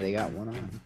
They 0.00 0.12
got 0.12 0.32
one 0.32 0.48
on. 0.48 0.80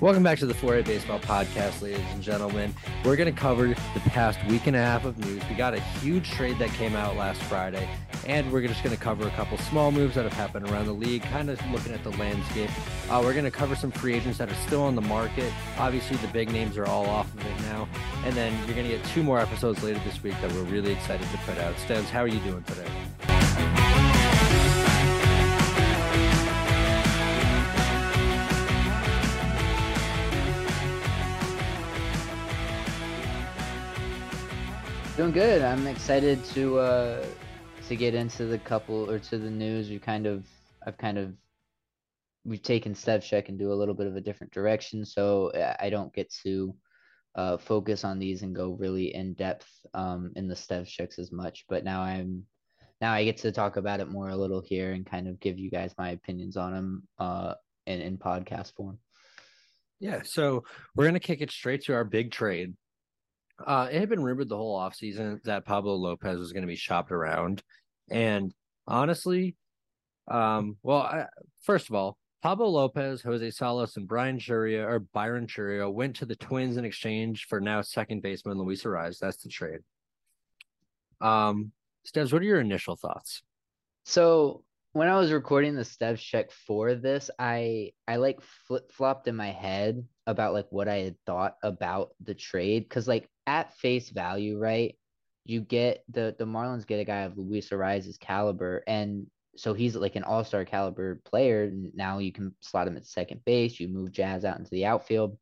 Welcome 0.00 0.24
back 0.24 0.38
to 0.38 0.46
the 0.46 0.54
4A 0.54 0.84
Baseball 0.84 1.20
Podcast, 1.20 1.82
ladies 1.82 2.04
and 2.10 2.20
gentlemen. 2.20 2.74
We're 3.04 3.14
going 3.14 3.32
to 3.32 3.38
cover 3.38 3.68
the 3.68 4.00
past 4.06 4.44
week 4.48 4.66
and 4.66 4.74
a 4.74 4.80
half 4.80 5.04
of 5.04 5.16
news. 5.18 5.40
We 5.48 5.54
got 5.54 5.72
a 5.72 5.78
huge 5.78 6.28
trade 6.32 6.58
that 6.58 6.70
came 6.70 6.96
out 6.96 7.16
last 7.16 7.40
Friday, 7.42 7.88
and 8.26 8.50
we're 8.50 8.66
just 8.66 8.82
going 8.82 8.96
to 8.96 9.00
cover 9.00 9.28
a 9.28 9.30
couple 9.32 9.56
small 9.58 9.92
moves 9.92 10.16
that 10.16 10.24
have 10.24 10.32
happened 10.32 10.68
around 10.68 10.86
the 10.86 10.92
league, 10.92 11.22
kind 11.22 11.48
of 11.48 11.60
looking 11.70 11.92
at 11.92 12.02
the 12.02 12.10
landscape. 12.12 12.70
Uh, 13.08 13.20
we're 13.22 13.34
going 13.34 13.44
to 13.44 13.52
cover 13.52 13.76
some 13.76 13.92
free 13.92 14.14
agents 14.14 14.38
that 14.38 14.50
are 14.50 14.66
still 14.66 14.82
on 14.82 14.96
the 14.96 15.02
market. 15.02 15.52
Obviously, 15.78 16.16
the 16.16 16.28
big 16.28 16.50
names 16.50 16.76
are 16.76 16.86
all 16.86 17.06
off 17.06 17.32
of 17.32 17.46
it 17.46 17.60
now. 17.62 17.86
And 18.24 18.34
then 18.34 18.52
you're 18.66 18.74
going 18.74 18.88
to 18.88 18.96
get 18.96 19.04
two 19.06 19.22
more 19.22 19.38
episodes 19.38 19.80
later 19.84 20.00
this 20.04 20.20
week 20.24 20.34
that 20.40 20.50
we're 20.52 20.64
really 20.64 20.92
excited 20.92 21.28
to 21.30 21.38
put 21.46 21.58
out. 21.58 21.76
Stevs, 21.76 22.06
how 22.06 22.20
are 22.20 22.28
you 22.28 22.40
doing 22.40 22.64
today? 22.64 22.89
Doing 35.20 35.32
good. 35.32 35.60
I'm 35.60 35.86
excited 35.86 36.42
to 36.54 36.78
uh 36.78 37.26
to 37.88 37.94
get 37.94 38.14
into 38.14 38.46
the 38.46 38.56
couple 38.56 39.10
or 39.10 39.18
to 39.18 39.36
the 39.36 39.50
news. 39.50 39.90
We 39.90 39.98
kind 39.98 40.26
of 40.26 40.46
I've 40.86 40.96
kind 40.96 41.18
of 41.18 41.34
we've 42.46 42.62
taken 42.62 42.94
step 42.94 43.22
check 43.22 43.50
and 43.50 43.58
do 43.58 43.70
a 43.70 43.74
little 43.74 43.92
bit 43.92 44.06
of 44.06 44.16
a 44.16 44.20
different 44.22 44.50
direction, 44.50 45.04
so 45.04 45.52
I 45.78 45.90
don't 45.90 46.10
get 46.14 46.32
to 46.44 46.74
uh 47.34 47.58
focus 47.58 48.02
on 48.02 48.18
these 48.18 48.40
and 48.40 48.56
go 48.56 48.72
really 48.80 49.14
in 49.14 49.34
depth 49.34 49.68
um 49.92 50.32
in 50.36 50.48
the 50.48 50.56
step 50.56 50.86
checks 50.86 51.18
as 51.18 51.30
much. 51.30 51.66
But 51.68 51.84
now 51.84 52.00
I'm 52.00 52.44
now 53.02 53.12
I 53.12 53.24
get 53.24 53.36
to 53.42 53.52
talk 53.52 53.76
about 53.76 54.00
it 54.00 54.08
more 54.08 54.30
a 54.30 54.36
little 54.36 54.62
here 54.62 54.92
and 54.92 55.04
kind 55.04 55.28
of 55.28 55.38
give 55.38 55.58
you 55.58 55.70
guys 55.70 55.92
my 55.98 56.12
opinions 56.12 56.56
on 56.56 56.72
them 56.72 57.02
uh 57.18 57.56
in, 57.86 58.00
in 58.00 58.16
podcast 58.16 58.74
form. 58.74 58.98
Yeah, 59.98 60.22
so 60.24 60.64
we're 60.96 61.04
gonna 61.04 61.20
kick 61.20 61.42
it 61.42 61.50
straight 61.50 61.82
to 61.82 61.92
our 61.92 62.04
big 62.04 62.30
trade. 62.30 62.74
Uh, 63.66 63.88
it 63.90 64.00
had 64.00 64.08
been 64.08 64.22
rumored 64.22 64.48
the 64.48 64.56
whole 64.56 64.78
offseason 64.78 65.42
that 65.44 65.64
Pablo 65.64 65.94
Lopez 65.94 66.38
was 66.38 66.52
going 66.52 66.62
to 66.62 66.68
be 66.68 66.76
shopped 66.76 67.12
around. 67.12 67.62
And 68.10 68.52
honestly, 68.86 69.56
um, 70.30 70.76
well, 70.82 71.02
I, 71.02 71.26
first 71.62 71.88
of 71.88 71.94
all, 71.94 72.16
Pablo 72.42 72.68
Lopez, 72.68 73.20
Jose 73.22 73.50
Salas, 73.50 73.96
and 73.96 74.08
Brian 74.08 74.38
Chourio 74.38 74.86
or 74.86 75.00
Byron 75.00 75.46
Chourio 75.46 75.92
went 75.92 76.16
to 76.16 76.26
the 76.26 76.36
Twins 76.36 76.78
in 76.78 76.84
exchange 76.84 77.46
for 77.48 77.60
now 77.60 77.82
second 77.82 78.22
baseman 78.22 78.58
Luis 78.58 78.84
Arraez. 78.84 79.18
That's 79.18 79.42
the 79.42 79.50
trade. 79.50 79.80
Um, 81.20 81.72
Stevs, 82.06 82.32
what 82.32 82.40
are 82.40 82.46
your 82.46 82.60
initial 82.60 82.96
thoughts? 82.96 83.42
So 84.04 84.64
when 84.92 85.08
I 85.08 85.18
was 85.18 85.32
recording 85.32 85.74
the 85.74 85.84
steps 85.84 86.22
check 86.22 86.50
for 86.50 86.94
this, 86.94 87.30
I 87.38 87.92
I 88.08 88.16
like 88.16 88.40
flip 88.40 88.90
flopped 88.90 89.28
in 89.28 89.36
my 89.36 89.50
head 89.50 90.04
about 90.26 90.54
like 90.54 90.66
what 90.70 90.88
I 90.88 90.96
had 90.98 91.16
thought 91.26 91.56
about 91.62 92.10
the 92.24 92.34
trade 92.34 92.88
because 92.88 93.06
like 93.06 93.28
at 93.50 93.74
face 93.74 94.10
value, 94.10 94.58
right? 94.58 94.94
You 95.44 95.60
get 95.60 96.04
the 96.08 96.36
the 96.38 96.44
Marlins 96.44 96.86
get 96.86 97.00
a 97.00 97.04
guy 97.04 97.22
of 97.22 97.36
Luis 97.36 97.72
Arraez's 97.72 98.16
caliber, 98.16 98.84
and 98.86 99.26
so 99.56 99.74
he's 99.74 99.96
like 99.96 100.14
an 100.14 100.22
all 100.22 100.44
star 100.44 100.64
caliber 100.64 101.20
player. 101.24 101.72
Now 101.94 102.18
you 102.18 102.32
can 102.32 102.54
slot 102.60 102.86
him 102.86 102.96
at 102.96 103.06
second 103.06 103.44
base. 103.44 103.80
You 103.80 103.88
move 103.88 104.12
Jazz 104.12 104.44
out 104.44 104.58
into 104.58 104.70
the 104.70 104.86
outfield, 104.86 105.36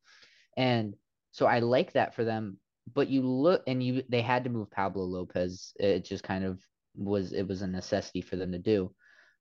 and 0.57 0.95
so 1.33 1.45
I 1.47 1.59
like 1.59 1.93
that 1.93 2.15
for 2.15 2.25
them. 2.25 2.59
But 2.95 3.09
you 3.09 3.21
look 3.21 3.63
and 3.67 3.83
you 3.83 4.03
they 4.09 4.23
had 4.23 4.45
to 4.45 4.51
move 4.51 4.71
Pablo 4.71 5.05
Lopez. 5.05 5.75
It 5.79 6.07
just 6.07 6.25
kind 6.25 6.45
of 6.45 6.61
was 6.97 7.33
it 7.33 7.47
was 7.47 7.61
a 7.61 7.67
necessity 7.67 8.23
for 8.23 8.37
them 8.37 8.53
to 8.53 8.59
do. 8.59 8.95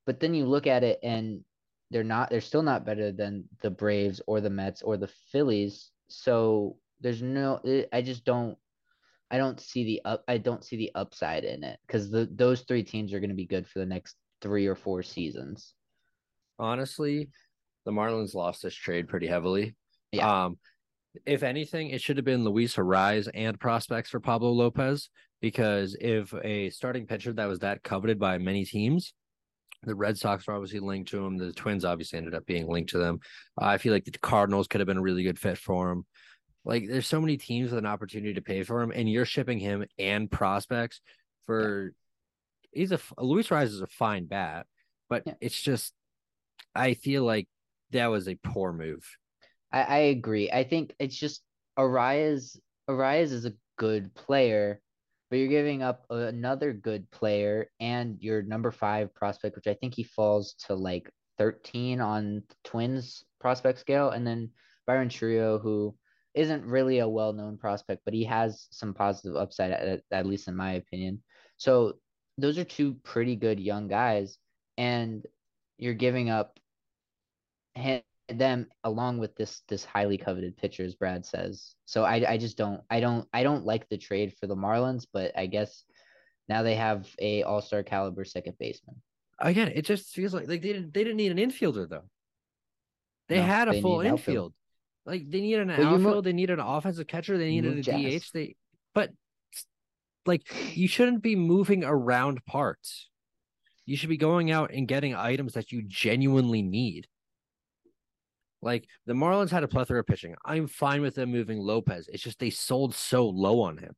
But 0.04 0.20
then 0.20 0.34
you 0.34 0.44
look 0.44 0.66
at 0.66 0.84
it 0.84 0.98
and 1.02 1.42
they're 1.90 2.04
not 2.04 2.28
they're 2.28 2.42
still 2.42 2.62
not 2.62 2.84
better 2.84 3.12
than 3.12 3.44
the 3.62 3.70
Braves 3.70 4.20
or 4.26 4.42
the 4.42 4.50
Mets 4.50 4.82
or 4.82 4.98
the 4.98 5.10
Phillies. 5.32 5.90
So 6.08 6.76
there's 7.00 7.22
no 7.22 7.60
I 7.92 8.02
just 8.02 8.24
don't 8.24 8.58
I 9.30 9.38
don't 9.38 9.60
see 9.60 9.84
the 9.84 10.02
up 10.04 10.24
I 10.28 10.38
don't 10.38 10.64
see 10.64 10.76
the 10.76 10.92
upside 10.94 11.44
in 11.44 11.62
it 11.64 11.78
cuz 11.88 12.10
the 12.10 12.28
those 12.32 12.62
three 12.62 12.82
teams 12.82 13.12
are 13.12 13.20
going 13.20 13.30
to 13.30 13.36
be 13.36 13.46
good 13.46 13.66
for 13.66 13.78
the 13.78 13.86
next 13.86 14.16
3 14.40 14.66
or 14.66 14.74
4 14.74 15.02
seasons. 15.02 15.74
Honestly, 16.58 17.28
the 17.84 17.90
Marlins 17.90 18.34
lost 18.34 18.62
this 18.62 18.74
trade 18.74 19.08
pretty 19.08 19.26
heavily. 19.26 19.76
Yeah. 20.12 20.44
Um 20.44 20.58
if 21.26 21.42
anything, 21.42 21.90
it 21.90 22.00
should 22.00 22.16
have 22.16 22.24
been 22.24 22.44
Luis 22.44 22.76
Arraez 22.76 23.28
and 23.34 23.58
prospects 23.58 24.10
for 24.10 24.20
Pablo 24.20 24.52
Lopez 24.52 25.10
because 25.40 25.96
if 26.00 26.32
a 26.44 26.70
starting 26.70 27.06
pitcher 27.06 27.32
that 27.32 27.46
was 27.46 27.60
that 27.60 27.82
coveted 27.82 28.18
by 28.18 28.38
many 28.38 28.64
teams 28.64 29.12
the 29.82 29.94
Red 29.94 30.18
Sox 30.18 30.46
were 30.46 30.54
obviously 30.54 30.80
linked 30.80 31.10
to 31.10 31.24
him. 31.24 31.36
The 31.36 31.52
Twins 31.52 31.84
obviously 31.84 32.18
ended 32.18 32.34
up 32.34 32.46
being 32.46 32.66
linked 32.66 32.90
to 32.90 32.98
them. 32.98 33.20
Uh, 33.60 33.66
I 33.66 33.78
feel 33.78 33.92
like 33.92 34.04
the 34.04 34.12
Cardinals 34.18 34.66
could 34.66 34.80
have 34.80 34.88
been 34.88 34.98
a 34.98 35.02
really 35.02 35.22
good 35.22 35.38
fit 35.38 35.58
for 35.58 35.90
him. 35.90 36.04
Like, 36.64 36.86
there's 36.88 37.06
so 37.06 37.20
many 37.20 37.36
teams 37.36 37.70
with 37.70 37.78
an 37.78 37.86
opportunity 37.86 38.34
to 38.34 38.42
pay 38.42 38.62
for 38.62 38.82
him, 38.82 38.92
and 38.94 39.10
you're 39.10 39.24
shipping 39.24 39.58
him 39.58 39.84
and 39.98 40.30
prospects 40.30 41.00
for. 41.46 41.84
Yeah. 41.84 41.90
He's 42.70 42.92
a 42.92 43.00
Luis 43.16 43.48
Arraez 43.48 43.68
is 43.68 43.80
a 43.80 43.86
fine 43.86 44.26
bat, 44.26 44.66
but 45.08 45.22
yeah. 45.26 45.34
it's 45.40 45.60
just 45.60 45.94
I 46.74 46.94
feel 46.94 47.24
like 47.24 47.48
that 47.92 48.08
was 48.08 48.28
a 48.28 48.38
poor 48.44 48.72
move. 48.72 49.08
I, 49.72 49.82
I 49.82 49.98
agree. 49.98 50.50
I 50.50 50.64
think 50.64 50.94
it's 50.98 51.16
just 51.16 51.42
Arraez. 51.78 52.58
Arraez 52.88 53.32
is 53.32 53.46
a 53.46 53.54
good 53.78 54.14
player 54.14 54.82
but 55.30 55.36
you're 55.36 55.48
giving 55.48 55.82
up 55.82 56.06
another 56.10 56.72
good 56.72 57.10
player 57.10 57.70
and 57.80 58.16
your 58.20 58.42
number 58.42 58.70
five 58.70 59.14
prospect, 59.14 59.56
which 59.56 59.66
I 59.66 59.74
think 59.74 59.94
he 59.94 60.02
falls 60.02 60.54
to 60.66 60.74
like 60.74 61.10
13 61.36 62.00
on 62.00 62.42
Twins 62.64 63.24
prospect 63.38 63.78
scale, 63.78 64.10
and 64.10 64.26
then 64.26 64.50
Byron 64.86 65.08
Chourio, 65.08 65.60
who 65.60 65.94
isn't 66.34 66.64
really 66.64 66.98
a 66.98 67.08
well-known 67.08 67.58
prospect, 67.58 68.02
but 68.04 68.14
he 68.14 68.24
has 68.24 68.68
some 68.70 68.94
positive 68.94 69.36
upside 69.36 69.72
at, 69.72 70.02
at 70.10 70.26
least 70.26 70.48
in 70.48 70.56
my 70.56 70.72
opinion. 70.72 71.22
So 71.56 71.94
those 72.36 72.58
are 72.58 72.64
two 72.64 72.94
pretty 73.02 73.36
good 73.36 73.58
young 73.58 73.88
guys, 73.88 74.38
and 74.76 75.26
you're 75.78 75.94
giving 75.94 76.30
up 76.30 76.58
him, 77.74 78.02
them 78.28 78.66
along 78.84 79.18
with 79.18 79.34
this 79.36 79.62
this 79.68 79.84
highly 79.84 80.18
coveted 80.18 80.56
pitcher, 80.56 80.84
as 80.84 80.94
Brad 80.94 81.24
says. 81.24 81.74
So 81.86 82.04
I 82.04 82.32
I 82.32 82.36
just 82.36 82.56
don't 82.56 82.82
I 82.90 83.00
don't 83.00 83.26
I 83.32 83.42
don't 83.42 83.64
like 83.64 83.88
the 83.88 83.98
trade 83.98 84.34
for 84.38 84.46
the 84.46 84.56
Marlins, 84.56 85.06
but 85.12 85.32
I 85.36 85.46
guess 85.46 85.84
now 86.48 86.62
they 86.62 86.76
have 86.76 87.08
a 87.20 87.42
All 87.42 87.60
Star 87.60 87.82
caliber 87.82 88.24
second 88.24 88.56
baseman. 88.58 88.96
Again, 89.40 89.72
it 89.74 89.84
just 89.84 90.14
feels 90.14 90.34
like 90.34 90.48
like 90.48 90.62
they 90.62 90.72
didn't 90.72 90.94
they 90.94 91.04
didn't 91.04 91.16
need 91.16 91.32
an 91.32 91.38
infielder 91.38 91.88
though. 91.88 92.08
They 93.28 93.36
no, 93.36 93.42
had 93.42 93.68
a 93.68 93.72
they 93.72 93.82
full 93.82 94.00
infield. 94.00 94.18
Outfield. 94.18 94.54
Like 95.08 95.30
they 95.30 95.40
need 95.40 95.54
an 95.54 95.68
well, 95.68 95.86
outfield, 95.86 96.02
mo- 96.02 96.20
they 96.20 96.34
need 96.34 96.50
an 96.50 96.60
offensive 96.60 97.06
catcher, 97.06 97.38
they 97.38 97.48
need 97.48 97.64
a 97.64 97.80
jazz. 97.80 98.24
DH. 98.24 98.30
They 98.34 98.56
but 98.94 99.10
like 100.26 100.42
you 100.76 100.86
shouldn't 100.86 101.22
be 101.22 101.34
moving 101.34 101.82
around 101.82 102.44
parts. 102.44 103.08
You 103.86 103.96
should 103.96 104.10
be 104.10 104.18
going 104.18 104.50
out 104.50 104.70
and 104.70 104.86
getting 104.86 105.14
items 105.14 105.54
that 105.54 105.72
you 105.72 105.82
genuinely 105.82 106.60
need. 106.60 107.08
Like 108.60 108.86
the 109.06 109.14
Marlins 109.14 109.48
had 109.48 109.62
a 109.62 109.68
plethora 109.68 110.00
of 110.00 110.06
pitching. 110.06 110.34
I'm 110.44 110.66
fine 110.66 111.00
with 111.00 111.14
them 111.14 111.32
moving 111.32 111.58
Lopez. 111.58 112.06
It's 112.12 112.22
just 112.22 112.38
they 112.38 112.50
sold 112.50 112.94
so 112.94 113.26
low 113.26 113.62
on 113.62 113.78
him. 113.78 113.94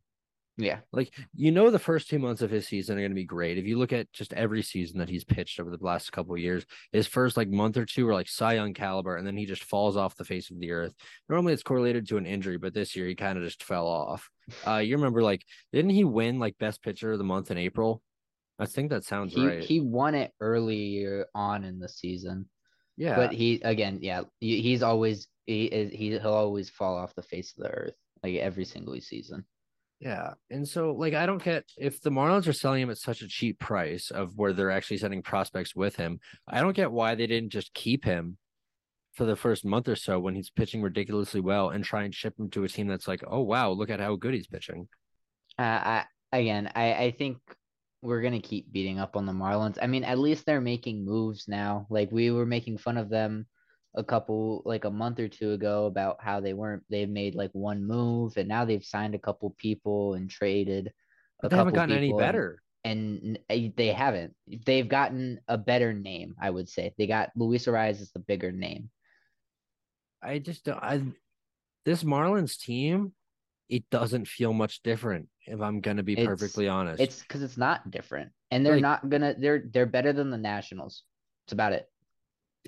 Yeah. 0.60 0.80
Like, 0.92 1.12
you 1.34 1.50
know, 1.50 1.70
the 1.70 1.78
first 1.78 2.08
two 2.08 2.18
months 2.18 2.42
of 2.42 2.50
his 2.50 2.68
season 2.68 2.96
are 2.96 3.00
going 3.00 3.10
to 3.10 3.14
be 3.14 3.24
great. 3.24 3.58
If 3.58 3.66
you 3.66 3.78
look 3.78 3.92
at 3.92 4.12
just 4.12 4.32
every 4.34 4.62
season 4.62 4.98
that 4.98 5.08
he's 5.08 5.24
pitched 5.24 5.58
over 5.58 5.70
the 5.70 5.84
last 5.84 6.12
couple 6.12 6.34
of 6.34 6.40
years, 6.40 6.66
his 6.92 7.06
first 7.06 7.36
like 7.36 7.48
month 7.48 7.76
or 7.76 7.86
two 7.86 8.06
are 8.08 8.14
like 8.14 8.28
Cy 8.28 8.54
Young 8.54 8.74
caliber, 8.74 9.16
and 9.16 9.26
then 9.26 9.36
he 9.36 9.46
just 9.46 9.64
falls 9.64 9.96
off 9.96 10.16
the 10.16 10.24
face 10.24 10.50
of 10.50 10.60
the 10.60 10.72
earth. 10.72 10.94
Normally 11.28 11.52
it's 11.52 11.62
correlated 11.62 12.06
to 12.08 12.18
an 12.18 12.26
injury, 12.26 12.58
but 12.58 12.74
this 12.74 12.94
year 12.94 13.06
he 13.06 13.14
kind 13.14 13.38
of 13.38 13.44
just 13.44 13.62
fell 13.62 13.86
off. 13.86 14.28
Uh, 14.66 14.76
you 14.76 14.96
remember, 14.96 15.22
like, 15.22 15.44
didn't 15.72 15.90
he 15.90 16.04
win 16.04 16.38
like 16.38 16.58
best 16.58 16.82
pitcher 16.82 17.12
of 17.12 17.18
the 17.18 17.24
month 17.24 17.50
in 17.50 17.58
April? 17.58 18.02
I 18.58 18.66
think 18.66 18.90
that 18.90 19.04
sounds 19.04 19.32
he, 19.32 19.46
right. 19.46 19.64
He 19.64 19.80
won 19.80 20.14
it 20.14 20.32
earlier 20.40 21.26
on 21.34 21.64
in 21.64 21.78
the 21.78 21.88
season. 21.88 22.48
Yeah. 22.98 23.16
But 23.16 23.32
he 23.32 23.62
again, 23.62 24.00
yeah, 24.02 24.22
he's 24.40 24.82
always 24.82 25.26
he 25.46 25.64
is 25.64 25.90
he 25.90 26.10
he'll 26.10 26.34
always 26.34 26.68
fall 26.68 26.98
off 26.98 27.14
the 27.14 27.22
face 27.22 27.54
of 27.56 27.64
the 27.64 27.70
earth 27.70 27.94
like 28.22 28.34
every 28.34 28.66
single 28.66 29.00
season. 29.00 29.46
Yeah. 30.00 30.32
And 30.50 30.66
so 30.66 30.92
like 30.92 31.12
I 31.12 31.26
don't 31.26 31.42
get 31.42 31.64
if 31.76 32.00
the 32.00 32.10
Marlins 32.10 32.48
are 32.48 32.54
selling 32.54 32.82
him 32.82 32.90
at 32.90 32.96
such 32.96 33.20
a 33.20 33.28
cheap 33.28 33.58
price 33.60 34.10
of 34.10 34.36
where 34.36 34.54
they're 34.54 34.70
actually 34.70 34.96
sending 34.96 35.22
prospects 35.22 35.76
with 35.76 35.94
him, 35.96 36.20
I 36.48 36.60
don't 36.60 36.74
get 36.74 36.90
why 36.90 37.14
they 37.14 37.26
didn't 37.26 37.50
just 37.50 37.74
keep 37.74 38.04
him 38.04 38.38
for 39.12 39.26
the 39.26 39.36
first 39.36 39.64
month 39.64 39.88
or 39.88 39.96
so 39.96 40.18
when 40.18 40.34
he's 40.34 40.48
pitching 40.48 40.80
ridiculously 40.80 41.40
well 41.40 41.68
and 41.68 41.84
try 41.84 42.04
and 42.04 42.14
ship 42.14 42.38
him 42.38 42.48
to 42.50 42.64
a 42.64 42.68
team 42.68 42.86
that's 42.86 43.08
like, 43.08 43.22
oh 43.26 43.40
wow, 43.40 43.70
look 43.70 43.90
at 43.90 44.00
how 44.00 44.16
good 44.16 44.32
he's 44.32 44.46
pitching. 44.46 44.88
Uh, 45.58 45.62
I 45.62 46.04
again, 46.32 46.72
I 46.74 46.94
I 46.94 47.10
think 47.10 47.36
we're 48.00 48.22
gonna 48.22 48.40
keep 48.40 48.72
beating 48.72 48.98
up 48.98 49.16
on 49.16 49.26
the 49.26 49.32
Marlins. 49.32 49.76
I 49.82 49.86
mean, 49.86 50.04
at 50.04 50.18
least 50.18 50.46
they're 50.46 50.62
making 50.62 51.04
moves 51.04 51.46
now. 51.46 51.86
Like 51.90 52.10
we 52.10 52.30
were 52.30 52.46
making 52.46 52.78
fun 52.78 52.96
of 52.96 53.10
them 53.10 53.46
a 53.94 54.04
couple 54.04 54.62
like 54.64 54.84
a 54.84 54.90
month 54.90 55.18
or 55.18 55.28
two 55.28 55.52
ago 55.52 55.86
about 55.86 56.16
how 56.20 56.40
they 56.40 56.52
weren't 56.52 56.82
they've 56.88 57.08
made 57.08 57.34
like 57.34 57.50
one 57.52 57.84
move 57.84 58.36
and 58.36 58.48
now 58.48 58.64
they've 58.64 58.84
signed 58.84 59.14
a 59.14 59.18
couple 59.18 59.54
people 59.58 60.14
and 60.14 60.30
traded 60.30 60.92
a 61.42 61.48
they 61.48 61.56
haven't 61.56 61.74
gotten 61.74 61.96
any 61.96 62.12
better 62.12 62.62
and, 62.84 63.38
and, 63.48 63.74
they 63.76 63.88
haven't 63.88 64.34
they've 64.64 64.88
gotten 64.88 65.40
a 65.48 65.58
better 65.58 65.92
name 65.92 66.34
i 66.40 66.48
would 66.48 66.68
say 66.68 66.94
they 66.98 67.06
got 67.08 67.30
luis 67.34 67.66
arraez 67.66 68.00
is 68.00 68.12
the 68.12 68.20
bigger 68.20 68.52
name 68.52 68.90
I 70.22 70.38
just 70.38 70.64
don't. 70.64 70.82
I 70.82 71.02
this 71.84 72.04
Marlins 72.04 72.58
team, 72.58 73.12
it 73.68 73.88
doesn't 73.90 74.28
feel 74.28 74.52
much 74.52 74.82
different. 74.82 75.28
If 75.46 75.60
I'm 75.60 75.80
gonna 75.80 76.02
be 76.02 76.12
It's- 76.12 76.26
perfectly 76.26 76.68
honest, 76.68 77.00
It's 77.00 77.22
because 77.22 77.42
it's 77.42 77.56
not 77.56 77.90
different, 77.90 78.32
and 78.50 78.64
they're 78.64 78.74
Like- 78.74 78.82
not 78.82 79.08
gonna. 79.08 79.34
They're 79.38 79.64
they're 79.72 79.86
better 79.86 80.12
than 80.12 80.30
the 80.30 80.38
Nationals. 80.38 81.04
It's 81.46 81.52
about 81.52 81.72
it. 81.72 81.90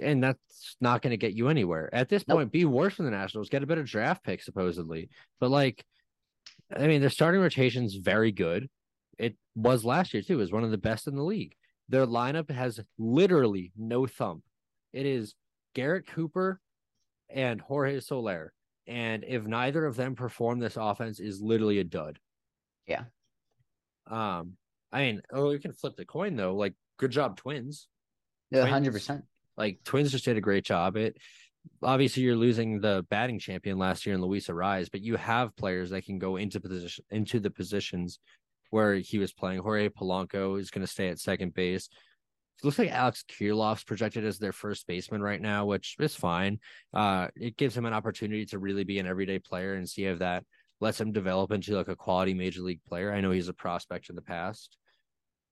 And 0.00 0.23
that's 0.23 0.77
not 0.81 1.03
gonna 1.03 1.17
get 1.17 1.35
you 1.35 1.49
anywhere 1.49 1.93
at 1.94 2.09
this 2.09 2.27
Nope. 2.27 2.39
point. 2.39 2.53
Be 2.53 2.65
worse 2.65 2.97
than 2.97 3.06
the 3.06 3.11
Nationals. 3.12 3.49
Get 3.49 3.62
a 3.62 3.67
better 3.67 3.83
draft 3.83 4.25
pick 4.25 4.43
supposedly, 4.43 5.09
but 5.41 5.50
like, 5.50 5.85
I 6.75 6.87
mean, 6.87 7.00
their 7.00 7.11
starting 7.11 7.41
rotation's 7.41 7.94
very 7.97 8.33
good. 8.33 8.69
It 9.19 9.37
was 9.55 9.85
last 9.85 10.15
year 10.15 10.23
too. 10.23 10.35
It 10.35 10.37
was 10.37 10.53
one 10.53 10.65
of 10.65 10.71
the 10.71 10.79
best 10.79 11.06
in 11.06 11.15
the 11.17 11.23
league. 11.23 11.55
Their 11.89 12.06
lineup 12.06 12.50
has 12.50 12.81
literally 12.99 13.73
no 13.77 14.06
thump. 14.06 14.43
It 14.93 15.05
is 15.05 15.35
Garrett 15.75 16.06
Cooper 16.06 16.61
and 17.29 17.61
Jorge 17.61 18.00
Soler. 18.00 18.53
And 18.87 19.25
if 19.27 19.44
neither 19.47 19.85
of 19.87 19.97
them 19.97 20.15
perform, 20.15 20.59
this 20.59 20.77
offense 20.77 21.21
is 21.21 21.41
literally 21.41 21.79
a 21.79 21.85
dud. 21.85 22.19
Yeah. 22.87 23.05
Um, 24.06 24.56
I 24.91 25.03
mean, 25.03 25.23
oh, 25.33 25.50
you 25.50 25.59
can 25.59 25.73
flip 25.73 25.97
the 25.97 26.05
coin 26.05 26.35
though. 26.37 26.55
Like, 26.55 26.75
good 26.99 27.11
job, 27.11 27.37
Twins. 27.37 27.89
Twins- 28.53 28.69
hundred 28.69 28.93
percent. 28.93 29.25
Like, 29.56 29.78
Twins 29.84 30.12
just 30.12 30.25
did 30.25 30.37
a 30.37 30.40
great 30.40 30.64
job. 30.64 30.96
It 30.96 31.16
obviously 31.82 32.22
you're 32.22 32.37
losing 32.37 32.81
the 32.81 33.04
batting 33.10 33.38
champion 33.38 33.78
last 33.78 34.06
year 34.06 34.14
in 34.14 34.20
Luis 34.20 34.49
Arraez, 34.49 34.90
but 34.90 35.00
you 35.00 35.16
have 35.16 35.56
players 35.56 35.90
that 35.90 36.04
can 36.04 36.19
go 36.19 36.37
into 36.37 36.60
position 36.60 37.04
into 37.10 37.40
the 37.40 37.50
positions 37.50 38.19
where 38.70 38.94
he 38.94 39.19
was 39.19 39.32
playing. 39.32 39.60
Jorge 39.60 39.88
Polanco 39.88 40.58
is 40.58 40.70
going 40.70 40.84
to 40.84 40.93
stay 40.93 41.08
at 41.08 41.19
second 41.19 41.54
base. 41.54 41.88
It 42.58 42.64
looks 42.64 42.78
like 42.78 42.90
Alex 42.90 43.25
Kirilloff's 43.28 43.84
projected 43.84 44.25
as 44.25 44.38
their 44.38 44.52
first 44.52 44.87
baseman 44.87 45.20
right 45.20 45.40
now, 45.40 45.66
which 45.66 45.96
is 45.98 46.14
fine. 46.14 46.58
Uh, 46.94 47.28
it 47.34 47.56
gives 47.56 47.76
him 47.76 47.87
an 47.87 47.93
opportunity 47.93 48.46
to 48.46 48.58
really 48.58 48.84
be 48.84 48.98
an 48.98 49.06
everyday 49.06 49.38
player 49.38 49.75
and 49.75 49.88
see 49.88 50.05
if 50.05 50.20
that 50.20 50.44
lets 50.81 51.00
him 51.00 51.12
develop 51.12 51.52
into 51.52 51.75
like 51.75 51.88
a 51.88 51.96
quality 51.96 52.34
major 52.34 52.62
league 52.62 52.82
player. 52.88 53.12
I 53.12 53.20
know 53.20 53.31
he's 53.31 53.48
a 53.48 53.55
prospect 53.55 54.10
in 54.10 54.16
the 54.16 54.22
past. 54.22 54.76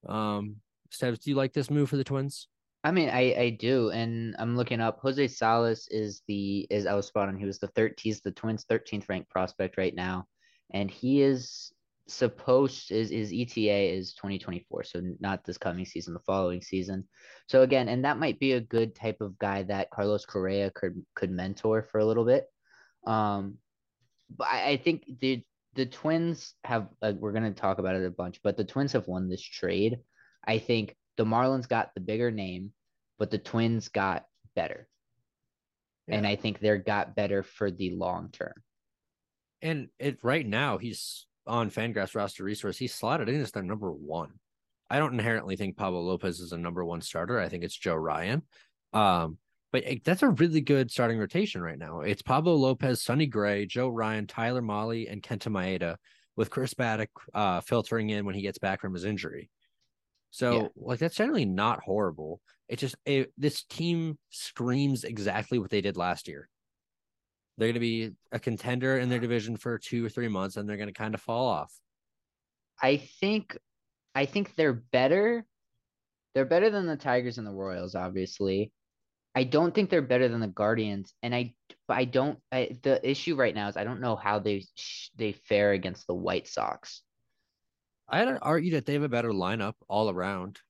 Um, 0.09 0.57
Stevs, 0.91 1.23
do 1.23 1.31
you 1.31 1.37
like 1.37 1.53
this 1.53 1.71
move 1.71 1.91
for 1.91 1.97
the 1.97 2.05
Twins? 2.05 2.49
I 2.83 2.93
mean, 2.93 3.11
I 3.11 3.35
I 3.35 3.51
do, 3.51 3.91
and 3.91 4.35
I'm 4.39 4.57
looking 4.57 4.81
up. 4.81 5.01
Jose 5.01 5.29
Salas 5.29 5.87
is 5.89 6.23
the 6.27 6.67
is 6.71 6.87
I 6.87 6.95
was 6.95 7.07
spot 7.07 7.29
on. 7.29 7.37
He 7.37 7.45
was 7.45 7.59
the 7.59 7.69
third. 7.69 7.99
He's 8.01 8.23
the 8.23 8.31
Twins' 8.33 8.65
13th 8.65 9.09
ranked 9.09 9.31
prospect 9.31 9.77
right 9.77 9.95
now, 9.95 10.27
and 10.73 10.91
he 10.91 11.21
is 11.21 11.73
supposed 12.11 12.91
is 12.91 13.11
his 13.11 13.33
ETA 13.33 13.95
is 13.95 14.15
2024, 14.15 14.85
so 14.85 15.03
not 15.21 15.45
this 15.45 15.59
coming 15.59 15.85
season, 15.85 16.15
the 16.15 16.21
following 16.21 16.63
season. 16.63 17.07
So 17.49 17.63
again, 17.63 17.89
and 17.89 18.05
that 18.05 18.19
might 18.19 18.41
be 18.41 18.53
a 18.53 18.61
good 18.61 18.95
type 18.95 19.21
of 19.21 19.39
guy 19.39 19.63
that 19.65 19.91
Carlos 19.91 20.25
Correa 20.25 20.71
could 20.71 21.05
could 21.15 21.31
mentor 21.31 21.83
for 21.83 21.99
a 21.99 22.07
little 22.07 22.25
bit. 22.25 22.47
Um, 23.07 23.59
but 24.35 24.49
I, 24.49 24.71
I 24.71 24.77
think 24.79 25.05
the 25.21 25.45
the 25.75 25.87
Twins 25.87 26.55
have. 26.65 26.89
Uh, 27.03 27.13
we're 27.19 27.33
gonna 27.33 27.53
talk 27.53 27.79
about 27.79 27.97
it 27.97 28.07
a 28.07 28.11
bunch, 28.11 28.41
but 28.43 28.57
the 28.57 28.65
Twins 28.65 28.93
have 28.93 29.07
won 29.07 29.29
this 29.29 29.43
trade. 29.43 29.99
I 30.47 30.59
think 30.59 30.97
the 31.21 31.27
Marlins 31.27 31.69
got 31.69 31.91
the 31.93 32.01
bigger 32.01 32.31
name, 32.31 32.73
but 33.19 33.31
the 33.31 33.37
Twins 33.37 33.89
got 33.89 34.25
better. 34.57 34.89
And 36.09 36.27
I 36.27 36.35
think 36.35 36.61
they're 36.61 36.79
got 36.79 37.15
better 37.15 37.43
for 37.43 37.71
the 37.71 37.91
long 37.91 38.31
term. 38.33 38.55
And 39.61 39.89
it 39.99 40.21
right 40.23 40.47
now 40.47 40.79
he's 40.79 41.27
on 41.47 41.71
Fangraphs 41.71 42.15
roster 42.15 42.43
resource. 42.43 42.79
He's 42.79 42.95
slotted 42.95 43.29
in 43.29 43.43
as 43.43 43.53
their 43.53 43.63
number 43.63 43.93
one. 43.93 44.31
I 44.89 44.99
don't 44.99 45.13
inherently 45.13 45.57
think 45.57 45.77
Pablo 45.77 46.01
Lopez 46.01 46.41
is 46.41 46.53
a 46.53 46.57
number 46.59 46.83
one 46.87 47.03
starter. 47.03 47.39
I 47.39 47.51
think 47.51 47.65
it's 47.65 47.77
Joe 47.77 47.97
Ryan. 47.97 48.41
Um, 48.95 49.37
but 49.73 49.85
it- 49.85 50.05
that's 50.05 50.23
a 50.23 50.31
really 50.31 50.63
good 50.63 50.91
starting 50.91 51.19
rotation 51.19 51.61
right 51.61 51.79
now. 51.79 52.01
It's 52.01 52.23
Pablo 52.23 52.55
Lopez, 52.55 53.03
Sonny 53.03 53.27
Gray, 53.27 53.67
Joe 53.67 53.91
Ryan, 53.91 54.27
Tyler 54.27 54.63
Mahle, 54.63 55.07
and 55.07 55.23
Kenta 55.23 55.49
Maeda, 55.49 55.97
with 56.35 56.49
Chris 56.49 56.73
Paddack 56.73 57.09
uh, 57.35 57.61
filtering 57.61 58.09
in 58.09 58.25
when 58.25 58.35
he 58.35 58.41
gets 58.41 58.57
back 58.57 58.81
from 58.81 58.95
his 58.95 59.05
injury. 59.05 59.51
So, 60.31 60.53
Yeah. 60.63 60.69
like, 60.77 60.99
that's 61.01 61.17
generally 61.17 61.45
not 61.45 61.83
horrible. 61.83 62.41
It 62.69 62.79
just 62.79 62.95
it, 63.05 63.33
this 63.37 63.65
team 63.65 64.19
screams 64.31 65.05
exactly 65.05 65.59
what 65.59 65.71
they 65.71 65.81
did 65.81 65.97
last 65.97 66.29
year. 66.29 66.49
They're 67.59 67.69
going 67.69 67.75
to 67.75 67.81
be 67.81 68.13
a 68.33 68.39
contender 68.39 68.97
in 68.99 69.09
their 69.09 69.19
division 69.19 69.57
for 69.57 69.79
two 69.79 70.05
or 70.07 70.09
three 70.09 70.29
months, 70.29 70.57
and 70.57 70.69
they're 70.69 70.77
going 70.77 70.89
to 70.89 70.93
kind 70.95 71.15
of 71.15 71.21
fall 71.21 71.47
off. 71.47 71.73
I 72.81 72.97
think 72.97 73.59
I 74.15 74.25
think 74.27 74.55
they're 74.55 74.73
better. 74.73 75.45
They're 76.35 76.45
better 76.45 76.71
than 76.71 76.87
the 76.87 76.97
Tigers 76.97 77.39
and 77.39 77.47
the 77.47 77.53
Royals, 77.53 77.95
obviously. 77.95 78.73
I 79.35 79.45
don't 79.45 79.75
think 79.75 79.91
they're 79.91 80.01
better 80.03 80.29
than 80.29 80.41
the 80.41 80.47
Guardians, 80.49 81.13
and 81.23 81.35
I 81.35 81.55
I 81.89 82.05
don't. 82.05 82.39
I, 82.51 82.79
the 82.83 83.07
issue 83.09 83.35
right 83.35 83.55
now 83.55 83.69
is 83.69 83.77
I 83.77 83.85
don't 83.85 84.01
know 84.01 84.17
how 84.17 84.39
they 84.39 84.65
sh- 84.77 85.11
they 85.17 85.33
fare 85.33 85.73
against 85.73 86.07
the 86.07 86.15
White 86.15 86.47
Sox. 86.49 87.03
I'd 88.11 88.39
argue 88.43 88.73
that 88.73 88.87
they 88.87 88.95
have 88.95 89.03
a 89.03 89.09
better 89.09 89.31
lineup 89.31 89.75
all 89.89 90.11
around. 90.11 90.61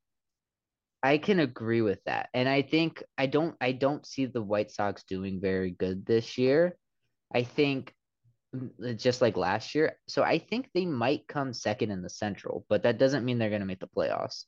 I 1.03 1.17
can 1.19 1.41
agree 1.41 1.81
with 1.81 2.05
that. 2.05 2.29
And 2.35 2.49
I 2.49 2.63
think 2.63 3.03
I 3.17 3.27
don't 3.27 3.57
I 3.61 3.73
don't 3.73 4.07
see 4.07 4.27
the 4.27 4.43
White 4.43 4.71
Sox 4.71 5.03
doing 5.05 5.41
very 5.41 5.71
good 5.71 6.05
this 6.05 6.37
year. 6.37 6.77
I 7.35 7.43
think 7.43 7.95
mm, 8.55 8.99
just 8.99 9.23
like 9.23 9.39
last 9.39 9.75
year. 9.75 9.97
So 10.09 10.23
I 10.23 10.39
think 10.39 10.69
they 10.75 10.85
might 10.85 11.27
come 11.27 11.55
second 11.55 11.91
in 11.91 12.03
the 12.03 12.11
Central, 12.11 12.67
but 12.69 12.83
that 12.83 12.99
doesn't 12.99 13.25
mean 13.25 13.39
they're 13.39 13.49
going 13.49 13.61
to 13.63 13.67
make 13.67 13.81
the 13.81 13.89
playoffs. 13.89 14.45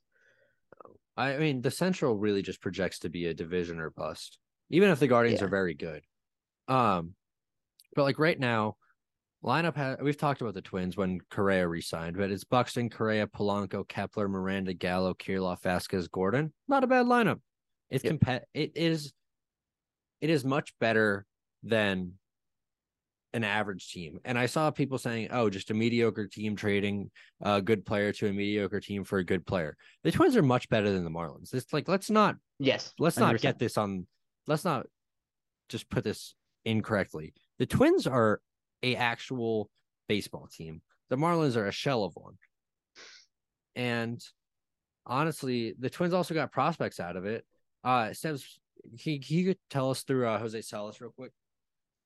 I 1.16 1.36
mean, 1.38 1.62
the 1.62 1.70
Central 1.70 2.16
really 2.16 2.42
just 2.42 2.60
projects 2.60 3.00
to 3.00 3.10
be 3.10 3.26
a 3.26 3.34
division 3.34 3.80
or 3.80 3.90
bust, 3.90 4.38
even 4.70 4.90
if 4.90 4.98
the 5.00 5.08
Guardians 5.08 5.40
Yeah. 5.40 5.46
are 5.46 5.50
very 5.50 5.74
good. 5.74 6.04
Um, 6.68 7.14
but 7.94 8.04
like 8.04 8.18
right 8.18 8.38
now, 8.38 8.76
lineup 9.44 9.76
ha- 9.76 9.96
we've 10.02 10.16
talked 10.16 10.40
about 10.40 10.54
the 10.54 10.62
Twins 10.62 10.96
when 10.96 11.20
Correa 11.30 11.66
resigned, 11.66 12.16
but 12.16 12.30
it's 12.30 12.44
Buxton, 12.44 12.88
Correa, 12.90 13.26
Polanco, 13.26 13.86
Kepler, 13.86 14.28
Miranda, 14.28 14.72
Gallo, 14.74 15.14
Kirilloff, 15.14 15.62
Vasquez, 15.62 16.08
Gordon. 16.08 16.52
Not 16.68 16.84
a 16.84 16.86
bad 16.86 17.06
lineup. 17.06 17.40
It's 17.90 18.04
Yep. 18.04 18.14
compa- 18.14 18.44
It 18.54 18.72
is. 18.76 19.12
It 20.20 20.30
is 20.30 20.44
much 20.44 20.72
better 20.78 21.26
than 21.64 22.18
an 23.34 23.44
average 23.44 23.90
team. 23.90 24.20
And 24.24 24.38
I 24.38 24.46
saw 24.46 24.70
people 24.70 24.98
saying, 24.98 25.28
"Oh, 25.30 25.48
just 25.50 25.70
a 25.70 25.74
mediocre 25.74 26.28
team 26.28 26.54
trading 26.54 27.10
a 27.40 27.60
good 27.62 27.84
player 27.86 28.12
to 28.12 28.28
a 28.28 28.32
mediocre 28.32 28.78
team 28.80 29.04
for 29.04 29.18
a 29.18 29.24
good 29.24 29.46
player." 29.46 29.76
The 30.04 30.12
Twins 30.12 30.36
are 30.36 30.42
much 30.42 30.68
better 30.68 30.92
than 30.92 31.02
the 31.02 31.10
Marlins. 31.10 31.52
It's 31.54 31.72
like 31.72 31.88
let's 31.88 32.10
not 32.10 32.36
Yes. 32.58 32.92
let's 32.98 33.16
not 33.16 33.34
100%. 33.34 33.42
get 33.42 33.58
this 33.58 33.76
on 33.78 34.06
let's 34.46 34.64
not 34.64 34.86
just 35.68 35.88
put 35.88 36.04
this 36.04 36.34
incorrectly. 36.64 37.32
The 37.58 37.66
Twins 37.66 38.06
are 38.06 38.40
a 38.82 38.96
actual 38.96 39.70
baseball 40.08 40.48
team. 40.50 40.82
The 41.10 41.16
Marlins 41.16 41.56
are 41.56 41.66
a 41.66 41.72
shell 41.72 42.04
of 42.04 42.14
one. 42.14 42.34
And 43.76 44.22
honestly, 45.06 45.74
the 45.78 45.90
Twins 45.90 46.14
also 46.14 46.34
got 46.34 46.52
prospects 46.52 47.00
out 47.00 47.16
of 47.16 47.24
it. 47.24 47.44
Uh 47.84 48.10
Stevs, 48.10 48.44
he 48.96 49.44
could 49.44 49.58
tell 49.70 49.90
us 49.90 50.02
through 50.02 50.28
uh, 50.28 50.38
Jose 50.38 50.60
Salas 50.62 51.00
real 51.00 51.12
quick. 51.12 51.32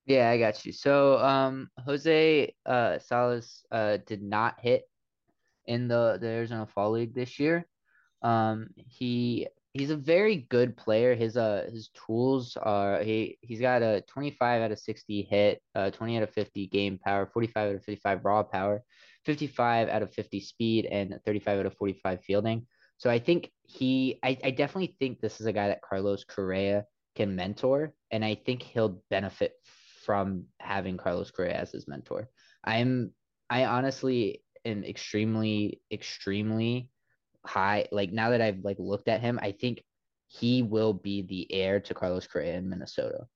Yeah, 0.07 0.31
I 0.31 0.39
got 0.39 0.65
you. 0.65 0.73
So, 0.73 1.19
um, 1.19 1.69
Jose 1.85 2.55
uh 2.65 2.99
Salas 2.99 3.65
uh 3.71 3.99
did 4.07 4.23
not 4.23 4.61
hit 4.61 4.83
in 5.67 5.89
the 5.89 6.19
the 6.21 6.29
Arizona 6.29 6.67
Fall 6.67 6.93
League 6.93 7.15
this 7.15 7.39
year. 7.39 7.67
Um, 8.23 8.69
he 8.77 9.49
he's 9.79 9.91
a 9.91 9.97
very 9.97 10.47
good 10.49 10.77
player. 10.77 11.15
His 11.15 11.37
uh 11.37 11.69
his 11.71 11.91
tools 12.07 12.57
are 12.61 13.03
he 13.03 13.39
he's 13.41 13.61
got 13.61 13.83
a 13.83 14.03
25 14.09 14.63
out 14.63 14.73
of 14.73 14.79
60 14.79 15.23
hit, 15.23 15.63
uh 15.75 15.91
20 15.91 16.17
out 16.17 16.23
of 16.23 16.31
50 16.31 16.67
game 16.69 16.99
power, 17.05 17.27
45 17.27 17.69
out 17.69 17.75
of 17.77 17.85
55 17.85 18.25
raw 18.25 18.43
power, 18.43 18.83
55 19.25 19.89
out 19.89 20.03
of 20.03 20.13
50 20.13 20.41
speed, 20.41 20.87
and 20.87 21.19
35 21.25 21.61
out 21.61 21.67
of 21.67 21.75
45 21.75 22.21
fielding. 22.25 22.67
So 22.99 23.11
I 23.11 23.19
think 23.19 23.51
he 23.65 24.19
I, 24.23 24.39
I 24.43 24.51
definitely 24.51 24.97
think 24.99 25.21
this 25.21 25.41
is 25.41 25.47
a 25.47 25.53
guy 25.53 25.69
that 25.69 25.83
Carlos 25.83 26.25
Correa 26.25 26.85
can 27.15 27.37
mentor, 27.37 27.95
and 28.11 28.25
I 28.25 28.35
think 28.35 28.63
he'll 28.63 29.03
benefit 29.11 29.53
from 30.05 30.45
having 30.61 30.97
Carlos 30.97 31.31
Correa 31.31 31.55
as 31.55 31.73
his 31.73 31.89
mentor. 31.89 32.29
I'm 32.65 33.13
I 33.51 33.65
honestly 33.65 34.43
am 34.65 34.85
extremely, 34.85 35.81
extremely 35.93 36.91
high. 37.47 37.87
Like 37.93 38.13
now 38.13 38.31
that 38.31 38.41
I've 38.41 38.61
like 38.63 38.79
looked 38.79 39.09
at 39.09 39.21
him, 39.21 39.39
I 39.43 39.53
think 39.53 39.83
he 40.29 40.63
will 40.63 40.93
be 40.93 41.23
the 41.23 41.53
heir 41.53 41.81
to 41.81 41.95
Carlos 41.95 42.27
Correa 42.27 42.57
in 42.57 42.69
Minnesota. 42.69 43.27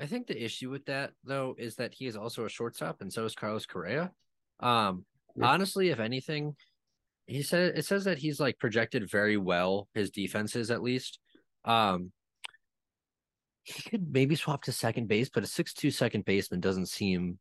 I 0.00 0.06
think 0.06 0.26
the 0.26 0.42
issue 0.42 0.70
with 0.70 0.84
that 0.86 1.10
though 1.24 1.54
is 1.58 1.76
that 1.76 1.94
he 1.94 2.06
is 2.06 2.16
also 2.16 2.44
a 2.44 2.48
shortstop 2.48 3.00
and 3.00 3.12
so 3.12 3.24
is 3.24 3.34
Carlos 3.34 3.66
Correa. 3.66 4.12
Um 4.60 5.04
Yeah. 5.36 5.46
honestly, 5.46 5.90
if 5.90 6.00
anything, 6.00 6.56
he 7.26 7.42
said 7.42 7.76
it 7.76 7.84
says 7.84 8.04
that 8.04 8.18
he's 8.18 8.40
like 8.40 8.58
projected 8.58 9.10
very 9.10 9.36
well, 9.36 9.88
his 9.94 10.10
defenses 10.10 10.70
at 10.70 10.82
least. 10.82 11.18
Um 11.64 12.12
he 13.64 13.82
could 13.90 14.10
maybe 14.10 14.34
swap 14.34 14.62
to 14.62 14.72
second 14.72 15.08
base, 15.08 15.28
but 15.28 15.42
a 15.42 15.46
six-two 15.46 15.90
second 15.90 16.24
baseman 16.24 16.60
doesn't 16.60 16.88
seem 16.88 17.38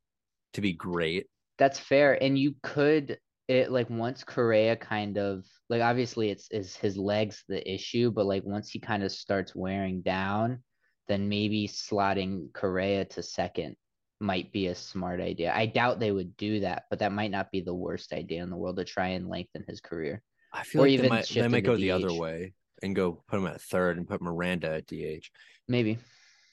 to 0.54 0.60
be 0.60 0.74
great. 0.74 1.28
That's 1.58 1.80
fair. 1.80 2.22
And 2.22 2.38
you 2.38 2.56
could 2.62 3.18
it 3.48 3.72
like 3.72 3.90
once 3.90 4.24
Correa 4.24 4.76
kind 4.76 5.18
of 5.18 5.46
like 5.70 5.82
obviously 5.82 6.30
it's 6.30 6.48
is 6.52 6.76
his 6.76 6.98
legs 6.98 7.44
the 7.48 7.72
issue, 7.72 8.12
but 8.12 8.26
like 8.26 8.44
once 8.44 8.70
he 8.70 8.80
kind 8.80 9.04
of 9.04 9.12
starts 9.12 9.56
wearing 9.56 10.02
down, 10.02 10.64
then 11.08 11.30
maybe 11.30 11.68
slotting 11.68 12.54
Correa 12.54 13.06
to 13.06 13.24
second 13.24 13.76
might 14.20 14.52
be 14.52 14.68
a 14.68 14.76
smart 14.76 15.22
idea. 15.22 15.54
I 15.56 15.68
doubt 15.68 16.00
they 16.00 16.12
would 16.12 16.36
do 16.38 16.62
that, 16.62 16.84
but 16.90 17.00
that 17.00 17.12
might 17.12 17.32
not 17.32 17.52
be 17.52 17.62
the 17.62 17.74
worst 17.74 18.14
idea 18.14 18.44
in 18.44 18.50
the 18.50 18.58
world 18.58 18.78
to 18.78 18.84
try 18.84 19.10
and 19.10 19.30
lengthen 19.30 19.64
his 19.68 19.80
career. 19.80 20.22
I 20.52 20.64
feel 20.64 20.82
Or 20.82 20.86
like 20.86 20.94
even 20.94 21.04
they 21.04 21.10
might, 21.10 21.30
they 21.30 21.48
might 21.48 21.64
go 21.64 21.76
the 21.76 21.92
other 21.92 22.14
way 22.14 22.54
and 22.82 22.96
go 22.96 23.24
put 23.28 23.40
him 23.40 23.48
at 23.48 23.62
third 23.62 23.98
and 23.98 24.08
put 24.08 24.22
Miranda 24.22 24.76
at 24.76 24.88
DH. 24.88 25.30
Maybe. 25.68 26.00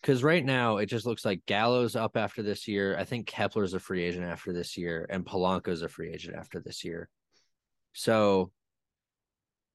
Because 0.04 0.22
right 0.22 0.44
now 0.44 0.76
it 0.76 0.84
just 0.84 1.06
looks 1.06 1.24
like 1.24 1.46
Gallo's 1.46 1.96
up 1.96 2.14
after 2.18 2.42
this 2.42 2.68
year. 2.68 2.94
I 2.98 3.04
think 3.04 3.26
Kepler's 3.26 3.72
a 3.72 3.80
free 3.80 4.04
agent 4.04 4.26
after 4.26 4.52
this 4.52 4.76
year, 4.76 5.06
and 5.08 5.24
Polanco's 5.24 5.80
a 5.80 5.88
free 5.88 6.12
agent 6.12 6.36
after 6.36 6.60
this 6.60 6.84
year. 6.84 7.08
So 7.94 8.50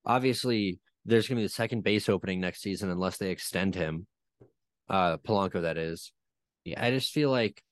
obviously 0.05 0.81
there's 1.03 1.27
gonna 1.27 1.39
be 1.39 1.45
the 1.45 1.49
second 1.49 1.83
base 1.83 2.09
opening 2.09 2.39
next 2.39 2.61
season 2.61 2.91
unless 2.91 3.17
they 3.17 3.31
extend 3.31 3.73
him. 3.73 4.05
Uh 4.87 5.17
Polanco, 5.17 5.63
that 5.63 5.79
is. 5.79 6.11
Yeah, 6.63 6.83
I 6.85 6.91
just 6.91 7.11
feel 7.11 7.31
like 7.31 7.63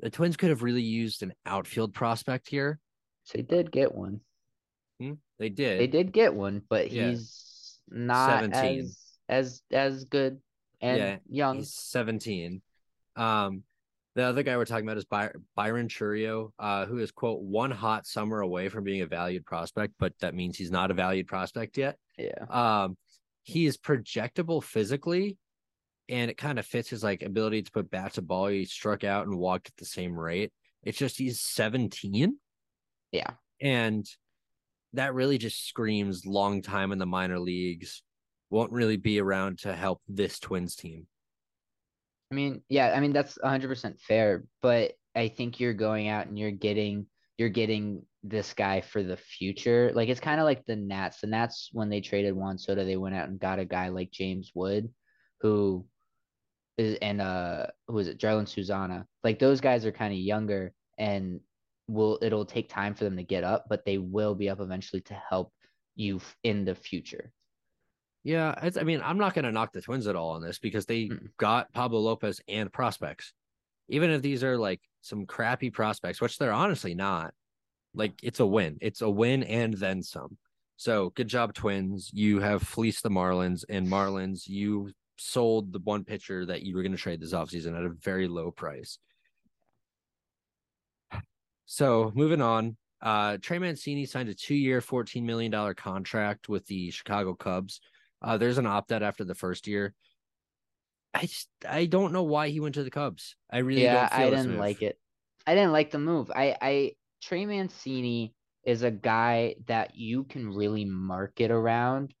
the 0.00 0.10
Twins 0.10 0.36
could 0.36 0.50
have 0.50 0.62
really 0.62 0.82
used 0.82 1.22
an 1.22 1.32
outfield 1.46 1.94
prospect 1.94 2.46
here. 2.46 2.78
They 3.32 3.40
did 3.40 3.72
get 3.72 3.94
one. 3.94 4.20
Hmm? 5.00 5.12
They 5.38 5.48
did. 5.48 5.80
They 5.80 5.86
did 5.86 6.12
get 6.12 6.34
one, 6.34 6.60
but 6.68 6.90
Yeah. 6.90 7.08
he's 7.08 7.80
not 7.88 8.40
17. 8.42 8.80
as 8.80 8.98
as 9.30 9.62
as 9.72 10.04
good 10.04 10.42
and 10.84 10.98
Yeah, 10.98 11.16
young. 11.28 11.56
He's 11.58 11.72
17. 11.74 12.60
Um, 13.16 13.62
the 14.14 14.22
other 14.22 14.42
guy 14.42 14.56
we're 14.56 14.64
talking 14.64 14.84
about 14.84 14.98
is 14.98 15.04
By- 15.06 15.32
Byron 15.56 15.88
Chourio, 15.88 16.52
uh, 16.58 16.86
who 16.86 16.98
is 16.98 17.10
quote 17.10 17.40
one 17.42 17.70
hot 17.70 18.06
summer 18.06 18.40
away 18.40 18.68
from 18.68 18.84
being 18.84 19.00
a 19.00 19.06
valued 19.06 19.44
prospect, 19.44 19.94
but 19.98 20.12
that 20.20 20.34
means 20.34 20.56
he's 20.56 20.70
not 20.70 20.90
a 20.90 20.94
valued 20.94 21.26
prospect 21.26 21.76
yet. 21.78 21.96
Yeah. 22.18 22.44
Um, 22.48 22.96
he 23.42 23.66
is 23.66 23.76
projectable 23.76 24.62
physically, 24.62 25.36
and 26.08 26.30
it 26.30 26.36
kind 26.36 26.58
of 26.58 26.66
fits 26.66 26.90
his 26.90 27.02
like 27.02 27.22
ability 27.22 27.62
to 27.62 27.72
put 27.72 27.90
bat 27.90 28.14
to 28.14 28.22
ball. 28.22 28.46
He 28.48 28.66
struck 28.66 29.02
out 29.04 29.26
and 29.26 29.36
walked 29.38 29.68
at 29.68 29.76
the 29.78 29.84
same 29.86 30.16
rate. 30.18 30.52
It's 30.84 30.98
just 30.98 31.18
he's 31.18 31.40
17, 31.40 32.38
Yeah. 33.10 33.30
and 33.60 34.06
that 34.92 35.14
really 35.14 35.38
just 35.38 35.66
screams 35.66 36.24
long 36.24 36.62
time 36.62 36.92
in 36.92 36.98
the 36.98 37.06
minor 37.06 37.40
leagues. 37.40 38.02
Won't 38.54 38.70
really 38.70 38.96
be 38.96 39.20
around 39.20 39.58
to 39.62 39.74
help 39.74 40.00
this 40.06 40.38
Twins 40.38 40.76
team. 40.76 41.08
I 42.30 42.36
mean, 42.36 42.62
yeah, 42.68 42.92
I 42.94 43.00
mean 43.00 43.12
that's 43.12 43.36
100% 43.36 44.00
fair, 44.00 44.44
but 44.62 44.92
I 45.16 45.26
think 45.26 45.58
you're 45.58 45.74
going 45.74 46.06
out 46.06 46.28
and 46.28 46.38
you're 46.38 46.52
getting 46.52 47.06
you're 47.36 47.48
getting 47.48 48.06
this 48.22 48.54
guy 48.54 48.80
for 48.80 49.02
the 49.02 49.16
future. 49.16 49.90
Like 49.92 50.08
it's 50.08 50.20
kind 50.20 50.38
of 50.38 50.44
like 50.44 50.64
the 50.66 50.76
Nats. 50.76 51.20
The 51.20 51.26
Nats 51.26 51.70
when 51.72 51.88
they 51.88 52.00
traded 52.00 52.36
Juan 52.36 52.56
Soto, 52.56 52.84
they 52.84 52.96
went 52.96 53.16
out 53.16 53.28
and 53.28 53.40
got 53.40 53.58
a 53.58 53.64
guy 53.64 53.88
like 53.88 54.12
James 54.12 54.52
Wood, 54.54 54.88
who 55.40 55.84
is 56.78 56.96
and 57.02 57.20
uh 57.20 57.66
who 57.88 57.98
is 57.98 58.06
it? 58.06 58.20
Jarlin 58.20 58.46
Susana. 58.46 59.04
Like 59.24 59.40
those 59.40 59.60
guys 59.60 59.84
are 59.84 59.90
kind 59.90 60.12
of 60.12 60.20
younger 60.20 60.72
and 60.96 61.40
will 61.88 62.20
it'll 62.22 62.46
take 62.46 62.68
time 62.68 62.94
for 62.94 63.02
them 63.02 63.16
to 63.16 63.24
get 63.24 63.42
up, 63.42 63.66
but 63.68 63.84
they 63.84 63.98
will 63.98 64.36
be 64.36 64.48
up 64.48 64.60
eventually 64.60 65.00
to 65.02 65.20
help 65.28 65.52
you 65.96 66.20
in 66.44 66.64
the 66.64 66.76
future. 66.76 67.32
Yeah, 68.24 68.54
it's, 68.62 68.78
I 68.78 68.82
mean, 68.82 69.02
I'm 69.04 69.18
not 69.18 69.34
going 69.34 69.44
to 69.44 69.52
knock 69.52 69.72
the 69.72 69.82
Twins 69.82 70.06
at 70.06 70.16
all 70.16 70.30
on 70.30 70.42
this 70.42 70.58
because 70.58 70.86
they 70.86 71.08
Mm. 71.08 71.28
got 71.36 71.72
Pablo 71.72 72.00
Lopez 72.00 72.40
and 72.48 72.72
prospects. 72.72 73.34
Even 73.88 74.10
if 74.10 74.22
these 74.22 74.42
are 74.42 74.56
like 74.56 74.80
some 75.02 75.26
crappy 75.26 75.70
prospects, 75.70 76.20
which 76.22 76.38
they're 76.38 76.52
honestly 76.52 76.94
not, 76.94 77.34
like 77.92 78.14
it's 78.22 78.40
a 78.40 78.46
win. 78.46 78.78
It's 78.80 79.02
a 79.02 79.10
win 79.10 79.42
and 79.42 79.74
then 79.74 80.02
some. 80.02 80.38
So 80.76 81.10
good 81.10 81.28
job, 81.28 81.52
Twins. 81.52 82.10
You 82.14 82.40
have 82.40 82.62
fleeced 82.62 83.02
the 83.02 83.10
Marlins, 83.10 83.64
and 83.68 83.86
Marlins, 83.86 84.48
you 84.48 84.90
sold 85.18 85.72
the 85.72 85.78
one 85.80 86.02
pitcher 86.02 86.46
that 86.46 86.62
you 86.62 86.74
were 86.74 86.82
going 86.82 86.92
to 86.92 86.98
trade 86.98 87.20
this 87.20 87.34
offseason 87.34 87.76
at 87.78 87.84
a 87.84 87.90
very 87.90 88.26
low 88.26 88.50
price. 88.50 88.98
So 91.66 92.10
moving 92.14 92.40
on, 92.40 92.76
uh, 93.00 93.38
Trey 93.40 93.58
Mancini 93.58 94.06
signed 94.06 94.28
a 94.28 94.34
two-year, 94.34 94.80
$14 94.80 95.22
million 95.22 95.74
contract 95.74 96.48
with 96.48 96.66
the 96.66 96.90
Chicago 96.90 97.34
Cubs. 97.34 97.80
Uh, 98.24 98.38
there's 98.38 98.58
an 98.58 98.66
opt-out 98.66 99.02
after 99.02 99.22
the 99.22 99.34
first 99.34 99.66
year. 99.66 99.94
I 101.12 101.20
just 101.22 101.48
I 101.68 101.86
don't 101.86 102.12
know 102.12 102.24
why 102.24 102.48
he 102.48 102.58
went 102.58 102.74
to 102.74 102.82
the 102.82 102.90
Cubs. 102.90 103.36
I 103.50 103.58
really 103.58 103.82
yeah, 103.84 104.08
don't 104.08 104.18
feel 104.18 104.26
I 104.26 104.30
didn't 104.30 104.58
like 104.58 104.82
it. 104.82 104.98
I 105.46 105.54
didn't 105.54 105.72
like 105.72 105.90
the 105.90 105.98
move. 105.98 106.30
I, 106.34 106.56
I 106.60 106.92
Trey 107.22 107.46
Mancini 107.46 108.34
is 108.64 108.82
a 108.82 108.90
guy 108.90 109.56
that 109.66 109.94
you 109.94 110.24
can 110.24 110.54
really 110.54 110.84
market 110.84 111.50
around, 111.50 112.14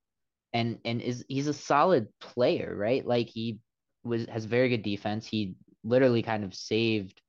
and 0.52 0.78
and 0.84 1.00
is 1.00 1.24
he's 1.28 1.48
a 1.48 1.54
solid 1.54 2.08
player, 2.20 2.74
right? 2.76 3.04
Like 3.04 3.28
he 3.28 3.58
was 4.04 4.26
has 4.26 4.44
very 4.44 4.68
good 4.68 4.82
defense. 4.82 5.26
He 5.26 5.54
literally 5.82 6.22
kind 6.22 6.44
of 6.44 6.54
saved 6.54 7.20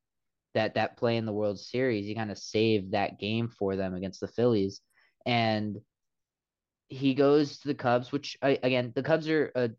that 0.54 0.76
that 0.76 0.98
play 0.98 1.18
in 1.18 1.26
the 1.26 1.34
World 1.34 1.60
Series. 1.60 2.06
He 2.06 2.14
kind 2.14 2.32
of 2.32 2.38
saved 2.38 2.92
that 2.92 3.20
game 3.20 3.48
for 3.48 3.76
them 3.76 3.96
against 3.96 4.20
the 4.20 4.28
Phillies, 4.28 4.82
and 5.26 5.78
he 6.88 7.14
goes 7.14 7.60
to 7.60 7.68
the 7.68 7.76
Cubs, 7.76 8.12
which 8.12 8.38
again 8.42 8.92
the 8.96 9.04
Cubs 9.04 9.28
are 9.30 9.52
a 9.56 9.70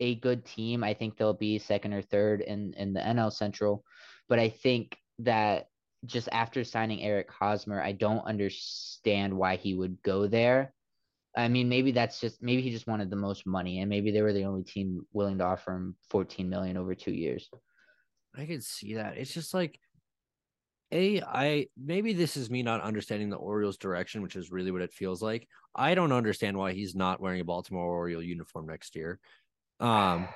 a 0.00 0.16
good 0.16 0.44
team. 0.44 0.84
I 0.84 0.94
think 0.94 1.16
they'll 1.16 1.34
be 1.34 1.58
second 1.58 1.92
or 1.92 2.02
third 2.02 2.40
in 2.40 2.74
in 2.74 2.92
the 2.92 3.00
NL 3.00 3.32
Central, 3.32 3.84
but 4.28 4.38
I 4.38 4.48
think 4.48 4.96
that 5.20 5.68
just 6.04 6.28
after 6.30 6.64
signing 6.64 7.02
Eric 7.02 7.30
Hosmer, 7.30 7.80
I 7.82 7.92
don't 7.92 8.24
understand 8.26 9.36
why 9.36 9.56
he 9.56 9.74
would 9.74 10.02
go 10.02 10.26
there. 10.26 10.72
I 11.36 11.48
mean, 11.48 11.68
maybe 11.68 11.92
that's 11.92 12.20
just 12.20 12.42
maybe 12.42 12.62
he 12.62 12.70
just 12.70 12.86
wanted 12.86 13.10
the 13.10 13.16
most 13.16 13.46
money, 13.46 13.80
and 13.80 13.88
maybe 13.88 14.10
they 14.10 14.22
were 14.22 14.32
the 14.32 14.44
only 14.44 14.64
team 14.64 15.06
willing 15.12 15.38
to 15.38 15.44
offer 15.44 15.72
him 15.72 15.96
14 16.10 16.48
million 16.48 16.76
over 16.76 16.94
two 16.94 17.12
years. 17.12 17.48
I 18.34 18.46
can 18.46 18.60
see 18.60 18.94
that. 18.94 19.16
It's 19.16 19.32
just 19.32 19.54
like 19.54 19.78
a 20.92 21.20
I 21.22 21.66
maybe 21.76 22.12
this 22.12 22.36
is 22.36 22.50
me 22.50 22.62
not 22.62 22.80
understanding 22.80 23.28
the 23.28 23.36
Orioles 23.36 23.76
direction, 23.76 24.22
which 24.22 24.36
is 24.36 24.50
really 24.50 24.70
what 24.70 24.82
it 24.82 24.92
feels 24.92 25.22
like. 25.22 25.48
I 25.74 25.94
don't 25.94 26.12
understand 26.12 26.56
why 26.56 26.72
he's 26.72 26.94
not 26.94 27.20
wearing 27.20 27.40
a 27.40 27.44
Baltimore 27.44 27.84
Oriole 27.84 28.22
uniform 28.22 28.66
next 28.66 28.94
year. 28.94 29.18
Um 29.80 30.28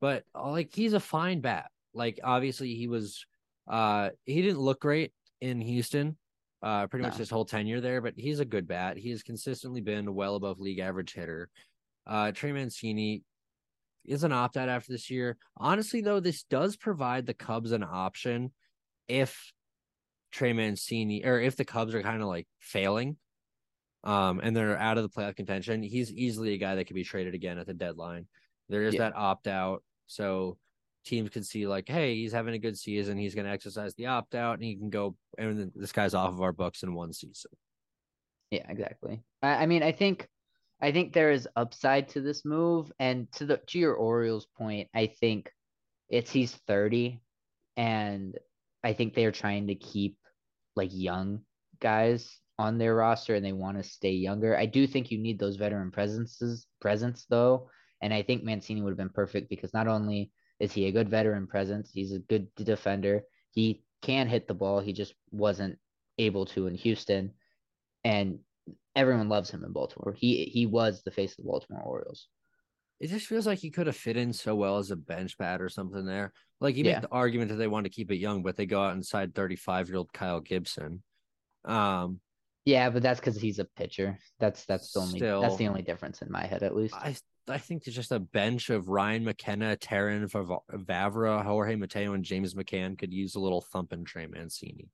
but 0.00 0.24
uh, 0.34 0.50
like 0.50 0.74
he's 0.74 0.92
a 0.92 1.00
fine 1.00 1.40
bat. 1.40 1.70
Like 1.94 2.20
obviously 2.22 2.74
he 2.74 2.88
was 2.88 3.24
uh 3.68 4.10
he 4.24 4.42
didn't 4.42 4.60
look 4.60 4.80
great 4.80 5.12
in 5.40 5.60
Houston 5.60 6.16
uh 6.62 6.86
pretty 6.88 7.04
much 7.04 7.16
his 7.16 7.30
whole 7.30 7.44
tenure 7.44 7.80
there, 7.80 8.00
but 8.00 8.14
he's 8.16 8.40
a 8.40 8.44
good 8.44 8.66
bat. 8.66 8.96
He 8.96 9.10
has 9.10 9.22
consistently 9.22 9.80
been 9.80 10.14
well 10.14 10.34
above 10.34 10.58
league 10.58 10.80
average 10.80 11.14
hitter. 11.14 11.48
Uh 12.06 12.32
Trey 12.32 12.52
Mancini 12.52 13.22
is 14.04 14.24
an 14.24 14.32
opt 14.32 14.56
out 14.56 14.68
after 14.68 14.92
this 14.92 15.10
year. 15.10 15.36
Honestly, 15.56 16.00
though, 16.00 16.20
this 16.20 16.44
does 16.44 16.76
provide 16.76 17.26
the 17.26 17.34
Cubs 17.34 17.72
an 17.72 17.84
option 17.84 18.52
if 19.08 19.52
Trey 20.36 20.52
Mancini 20.52 21.24
or 21.24 21.40
if 21.40 21.56
the 21.56 21.64
Cubs 21.64 21.94
are 21.94 22.02
kind 22.02 22.20
of 22.20 22.28
like 22.28 22.46
failing 22.60 23.16
um 24.04 24.38
and 24.42 24.54
they're 24.54 24.78
out 24.78 24.98
of 24.98 25.02
the 25.02 25.08
playoff 25.08 25.34
contention, 25.34 25.82
he's 25.82 26.12
easily 26.12 26.52
a 26.52 26.58
guy 26.58 26.74
that 26.74 26.84
could 26.84 26.94
be 26.94 27.04
traded 27.04 27.34
again 27.34 27.58
at 27.58 27.66
the 27.66 27.72
deadline. 27.72 28.26
There 28.68 28.82
is 28.82 28.94
Yeah. 28.94 29.00
that 29.00 29.16
opt 29.16 29.46
out. 29.46 29.82
So 30.06 30.58
teams 31.06 31.30
can 31.30 31.42
see 31.42 31.66
like, 31.66 31.88
hey, 31.88 32.14
he's 32.16 32.32
having 32.32 32.52
a 32.54 32.58
good 32.58 32.78
season. 32.78 33.16
He's 33.16 33.34
going 33.34 33.46
to 33.46 33.50
exercise 33.50 33.94
the 33.94 34.06
opt 34.06 34.34
out 34.34 34.54
and 34.54 34.62
he 34.62 34.76
can 34.76 34.90
go 34.90 35.16
and 35.38 35.72
this 35.74 35.92
guy's 35.92 36.12
off 36.14 36.34
of 36.34 36.42
our 36.42 36.52
books 36.52 36.82
in 36.82 36.94
one 36.94 37.14
season. 37.14 37.50
Yeah, 38.50 38.66
exactly. 38.68 39.22
I, 39.42 39.62
I 39.62 39.66
mean, 39.66 39.82
I 39.82 39.92
think 39.92 40.28
I 40.82 40.92
think 40.92 41.14
there 41.14 41.30
is 41.30 41.48
upside 41.56 42.10
to 42.10 42.20
this 42.20 42.44
move, 42.44 42.92
and 42.98 43.32
to 43.32 43.46
the 43.46 43.56
to 43.68 43.78
your 43.78 43.94
Orioles 43.94 44.46
point, 44.58 44.88
I 44.94 45.06
think 45.06 45.50
it's 46.10 46.30
he's 46.30 46.52
30, 46.68 47.18
and 47.78 48.36
I 48.84 48.92
think 48.92 49.14
they 49.14 49.24
are 49.24 49.32
trying 49.32 49.68
to 49.68 49.74
keep 49.74 50.18
like 50.76 50.90
young 50.92 51.40
guys 51.80 52.38
on 52.58 52.78
their 52.78 52.94
roster, 52.94 53.34
and 53.34 53.44
they 53.44 53.52
want 53.52 53.76
to 53.76 53.82
stay 53.82 54.12
younger. 54.12 54.56
I 54.56 54.66
do 54.66 54.86
think 54.86 55.10
you 55.10 55.18
need 55.18 55.38
those 55.38 55.56
veteran 55.56 55.90
presences 55.90 56.66
presence 56.80 57.26
though, 57.28 57.68
and 58.02 58.12
I 58.14 58.22
think 58.22 58.44
Mancini 58.44 58.82
would 58.82 58.90
have 58.90 58.98
been 58.98 59.08
perfect 59.10 59.48
because 59.48 59.74
not 59.74 59.88
only 59.88 60.32
is 60.60 60.72
he 60.72 60.86
a 60.86 60.92
good 60.92 61.08
veteran 61.08 61.46
presence, 61.46 61.90
he's 61.92 62.12
a 62.12 62.18
good 62.18 62.48
defender. 62.56 63.22
He 63.50 63.82
can 64.02 64.28
hit 64.28 64.48
the 64.48 64.54
ball. 64.54 64.80
He 64.80 64.92
just 64.92 65.14
wasn't 65.30 65.78
able 66.18 66.46
to 66.46 66.66
in 66.66 66.74
Houston 66.74 67.32
and 68.04 68.38
everyone 68.94 69.28
loves 69.28 69.50
him 69.50 69.64
in 69.64 69.72
Baltimore. 69.72 70.14
He 70.14 70.44
he 70.44 70.66
was 70.66 71.02
the 71.02 71.10
face 71.10 71.32
of 71.32 71.38
the 71.38 71.50
Baltimore 71.50 71.82
Orioles. 71.82 72.28
It 72.98 73.08
just 73.08 73.26
feels 73.26 73.46
like 73.46 73.58
he 73.58 73.70
could 73.70 73.86
have 73.86 73.96
fit 73.96 74.16
in 74.16 74.32
so 74.32 74.54
well 74.54 74.78
as 74.78 74.90
a 74.90 74.96
bench 74.96 75.36
bat 75.36 75.60
or 75.60 75.68
something 75.68 76.06
there. 76.06 76.32
Like 76.60 76.76
you 76.76 76.84
Yeah. 76.84 76.94
make 76.94 77.02
the 77.02 77.08
argument 77.10 77.50
that 77.50 77.56
they 77.56 77.66
want 77.68 77.84
to 77.84 77.90
keep 77.90 78.10
it 78.10 78.16
young, 78.16 78.42
but 78.42 78.56
they 78.56 78.66
go 78.66 78.82
out 78.82 78.94
and 78.94 79.04
sign 79.04 79.32
35 79.32 79.88
year 79.88 79.98
old 79.98 80.12
Kyle 80.12 80.40
Gibson. 80.40 81.02
Um, 81.64 82.20
Yeah, 82.64 82.90
but 82.90 83.02
that's 83.02 83.20
because 83.20 83.36
he's 83.40 83.58
a 83.58 83.64
pitcher. 83.64 84.18
That's 84.38 84.64
that's 84.64 84.92
the 84.92 85.00
only 85.00 85.20
that's 85.20 85.56
the 85.56 85.68
only 85.68 85.82
difference 85.82 86.22
in 86.22 86.30
my 86.32 86.46
head, 86.46 86.62
at 86.62 86.74
least. 86.74 86.94
I 86.94 87.14
I 87.48 87.58
think 87.58 87.84
there's 87.84 87.94
just 87.94 88.10
a 88.10 88.18
bench 88.18 88.70
of 88.70 88.88
Ryan 88.88 89.24
McKenna, 89.24 89.76
Terrin 89.76 90.28
Vavra, 90.28 91.44
Jorge 91.44 91.76
Mateo, 91.76 92.14
and 92.14 92.24
James 92.24 92.54
McCann 92.54 92.98
could 92.98 93.12
use 93.12 93.36
a 93.36 93.40
little 93.40 93.60
thumping 93.60 94.04
Trey 94.04 94.26
Mancini. 94.26 94.88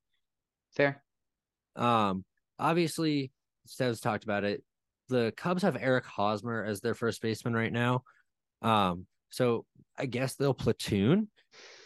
Fair. 0.72 1.02
Um, 1.76 2.24
obviously, 2.58 3.32
Stev's 3.64 4.00
talked 4.00 4.24
about 4.24 4.44
it. 4.44 4.62
The 5.08 5.32
Cubs 5.36 5.62
have 5.62 5.76
Eric 5.78 6.04
Hosmer 6.04 6.64
as 6.64 6.80
their 6.80 6.94
first 6.94 7.20
baseman 7.20 7.54
right 7.54 7.72
now. 7.72 8.02
Um, 8.62 9.06
So 9.30 9.64
I 9.98 10.06
guess 10.06 10.34
they'll 10.34 10.54
platoon, 10.54 11.28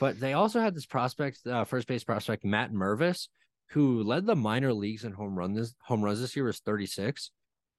but 0.00 0.18
they 0.18 0.32
also 0.32 0.60
had 0.60 0.74
this 0.74 0.86
prospect, 0.86 1.46
uh, 1.46 1.64
first 1.64 1.86
base 1.86 2.04
prospect 2.04 2.44
Matt 2.44 2.72
Mervis, 2.72 3.28
who 3.70 4.02
led 4.02 4.26
the 4.26 4.36
minor 4.36 4.72
leagues 4.72 5.04
in 5.04 5.12
home 5.12 5.36
run 5.36 5.54
this 5.54 5.74
home 5.82 6.02
runs 6.02 6.20
this 6.20 6.36
year 6.36 6.44
was 6.44 6.60
36. 6.60 7.30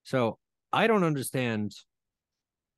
So 0.03 0.37
I 0.71 0.87
don't 0.87 1.03
understand 1.03 1.73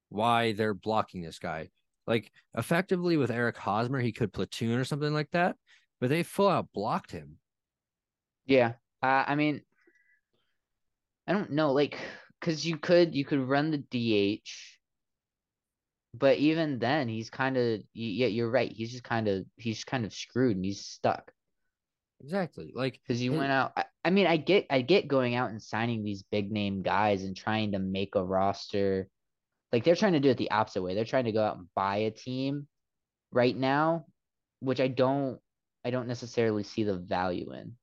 why 0.09 0.53
they're 0.53 0.73
blocking 0.73 1.21
this 1.21 1.39
guy. 1.39 1.69
Like 2.07 2.31
effectively 2.57 3.17
with 3.17 3.31
Eric 3.31 3.57
Hosmer, 3.57 3.99
he 3.99 4.11
could 4.11 4.33
platoon 4.33 4.79
or 4.79 4.83
something 4.83 5.13
like 5.13 5.29
that, 5.31 5.55
but 5.99 6.09
they 6.09 6.23
full 6.23 6.47
out 6.47 6.69
blocked 6.73 7.11
him. 7.11 7.37
Yeah. 8.45 8.73
Uh, 9.01 9.23
I 9.27 9.35
mean, 9.35 9.61
I 11.27 11.33
don't 11.33 11.51
know, 11.51 11.71
like, 11.71 11.99
because 12.39 12.65
you 12.65 12.77
could 12.77 13.15
you 13.15 13.25
could 13.25 13.39
run 13.39 13.71
the 13.71 13.77
DH, 13.77 14.49
but 16.13 16.37
even 16.37 16.79
then, 16.79 17.07
he's 17.07 17.29
kind 17.29 17.57
of 17.57 17.81
yeah, 17.93 18.27
you're 18.27 18.49
right. 18.49 18.71
He's 18.71 18.91
just 18.91 19.03
kind 19.03 19.27
of 19.27 19.45
he's 19.57 19.83
kind 19.83 20.05
of 20.05 20.13
screwed 20.13 20.55
and 20.55 20.65
he's 20.65 20.85
stuck. 20.85 21.31
Exactly, 22.21 22.71
like 22.75 22.99
because 23.01 23.21
you 23.21 23.33
it, 23.33 23.37
went 23.37 23.51
out. 23.51 23.73
I, 23.77 23.85
I 24.03 24.09
mean, 24.09 24.27
I 24.27 24.37
get 24.37 24.65
I 24.69 24.81
get 24.81 25.07
going 25.07 25.35
out 25.35 25.51
and 25.51 25.61
signing 25.61 26.03
these 26.03 26.23
big 26.23 26.51
name 26.51 26.81
guys 26.81 27.23
and 27.23 27.35
trying 27.35 27.73
to 27.73 27.79
make 27.79 28.15
a 28.15 28.23
roster. 28.23 29.07
Like 29.71 29.83
they're 29.83 29.95
trying 29.95 30.13
to 30.13 30.19
do 30.19 30.29
it 30.29 30.37
the 30.37 30.51
opposite 30.51 30.81
way. 30.81 30.95
They're 30.95 31.05
trying 31.05 31.25
to 31.25 31.31
go 31.31 31.43
out 31.43 31.57
and 31.57 31.67
buy 31.75 31.97
a 31.97 32.11
team 32.11 32.67
right 33.31 33.55
now, 33.55 34.05
which 34.61 34.79
I 34.79 34.87
don't 34.87 35.39
I 35.85 35.91
don't 35.91 36.07
necessarily 36.07 36.63
see 36.63 36.83
the 36.83 36.97
value 36.97 37.53
in. 37.53 37.73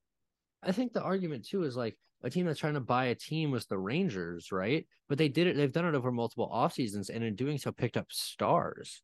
I 0.62 0.72
think 0.72 0.92
the 0.92 1.02
argument 1.02 1.46
too 1.46 1.62
is 1.62 1.76
like 1.76 1.96
a 2.26 2.30
team 2.30 2.46
that's 2.46 2.58
trying 2.58 2.74
to 2.74 2.80
buy 2.80 3.06
a 3.06 3.14
team 3.14 3.50
was 3.50 3.66
the 3.66 3.78
Rangers, 3.78 4.50
right? 4.52 4.86
But 5.08 5.18
they 5.18 5.28
did 5.28 5.46
it. 5.46 5.56
They've 5.56 5.72
done 5.72 5.86
it 5.86 5.94
over 5.94 6.10
multiple 6.10 6.48
off 6.50 6.74
seasons, 6.74 7.08
and 7.08 7.22
in 7.22 7.36
doing 7.36 7.58
so, 7.58 7.72
picked 7.72 7.96
up 7.96 8.06
stars. 8.10 9.02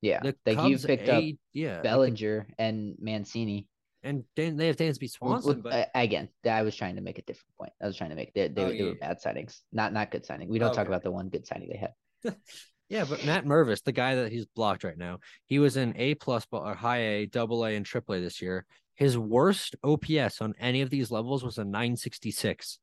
Yeah, 0.00 0.20
the 0.20 0.34
like 0.46 0.56
Cubs, 0.56 0.68
you 0.68 0.78
picked 0.78 1.08
a, 1.08 1.16
up 1.16 1.24
yeah 1.52 1.80
Bellinger 1.82 2.46
like 2.48 2.54
and 2.58 2.96
Mancini, 2.98 3.68
and 4.02 4.24
Dan, 4.34 4.56
they 4.56 4.66
have 4.66 4.76
Dansby 4.76 5.10
Swanson. 5.10 5.60
But 5.60 5.90
again, 5.94 6.28
I 6.48 6.62
was 6.62 6.74
trying 6.74 6.96
to 6.96 7.02
make 7.02 7.18
a 7.18 7.22
different 7.22 7.54
point. 7.58 7.72
I 7.80 7.86
was 7.86 7.96
trying 7.96 8.10
to 8.10 8.16
make 8.16 8.32
they, 8.34 8.48
they, 8.48 8.64
oh, 8.64 8.68
they 8.68 8.76
yeah. 8.76 8.84
were 8.84 8.94
bad 8.94 9.18
signings, 9.24 9.60
not 9.72 9.92
not 9.92 10.10
good 10.10 10.24
signing. 10.24 10.48
We 10.48 10.58
don't 10.58 10.70
oh, 10.70 10.74
talk 10.74 10.88
about 10.88 11.02
the 11.02 11.12
one 11.12 11.28
good 11.28 11.46
signing 11.46 11.68
they 11.68 11.76
had. 11.76 12.36
yeah, 12.88 13.04
but 13.08 13.24
Matt 13.24 13.44
Mervis, 13.44 13.84
the 13.84 13.92
guy 13.92 14.16
that 14.16 14.32
he's 14.32 14.46
blocked 14.46 14.82
right 14.82 14.98
now, 14.98 15.18
he 15.46 15.58
was 15.58 15.76
in 15.76 15.94
A 15.96 16.14
plus 16.14 16.46
or 16.50 16.74
high 16.74 16.98
A, 16.98 17.26
double 17.26 17.64
A, 17.64 17.76
and 17.76 17.86
triple 17.86 18.14
A 18.14 18.20
this 18.20 18.42
year. 18.42 18.66
His 19.02 19.18
worst 19.18 19.74
OPS 19.82 20.40
on 20.40 20.54
any 20.60 20.80
of 20.80 20.88
these 20.88 21.10
levels 21.10 21.42
was 21.42 21.58
a 21.58 21.64
966. 21.64 22.78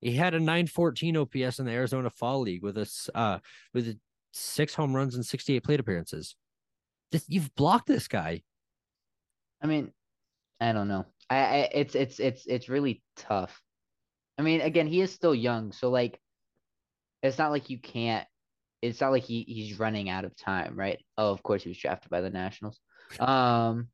He 0.00 0.12
had 0.12 0.32
a 0.32 0.38
914 0.38 1.16
OPS 1.16 1.58
in 1.58 1.66
the 1.66 1.72
Arizona 1.72 2.08
Fall 2.08 2.42
League 2.42 2.62
with 2.62 2.78
a 2.78 3.10
uh, 3.16 3.40
with 3.72 3.98
six 4.32 4.74
home 4.74 4.94
runs 4.94 5.16
and 5.16 5.26
68 5.26 5.64
plate 5.64 5.80
appearances. 5.80 6.36
This, 7.10 7.24
you've 7.26 7.52
blocked 7.56 7.88
this 7.88 8.06
guy. 8.06 8.42
I 9.60 9.66
mean, 9.66 9.90
I 10.60 10.70
don't 10.70 10.86
know. 10.86 11.04
I, 11.28 11.36
I 11.36 11.68
it's 11.72 11.96
it's 11.96 12.20
it's 12.20 12.46
it's 12.46 12.68
really 12.68 13.02
tough. 13.16 13.60
I 14.38 14.42
mean, 14.42 14.60
again, 14.60 14.86
he 14.86 15.00
is 15.00 15.10
still 15.10 15.34
young, 15.34 15.72
so 15.72 15.90
like, 15.90 16.20
it's 17.24 17.38
not 17.38 17.50
like 17.50 17.70
you 17.70 17.80
can't. 17.80 18.24
It's 18.82 19.00
not 19.00 19.10
like 19.10 19.24
he 19.24 19.42
he's 19.48 19.80
running 19.80 20.08
out 20.08 20.24
of 20.24 20.36
time, 20.36 20.76
right? 20.76 21.04
Oh, 21.18 21.32
of 21.32 21.42
course 21.42 21.64
he 21.64 21.70
was 21.70 21.78
drafted 21.78 22.08
by 22.08 22.20
the 22.20 22.30
Nationals. 22.30 22.78
Um, 23.18 23.88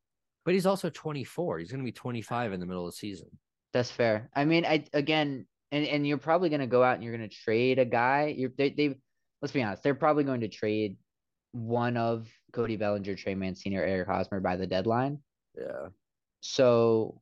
but 0.44 0.54
he's 0.54 0.66
also 0.66 0.90
24. 0.90 1.58
He's 1.58 1.70
going 1.70 1.80
to 1.80 1.84
be 1.84 1.92
25 1.92 2.52
in 2.52 2.60
the 2.60 2.66
middle 2.66 2.86
of 2.86 2.92
the 2.92 2.96
season. 2.96 3.28
That's 3.72 3.90
fair. 3.90 4.30
I 4.34 4.44
mean, 4.44 4.64
I 4.64 4.84
again, 4.92 5.46
and 5.70 5.86
and 5.86 6.06
you're 6.06 6.18
probably 6.18 6.48
going 6.48 6.60
to 6.60 6.66
go 6.66 6.82
out 6.82 6.94
and 6.94 7.04
you're 7.04 7.16
going 7.16 7.28
to 7.28 7.34
trade 7.34 7.78
a 7.78 7.84
guy. 7.84 8.34
You're 8.36 8.52
they 8.56 8.70
they 8.70 8.96
let's 9.40 9.52
be 9.52 9.62
honest, 9.62 9.82
they're 9.82 9.94
probably 9.94 10.24
going 10.24 10.40
to 10.40 10.48
trade 10.48 10.96
one 11.52 11.96
of 11.96 12.28
Cody 12.52 12.76
Bellinger, 12.76 13.16
Trey 13.16 13.34
Mancini, 13.34 13.76
or 13.76 13.84
Eric 13.84 14.08
Hosmer 14.08 14.40
by 14.40 14.56
the 14.56 14.66
deadline. 14.66 15.18
Yeah. 15.58 15.88
So, 16.40 17.20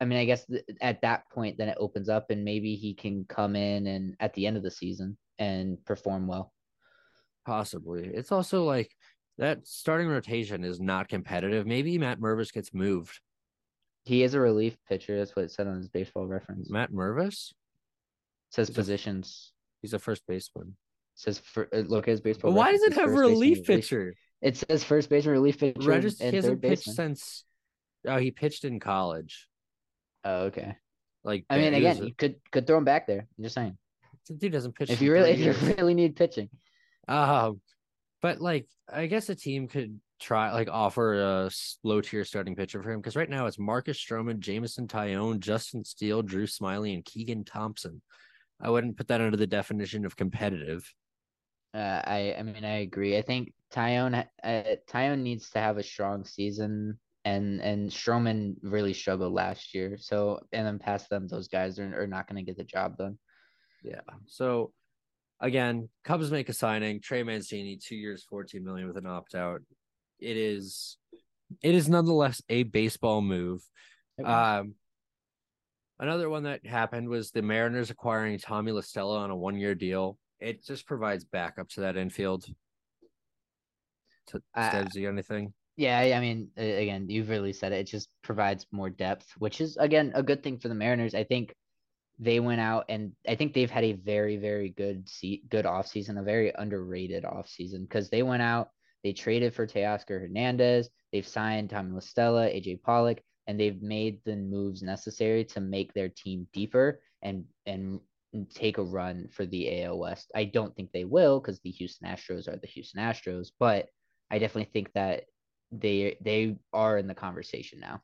I 0.00 0.04
mean, 0.04 0.18
I 0.18 0.24
guess 0.24 0.46
th- 0.46 0.64
at 0.80 1.02
that 1.02 1.28
point, 1.30 1.58
then 1.58 1.68
it 1.68 1.78
opens 1.78 2.08
up, 2.08 2.30
and 2.30 2.44
maybe 2.44 2.74
he 2.74 2.94
can 2.94 3.24
come 3.28 3.56
in 3.56 3.86
and 3.86 4.16
at 4.20 4.34
the 4.34 4.46
end 4.46 4.56
of 4.56 4.62
the 4.62 4.70
season 4.70 5.16
and 5.38 5.82
perform 5.84 6.26
well. 6.26 6.52
Possibly. 7.46 8.10
It's 8.12 8.32
also 8.32 8.64
like 8.64 8.94
that 9.38 9.66
starting 9.66 10.08
rotation 10.08 10.64
is 10.64 10.80
not 10.80 11.08
competitive. 11.08 11.66
Maybe 11.66 11.96
Matt 11.96 12.20
Mervis 12.20 12.52
gets 12.52 12.74
moved. 12.74 13.20
He 14.04 14.22
is 14.22 14.34
a 14.34 14.40
relief 14.40 14.76
pitcher. 14.88 15.18
That's 15.18 15.34
what 15.36 15.44
it 15.44 15.50
said 15.50 15.66
on 15.66 15.76
his 15.76 15.88
baseball 15.88 16.26
reference. 16.26 16.70
Matt 16.70 16.92
Mervis 16.92 17.50
it 17.50 18.54
says 18.54 18.68
he's 18.68 18.76
positions. 18.76 19.52
A, 19.52 19.56
he's 19.82 19.94
a 19.94 19.98
first 19.98 20.22
baseman. 20.26 20.68
It 20.68 21.20
says 21.20 21.38
for 21.38 21.68
uh, 21.72 21.78
look 21.78 22.08
at 22.08 22.12
his 22.12 22.20
baseball. 22.20 22.52
why 22.52 22.72
does 22.72 22.82
it 22.82 22.94
have 22.94 23.10
relief 23.10 23.64
pitcher? 23.64 24.14
It 24.40 24.56
says 24.56 24.84
first 24.84 25.08
baseman, 25.08 25.34
relief 25.34 25.58
pitcher. 25.58 25.80
Regis- 25.80 26.20
he 26.20 26.34
hasn't 26.34 26.62
pitched 26.62 26.90
since. 26.90 27.44
Oh, 28.06 28.16
he 28.16 28.30
pitched 28.30 28.64
in 28.64 28.80
college. 28.80 29.48
Oh, 30.24 30.44
okay. 30.46 30.76
Like 31.24 31.44
I 31.50 31.58
mean, 31.58 31.74
again, 31.74 31.98
a... 31.98 32.06
you 32.06 32.14
could 32.14 32.36
could 32.50 32.66
throw 32.66 32.78
him 32.78 32.84
back 32.84 33.06
there. 33.06 33.26
I'm 33.36 33.44
just 33.44 33.54
saying. 33.54 33.76
The 34.28 34.34
dude 34.34 34.52
doesn't 34.52 34.74
pitch. 34.74 34.90
If 34.90 35.00
you 35.00 35.12
really, 35.12 35.30
if 35.46 35.62
you 35.62 35.74
really 35.74 35.94
need 35.94 36.16
pitching. 36.16 36.48
Um, 37.06 37.60
but 38.22 38.40
like, 38.40 38.66
I 38.92 39.06
guess 39.06 39.28
a 39.28 39.34
team 39.34 39.68
could 39.68 40.00
try 40.20 40.52
like 40.52 40.68
offer 40.68 41.20
a 41.20 41.50
low 41.84 42.00
tier 42.00 42.24
starting 42.24 42.56
pitcher 42.56 42.82
for 42.82 42.90
him 42.90 43.00
because 43.00 43.16
right 43.16 43.30
now 43.30 43.46
it's 43.46 43.58
Marcus 43.58 43.98
Stroman, 43.98 44.40
Jameson 44.40 44.88
Taillon, 44.88 45.38
Justin 45.38 45.84
Steele, 45.84 46.22
Drew 46.22 46.46
Smyly, 46.46 46.94
and 46.94 47.04
Keegan 47.04 47.44
Thompson. 47.44 48.02
I 48.60 48.70
wouldn't 48.70 48.96
put 48.96 49.08
that 49.08 49.20
under 49.20 49.36
the 49.36 49.46
definition 49.46 50.04
of 50.04 50.16
competitive. 50.16 50.92
Uh, 51.74 52.02
I 52.04 52.34
I 52.38 52.42
mean 52.42 52.64
I 52.64 52.80
agree. 52.80 53.16
I 53.16 53.22
think 53.22 53.52
Tyone 53.72 54.26
uh, 54.42 54.62
Taillon 54.90 55.20
needs 55.20 55.50
to 55.50 55.60
have 55.60 55.78
a 55.78 55.82
strong 55.82 56.24
season, 56.24 56.98
and 57.24 57.60
and 57.60 57.90
Stroman 57.90 58.56
really 58.62 58.94
struggled 58.94 59.32
last 59.32 59.74
year. 59.74 59.96
So 60.00 60.40
and 60.52 60.66
then 60.66 60.78
past 60.78 61.08
them, 61.10 61.28
those 61.28 61.48
guys 61.48 61.78
are, 61.78 62.02
are 62.02 62.06
not 62.06 62.26
going 62.26 62.44
to 62.44 62.48
get 62.48 62.56
the 62.56 62.64
job 62.64 62.96
done. 62.96 63.18
Yeah. 63.84 64.00
So 64.26 64.72
again, 65.40 65.88
Cubs 66.04 66.30
make 66.30 66.48
a 66.48 66.52
signing, 66.52 67.00
Trey 67.00 67.22
Mancini, 67.22 67.76
two 67.76 67.96
years, 67.96 68.24
14 68.28 68.64
million 68.64 68.86
with 68.86 68.96
an 68.96 69.06
opt 69.06 69.34
out. 69.34 69.60
It 70.20 70.36
is 70.36 70.96
it 71.62 71.74
is 71.74 71.88
nonetheless 71.88 72.42
a 72.48 72.64
baseball 72.64 73.22
move. 73.22 73.62
Um 74.24 74.74
another 75.98 76.28
one 76.28 76.42
that 76.44 76.66
happened 76.66 77.08
was 77.08 77.30
the 77.30 77.42
Mariners 77.42 77.90
acquiring 77.90 78.38
Tommy 78.38 78.72
La 78.72 78.80
Stella 78.80 79.18
on 79.18 79.30
a 79.30 79.36
one 79.36 79.56
year 79.56 79.74
deal. 79.74 80.18
It 80.40 80.64
just 80.64 80.86
provides 80.86 81.24
backup 81.24 81.68
to 81.70 81.80
that 81.82 81.96
infield. 81.96 82.46
To 84.28 84.42
uh, 84.54 84.84
you 84.92 85.08
anything? 85.08 85.54
Yeah, 85.76 85.98
I 85.98 86.20
mean, 86.20 86.48
again, 86.56 87.08
you've 87.08 87.28
really 87.28 87.52
said 87.52 87.72
it. 87.72 87.78
It 87.78 87.84
just 87.84 88.08
provides 88.22 88.66
more 88.72 88.90
depth, 88.90 89.28
which 89.38 89.60
is 89.60 89.76
again 89.76 90.12
a 90.14 90.22
good 90.22 90.42
thing 90.42 90.58
for 90.58 90.68
the 90.68 90.74
Mariners. 90.74 91.14
I 91.14 91.22
think 91.22 91.54
they 92.18 92.40
went 92.40 92.60
out 92.60 92.84
and 92.88 93.12
I 93.28 93.34
think 93.34 93.54
they've 93.54 93.70
had 93.70 93.84
a 93.84 93.92
very, 93.92 94.36
very 94.36 94.70
good 94.70 95.08
se- 95.08 95.42
good 95.48 95.64
offseason, 95.64 96.18
a 96.18 96.22
very 96.22 96.52
underrated 96.56 97.24
offseason 97.24 97.82
because 97.82 98.10
they 98.10 98.22
went 98.22 98.42
out, 98.42 98.70
they 99.04 99.12
traded 99.12 99.54
for 99.54 99.66
Teoscar 99.66 100.20
Hernandez, 100.20 100.90
they've 101.12 101.26
signed 101.26 101.70
Tommy 101.70 101.92
La 101.92 102.00
Stella, 102.00 102.48
AJ 102.48 102.82
Pollock, 102.82 103.20
and 103.46 103.58
they've 103.58 103.80
made 103.80 104.20
the 104.24 104.36
moves 104.36 104.82
necessary 104.82 105.44
to 105.44 105.60
make 105.60 105.94
their 105.94 106.08
team 106.08 106.46
deeper 106.52 107.00
and 107.22 107.44
and 107.66 108.00
take 108.50 108.78
a 108.78 108.82
run 108.82 109.28
for 109.30 109.46
the 109.46 109.82
AL 109.82 109.98
West. 109.98 110.30
I 110.34 110.44
don't 110.44 110.74
think 110.76 110.92
they 110.92 111.04
will 111.04 111.40
because 111.40 111.60
the 111.60 111.70
Houston 111.70 112.08
Astros 112.08 112.48
are 112.48 112.58
the 112.58 112.66
Houston 112.66 113.00
Astros, 113.00 113.48
but 113.58 113.86
I 114.30 114.38
definitely 114.38 114.70
think 114.72 114.92
that 114.94 115.24
they 115.70 116.16
they 116.20 116.56
are 116.72 116.98
in 116.98 117.06
the 117.06 117.14
conversation 117.14 117.80
now. 117.80 118.02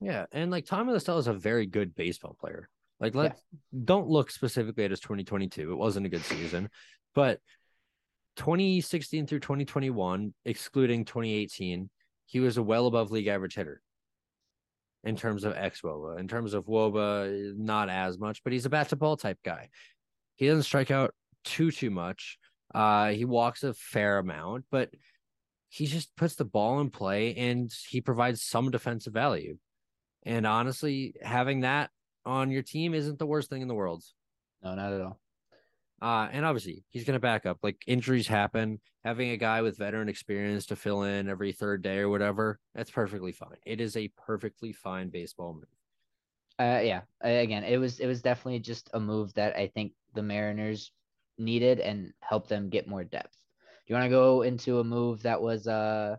Yeah, 0.00 0.26
and 0.32 0.50
like 0.50 0.66
Tommy 0.66 0.92
La 0.92 0.98
Stella 0.98 1.18
is 1.18 1.28
a 1.28 1.32
very 1.32 1.66
good 1.66 1.94
baseball 1.94 2.36
player. 2.38 2.68
Like, 3.00 3.14
let 3.14 3.32
yeah. 3.32 3.58
don't 3.84 4.08
look 4.08 4.30
specifically 4.30 4.84
at 4.84 4.90
his 4.90 5.00
2022. 5.00 5.72
It 5.72 5.74
wasn't 5.74 6.06
a 6.06 6.08
good 6.08 6.24
season, 6.24 6.70
but 7.14 7.40
2016 8.36 9.26
through 9.26 9.40
2021, 9.40 10.34
excluding 10.44 11.04
2018, 11.04 11.90
he 12.26 12.40
was 12.40 12.56
a 12.56 12.62
well 12.62 12.86
above 12.86 13.10
league 13.10 13.26
average 13.26 13.54
hitter 13.54 13.80
in 15.04 15.16
terms 15.16 15.44
of 15.44 15.54
xwOBA. 15.54 16.18
In 16.18 16.28
terms 16.28 16.54
of 16.54 16.66
wOBA, 16.66 17.56
not 17.56 17.88
as 17.88 18.18
much, 18.18 18.42
but 18.42 18.52
he's 18.52 18.66
a 18.66 18.70
bat 18.70 18.88
to 18.88 18.96
ball 18.96 19.16
type 19.16 19.38
guy. 19.44 19.68
He 20.36 20.46
doesn't 20.46 20.62
strike 20.62 20.90
out 20.90 21.14
too 21.44 21.70
too 21.70 21.90
much. 21.90 22.38
Uh, 22.74 23.10
he 23.10 23.24
walks 23.24 23.62
a 23.62 23.74
fair 23.74 24.18
amount, 24.18 24.64
but 24.70 24.90
he 25.68 25.86
just 25.86 26.14
puts 26.16 26.34
the 26.34 26.44
ball 26.44 26.80
in 26.80 26.90
play 26.90 27.34
and 27.34 27.72
he 27.88 28.00
provides 28.00 28.42
some 28.42 28.70
defensive 28.70 29.12
value. 29.12 29.58
And 30.24 30.46
honestly, 30.46 31.14
having 31.22 31.60
that 31.60 31.90
on 32.26 32.50
your 32.50 32.62
team 32.62 32.94
isn't 32.94 33.18
the 33.18 33.26
worst 33.26 33.50
thing 33.50 33.62
in 33.62 33.68
the 33.68 33.74
world. 33.74 34.02
No, 34.62 34.74
not 34.74 34.92
at 34.92 35.00
all. 35.00 35.20
Uh, 36.02 36.28
and 36.32 36.44
obviously 36.44 36.84
he's 36.90 37.04
going 37.04 37.14
to 37.16 37.20
back 37.20 37.46
up. 37.46 37.58
Like 37.62 37.78
injuries 37.86 38.26
happen. 38.26 38.80
Having 39.04 39.30
a 39.30 39.36
guy 39.36 39.62
with 39.62 39.78
veteran 39.78 40.08
experience 40.08 40.66
to 40.66 40.76
fill 40.76 41.02
in 41.02 41.28
every 41.28 41.52
third 41.52 41.82
day 41.82 41.98
or 41.98 42.08
whatever, 42.08 42.58
that's 42.74 42.90
perfectly 42.90 43.32
fine. 43.32 43.56
It 43.64 43.80
is 43.80 43.96
a 43.96 44.08
perfectly 44.26 44.72
fine 44.72 45.10
baseball 45.10 45.54
move. 45.54 45.64
Uh, 46.58 46.80
yeah. 46.82 47.02
Again, 47.20 47.64
it 47.64 47.78
was 47.78 48.00
it 48.00 48.06
was 48.06 48.22
definitely 48.22 48.60
just 48.60 48.88
a 48.94 49.00
move 49.00 49.34
that 49.34 49.56
I 49.56 49.66
think 49.68 49.92
the 50.14 50.22
Mariners 50.22 50.92
needed 51.38 51.80
and 51.80 52.12
helped 52.20 52.48
them 52.48 52.68
get 52.68 52.86
more 52.86 53.02
depth 53.02 53.36
Do 53.86 53.92
you 53.92 53.96
want 53.96 54.04
to 54.04 54.10
go 54.10 54.42
into 54.42 54.78
a 54.78 54.84
move 54.84 55.22
that 55.22 55.42
was 55.42 55.66
uh 55.66 56.16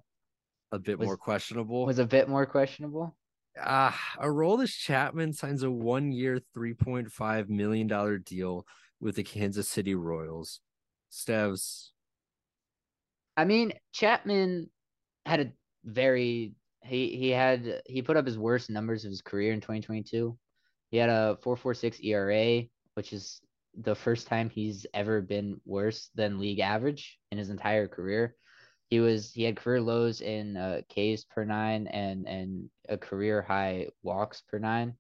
A 0.74 0.80
bit 0.80 1.00
Was- 1.00 1.06
more 1.08 1.18
questionable. 1.18 1.86
was 1.86 2.00
a 2.00 2.06
bit 2.06 2.28
more 2.28 2.46
questionable? 2.46 3.16
Ah, 3.58 3.98
Aroldis 4.20 4.78
Chapman 4.78 5.34
signs 5.34 5.64
a 5.64 5.72
three 6.54 6.74
point 6.74 7.12
five 7.12 7.50
million 7.50 7.88
dollar 7.88 8.18
deal 8.18 8.66
with 9.00 9.16
the 9.16 9.24
Kansas 9.24 9.70
City 9.70 9.96
Royals. 9.96 10.60
Stevs, 11.12 11.92
I 13.38 13.46
mean, 13.46 13.74
Chapman 13.94 14.70
had 15.26 15.40
a 15.40 15.52
very 15.84 16.54
he 16.84 17.16
he 17.16 17.30
had 17.30 17.82
he 17.86 18.02
put 18.02 18.18
up 18.18 18.26
his 18.26 18.38
worst 18.38 18.70
numbers 18.70 19.06
of 19.06 19.12
his 19.12 19.22
career 19.22 19.54
in 19.54 19.62
2022. 19.62 20.38
He 20.92 20.98
had 20.98 21.10
a 21.10 21.38
4.46 21.44 22.04
ERA, 22.04 22.64
which 22.94 23.12
is 23.12 23.42
the 23.78 23.96
first 23.96 24.28
time 24.28 24.50
he's 24.50 24.86
ever 24.94 25.22
been 25.22 25.60
worse 25.66 26.10
than 26.16 26.40
league 26.40 26.60
average 26.60 27.20
in 27.32 27.38
his 27.38 27.50
entire 27.50 27.88
career. 27.88 28.36
He 28.90 29.00
was 29.00 29.32
he 29.34 29.44
had 29.44 29.58
career 29.58 29.82
lows 29.82 30.22
in 30.22 30.58
uh, 30.58 30.82
Ks 30.90 31.24
per 31.24 31.44
nine 31.44 31.88
and 31.88 32.28
and 32.28 32.70
a 32.88 32.98
career 32.98 33.42
high 33.42 33.90
walks 34.04 34.42
per 34.42 34.60
nine. 34.60 34.96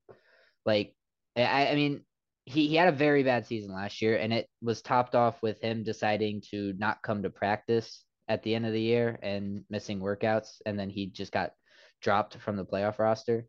Like 0.66 0.96
I 1.36 1.68
I 1.68 1.76
mean 1.76 2.04
he, 2.46 2.68
he 2.68 2.76
had 2.76 2.88
a 2.88 2.98
very 2.98 3.24
bad 3.24 3.46
season 3.46 3.74
last 3.74 4.02
year 4.02 4.18
and 4.18 4.32
it 4.32 4.48
was 4.62 4.82
topped 4.82 5.16
off 5.16 5.42
with 5.42 5.60
him 5.62 5.84
deciding 5.84 6.42
to 6.52 6.74
not 6.78 7.02
come 7.02 7.24
to 7.24 7.30
practice 7.30 8.04
at 8.28 8.44
the 8.44 8.54
end 8.54 8.66
of 8.66 8.74
the 8.74 8.82
year 8.82 9.20
and 9.24 9.64
missing 9.70 10.00
workouts 10.00 10.62
and 10.66 10.80
then 10.80 10.90
he 10.90 11.08
just 11.08 11.32
got 11.32 11.54
dropped 12.02 12.38
from 12.38 12.56
the 12.56 12.66
playoff 12.66 13.00
roster. 13.00 13.48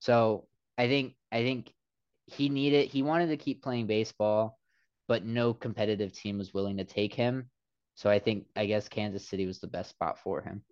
So 0.00 0.48
I 0.76 0.88
think 0.88 1.14
I 1.30 1.42
think 1.42 1.72
he 2.26 2.48
needed 2.48 2.88
he 2.88 3.02
wanted 3.02 3.28
to 3.28 3.36
keep 3.36 3.62
playing 3.62 3.86
baseball, 3.86 4.58
but 5.08 5.24
no 5.24 5.54
competitive 5.54 6.12
team 6.12 6.38
was 6.38 6.54
willing 6.54 6.78
to 6.78 6.84
take 6.84 7.14
him. 7.14 7.50
So 7.94 8.10
I 8.10 8.18
think 8.18 8.46
I 8.56 8.66
guess 8.66 8.88
Kansas 8.88 9.26
City 9.28 9.46
was 9.46 9.60
the 9.60 9.66
best 9.66 9.90
spot 9.90 10.18
for 10.18 10.40
him. 10.42 10.62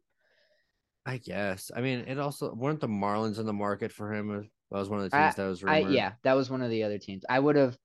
I 1.06 1.16
guess. 1.18 1.70
I 1.74 1.80
mean, 1.80 2.00
it 2.00 2.18
also 2.18 2.52
weren't 2.54 2.80
the 2.80 2.88
Marlins 2.88 3.38
in 3.38 3.46
the 3.46 3.52
market 3.52 3.92
for 3.92 4.12
him. 4.12 4.28
That 4.70 4.78
was 4.78 4.88
one 4.88 5.00
of 5.00 5.10
the 5.10 5.16
I- 5.16 5.22
teams 5.24 5.36
that 5.36 5.46
was 5.46 5.64
I 5.64 5.80
rumored. 5.80 5.94
yeah, 5.94 6.12
that 6.22 6.34
was 6.34 6.50
one 6.50 6.62
of 6.62 6.70
the 6.70 6.82
other 6.82 6.98
teams. 6.98 7.24
I 7.28 7.38
would 7.38 7.56
have 7.56 7.76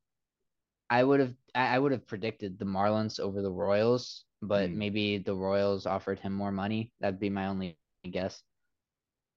I 0.90 1.04
would 1.04 1.20
have 1.20 1.34
I 1.54 1.76
I 1.76 1.80
would 1.80 1.92
have 1.92 2.06
predicted 2.08 2.60
the 2.60 2.66
Marlins 2.66 3.20
over 3.20 3.42
the 3.42 3.52
Royals, 3.52 4.26
but 4.42 4.70
Hmm. 4.70 4.78
maybe 4.78 5.18
the 5.18 5.34
Royals 5.36 5.86
offered 5.86 6.20
him 6.20 6.34
more 6.34 6.52
money. 6.52 6.92
That'd 7.00 7.20
be 7.20 7.30
my 7.30 7.48
only 7.48 7.78
guess. 8.10 8.44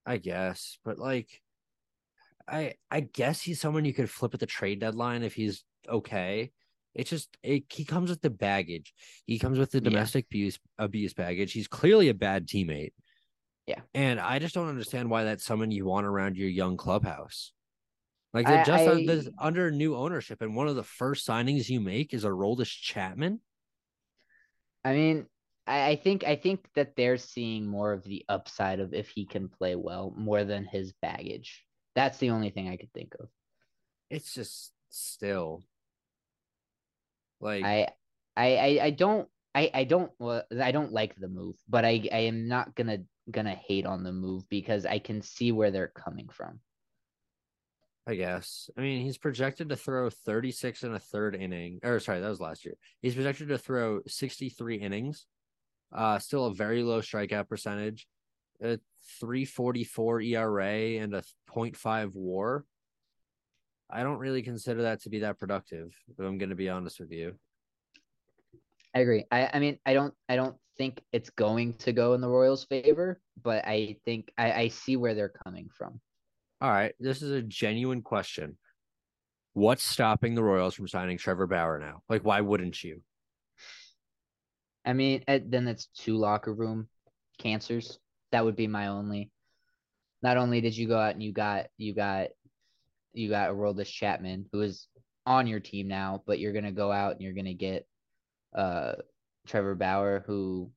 I 0.04 0.16
guess, 0.16 0.78
but 0.84 0.98
like, 0.98 1.42
I 2.48 2.74
I 2.90 3.00
guess 3.00 3.42
he's 3.42 3.61
someone 3.61 3.84
you 3.84 3.94
could 3.94 4.11
flip 4.11 4.34
at 4.34 4.40
the 4.40 4.46
trade 4.46 4.80
deadline 4.80 5.22
if 5.22 5.34
he's 5.34 5.64
okay. 5.88 6.52
It's 6.98 7.08
just 7.11 7.34
it, 7.44 7.64
he 7.72 7.84
comes 7.84 8.11
with 8.11 8.20
the 8.20 8.28
baggage. 8.28 8.92
He 9.24 9.38
comes 9.38 9.56
with 9.58 9.70
the 9.70 9.78
Yeah. 9.78 9.84
domestic 9.90 10.26
abuse 10.26 10.58
abuse 10.78 11.14
baggage. 11.14 11.52
He's 11.52 11.68
clearly 11.68 12.08
a 12.11 12.14
bad 12.14 12.46
teammate. 12.46 12.92
Yeah. 13.66 13.82
and 13.94 14.18
I 14.18 14.38
just 14.38 14.54
don't 14.54 14.70
understand 14.70 15.11
why 15.11 15.24
that's 15.24 15.44
someone 15.44 15.70
you 15.70 15.84
want 15.84 16.06
around 16.06 16.38
your 16.38 16.48
young 16.48 16.78
clubhouse. 16.78 17.52
Like 18.32 18.46
they're 18.46 18.64
just 18.64 18.87
uh, 18.88 18.94
this- 18.94 19.28
under 19.38 19.70
new 19.70 19.94
ownership, 19.94 20.40
and 20.42 20.56
one 20.56 20.68
of 20.68 20.74
the 20.76 20.82
first 20.82 21.26
signings 21.28 21.68
you 21.68 21.78
make 21.78 22.14
is 22.14 22.24
Aroldis 22.24 22.68
Chapman. 22.70 23.40
I 24.84 24.94
mean, 24.94 25.26
I, 25.66 25.90
I 25.90 25.96
think 25.96 26.24
I 26.24 26.37
think 26.37 26.66
that 26.76 26.96
they're 26.96 27.18
seeing 27.18 27.66
more 27.66 27.92
of 27.92 28.04
the 28.04 28.24
upside 28.28 28.80
of 28.80 28.94
if 28.94 29.08
he 29.11 29.26
can 29.26 29.48
play 29.48 29.76
well 29.76 30.14
more 30.16 30.44
than 30.44 30.64
his 30.64 30.92
baggage. 31.02 31.64
That's 31.94 32.16
the 32.18 32.30
only 32.30 32.48
thing 32.50 32.68
I 32.68 32.76
could 32.76 32.92
think 32.94 33.14
of. 33.20 33.28
It's 34.11 34.32
just 34.32 34.72
still 34.88 35.62
like 37.40 37.64
I 37.64 37.88
I 38.37 38.57
I, 38.57 38.79
I 38.85 38.90
don't 38.90 39.29
I, 39.55 39.70
I 39.74 39.85
don't 39.85 40.12
well, 40.18 40.44
I 40.62 40.70
don't 40.70 40.92
like 40.92 41.16
the 41.16 41.29
move, 41.29 41.57
but 41.68 41.85
I, 41.85 42.09
I 42.12 42.18
am 42.18 42.46
not 42.46 42.74
gonna 42.74 42.98
gonna 43.31 43.55
hate 43.55 43.87
on 43.87 44.05
the 44.05 44.12
move 44.12 44.48
because 44.48 44.87
I 44.87 44.98
can 44.98 45.20
see 45.22 45.53
where 45.53 45.70
they're 45.70 45.88
coming 45.88 46.29
from. 46.29 46.61
I 48.07 48.14
guess. 48.14 48.70
I 48.77 48.81
mean, 48.81 49.03
he's 49.03 49.18
projected 49.18 49.68
to 49.68 49.77
throw 49.77 50.09
36 50.09 50.83
and 50.83 50.94
a 50.94 50.98
third 50.98 51.35
inning. 51.35 51.81
Or 51.83 52.01
sorry, 52.01 52.20
that 52.20 52.29
was 52.29 52.40
last 52.40 52.64
year. 52.64 52.74
He's 53.03 53.14
projected 53.14 53.48
to 53.48 53.59
throw 53.59 54.01
63 54.07 54.77
innings. 54.77 55.27
Uh 55.92 56.18
still 56.18 56.46
a 56.46 56.55
very 56.55 56.83
low 56.83 57.01
strikeout 57.01 57.48
percentage. 57.48 58.07
A 58.62 58.79
344 59.20 60.20
ERA 60.20 61.03
and 61.03 61.14
a 61.14 61.22
0.5 61.55 62.14
war. 62.14 62.64
I 63.90 64.03
don't 64.03 64.18
really 64.18 64.42
consider 64.42 64.83
that 64.83 65.03
to 65.03 65.11
be 65.11 65.20
that 65.20 65.38
productive, 65.38 65.90
if 66.09 66.18
I'm 66.18 66.38
gonna 66.38 66.55
be 66.55 66.68
honest 66.68 67.01
with 67.01 67.11
you. 67.11 67.35
I 68.94 69.01
agree. 69.01 69.24
I, 69.31 69.51
I 69.53 69.59
mean 69.59 69.79
I 69.87 69.94
don't 69.94 70.14
I 70.29 70.37
don't 70.37 70.57
think 70.79 71.01
it's 71.12 71.31
going 71.31 71.74
to 71.74 71.92
go 71.92 72.14
in 72.14 72.20
the 72.20 72.29
Royals' 72.29 72.64
favor, 72.64 73.20
but 73.42 73.66
I 73.66 73.96
think 74.05 74.33
I, 74.38 74.53
I 74.53 74.68
see 74.68 74.96
where 74.96 75.14
they're 75.14 75.33
coming 75.44 75.68
from. 75.77 76.01
All 76.61 76.70
right, 76.70 76.94
this 76.98 77.22
is 77.22 77.33
a 77.33 77.42
genuine 77.42 78.03
question. 78.03 78.57
What's 79.53 79.85
stopping 79.85 80.35
the 80.35 80.42
Royals 80.42 80.74
from 80.74 80.88
signing 80.88 81.18
Trevor 81.18 81.46
Bauer 81.46 81.79
now? 81.79 82.03
Like, 82.09 82.24
why 82.24 82.40
wouldn't 82.40 82.83
you? 82.83 83.03
I 84.85 84.92
mean, 84.92 85.22
eh, 85.29 85.40
then 85.44 85.68
it's 85.68 85.87
two 85.87 86.16
locker 86.16 86.55
room 86.55 86.88
cancers. 87.38 87.98
That 88.33 88.44
would 88.44 88.57
be 88.57 88.66
my 88.66 88.88
only. 88.88 89.31
Not 90.22 90.37
only 90.37 90.61
did 90.61 90.77
you 90.77 90.88
go 90.88 90.98
out 90.98 91.14
and 91.14 91.22
you 91.22 91.33
got 91.33 91.66
you 91.77 91.94
got 91.94 92.29
you 93.12 93.29
got 93.29 93.51
Aroldis 93.51 93.88
Chapman, 93.88 94.47
who 94.53 94.61
is 94.62 94.88
on 95.27 95.47
your 95.47 95.61
team 95.61 95.88
now, 95.88 96.23
but 96.27 96.38
you're 96.38 96.53
gonna 96.53 96.73
go 96.73 96.90
out 96.92 97.12
and 97.12 97.21
you're 97.21 97.35
gonna 97.35 97.55
get 97.55 97.87
uh 98.55 98.94
Trevor 99.47 99.75
Bauer, 99.75 100.25
who 100.27 100.71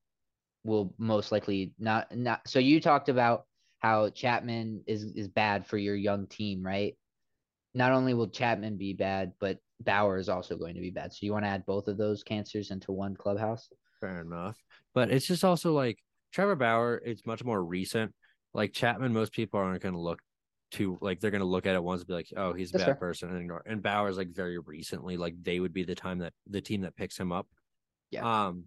will 0.64 0.94
most 0.98 1.32
likely 1.32 1.74
not 1.80 2.16
not. 2.16 2.48
So 2.48 2.60
you 2.60 2.80
talked 2.80 3.10
about 3.10 3.46
how 3.80 4.10
Chapman 4.10 4.84
is 4.88 5.04
is 5.04 5.28
bad 5.28 5.66
for 5.66 5.78
your 5.78 5.96
young 5.96 6.28
team, 6.28 6.64
right? 6.64 6.96
Not 7.74 7.92
only 7.92 8.14
will 8.14 8.30
Chapman 8.30 8.78
be 8.78 8.94
bad, 8.94 9.34
but 9.40 9.58
Bauer 9.82 10.18
is 10.18 10.30
also 10.30 10.58
going 10.58 10.76
to 10.76 10.82
be 10.82 10.92
bad. 10.92 11.14
So 11.14 11.20
you 11.22 11.32
want 11.32 11.46
to 11.46 11.50
add 11.50 11.66
both 11.66 11.88
of 11.88 11.98
those 11.98 12.24
cancers 12.24 12.72
into 12.72 12.92
one 12.92 13.16
clubhouse? 13.16 13.70
Fair 14.00 14.22
enough. 14.22 14.58
But 14.94 15.12
it's 15.12 15.26
just 15.26 15.44
also 15.44 15.74
like 15.74 15.98
Trevor 16.32 16.56
Bauer, 16.56 17.02
it's 17.06 17.26
much 17.26 17.44
more 17.44 17.64
recent. 17.64 18.14
Like 18.54 18.74
Chapman, 18.74 19.14
most 19.14 19.32
people 19.32 19.60
aren't 19.60 19.82
going 19.82 19.94
to 19.94 20.00
look 20.00 20.20
to 20.72 20.98
like 21.02 21.20
they're 21.20 21.32
going 21.32 21.42
to 21.42 21.46
look 21.48 21.66
at 21.66 21.76
it 21.76 21.84
once 21.84 22.02
and 22.02 22.08
be 22.08 22.14
like, 22.14 22.34
oh, 22.38 22.54
he's 22.54 22.70
a 22.70 22.74
That's 22.74 22.84
bad 22.84 22.86
fair. 22.88 22.96
person 22.96 23.30
and 23.30 23.42
ignore. 23.42 23.64
And 23.66 23.82
Bauer's 23.84 24.18
like 24.18 24.30
very 24.30 24.58
recently, 24.58 25.18
like 25.18 25.36
they 25.42 25.60
would 25.60 25.74
be 25.74 25.84
the 25.84 25.96
time 25.96 26.20
that 26.20 26.34
the 26.50 26.62
team 26.62 26.82
that 26.82 26.96
picks 26.96 27.18
him 27.18 27.32
up. 27.32 27.48
Yeah. 28.10 28.48
Um, 28.48 28.66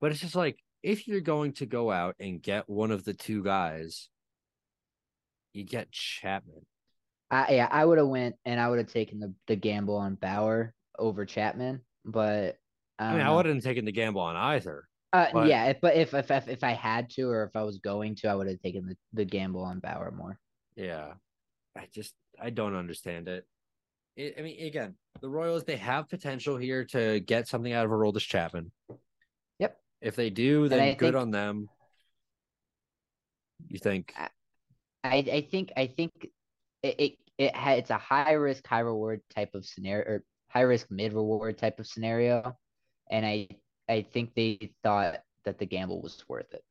but 0.00 0.10
it's 0.12 0.20
just 0.20 0.34
like 0.34 0.58
if 0.82 1.08
you're 1.08 1.20
going 1.20 1.52
to 1.54 1.66
go 1.66 1.90
out 1.90 2.16
and 2.20 2.42
get 2.42 2.68
one 2.68 2.90
of 2.90 3.04
the 3.04 3.14
two 3.14 3.42
guys, 3.42 4.08
you 5.52 5.64
get 5.64 5.90
Chapman. 5.90 6.66
I 7.30 7.54
yeah, 7.54 7.68
I 7.70 7.84
would 7.84 7.98
have 7.98 8.06
went 8.06 8.36
and 8.44 8.60
I 8.60 8.68
would 8.68 8.78
have 8.78 8.92
taken 8.92 9.18
the, 9.18 9.34
the 9.46 9.56
gamble 9.56 9.96
on 9.96 10.14
Bauer 10.14 10.74
over 10.98 11.24
Chapman, 11.24 11.80
but 12.04 12.56
I, 12.98 13.06
I, 13.06 13.12
mean, 13.12 13.22
I 13.22 13.34
wouldn't 13.34 13.56
have 13.56 13.64
taken 13.64 13.84
the 13.84 13.92
gamble 13.92 14.20
on 14.20 14.36
either. 14.36 14.84
Uh, 15.12 15.28
but- 15.32 15.48
yeah, 15.48 15.66
if, 15.66 15.80
but 15.80 15.96
if, 15.96 16.14
if 16.14 16.30
if 16.30 16.48
if 16.48 16.62
I 16.62 16.72
had 16.72 17.10
to 17.10 17.28
or 17.30 17.44
if 17.44 17.56
I 17.56 17.62
was 17.62 17.78
going 17.78 18.16
to, 18.16 18.28
I 18.28 18.34
would 18.34 18.48
have 18.48 18.60
taken 18.60 18.86
the, 18.86 18.96
the 19.14 19.24
gamble 19.24 19.62
on 19.62 19.80
Bauer 19.80 20.12
more. 20.16 20.38
Yeah. 20.76 21.14
I 21.76 21.88
just 21.92 22.14
I 22.40 22.50
don't 22.50 22.74
understand 22.74 23.28
it. 23.28 23.46
it. 24.16 24.36
I 24.38 24.42
mean, 24.42 24.66
again, 24.66 24.94
the 25.20 25.28
Royals 25.28 25.64
they 25.64 25.76
have 25.76 26.08
potential 26.08 26.56
here 26.56 26.84
to 26.86 27.20
get 27.20 27.48
something 27.48 27.72
out 27.72 27.84
of 27.84 27.90
a 27.90 27.94
Aroldis 27.94 28.20
Chapman. 28.20 28.70
Yep. 29.58 29.76
If 30.00 30.16
they 30.16 30.30
do, 30.30 30.68
then 30.68 30.96
good 30.96 31.14
think- 31.14 31.16
on 31.16 31.30
them. 31.30 31.68
You 33.68 33.78
think? 33.78 34.12
I 34.16 34.30
I 35.32 35.46
think 35.50 35.72
I 35.76 35.86
think 35.86 36.12
it 36.82 37.00
it, 37.00 37.12
it 37.38 37.56
ha, 37.56 37.72
it's 37.72 37.90
a 37.90 37.96
high 37.96 38.32
risk 38.32 38.66
high 38.66 38.80
reward 38.80 39.22
type 39.34 39.54
of 39.54 39.64
scenario 39.64 40.04
or 40.06 40.24
high 40.48 40.62
risk 40.62 40.88
mid 40.90 41.12
reward 41.12 41.58
type 41.58 41.80
of 41.80 41.86
scenario, 41.86 42.56
and 43.10 43.24
I 43.24 43.48
I 43.88 44.02
think 44.02 44.34
they 44.34 44.72
thought 44.82 45.20
that 45.44 45.58
the 45.58 45.66
gamble 45.66 46.02
was 46.02 46.22
worth 46.28 46.52
it. 46.52 46.62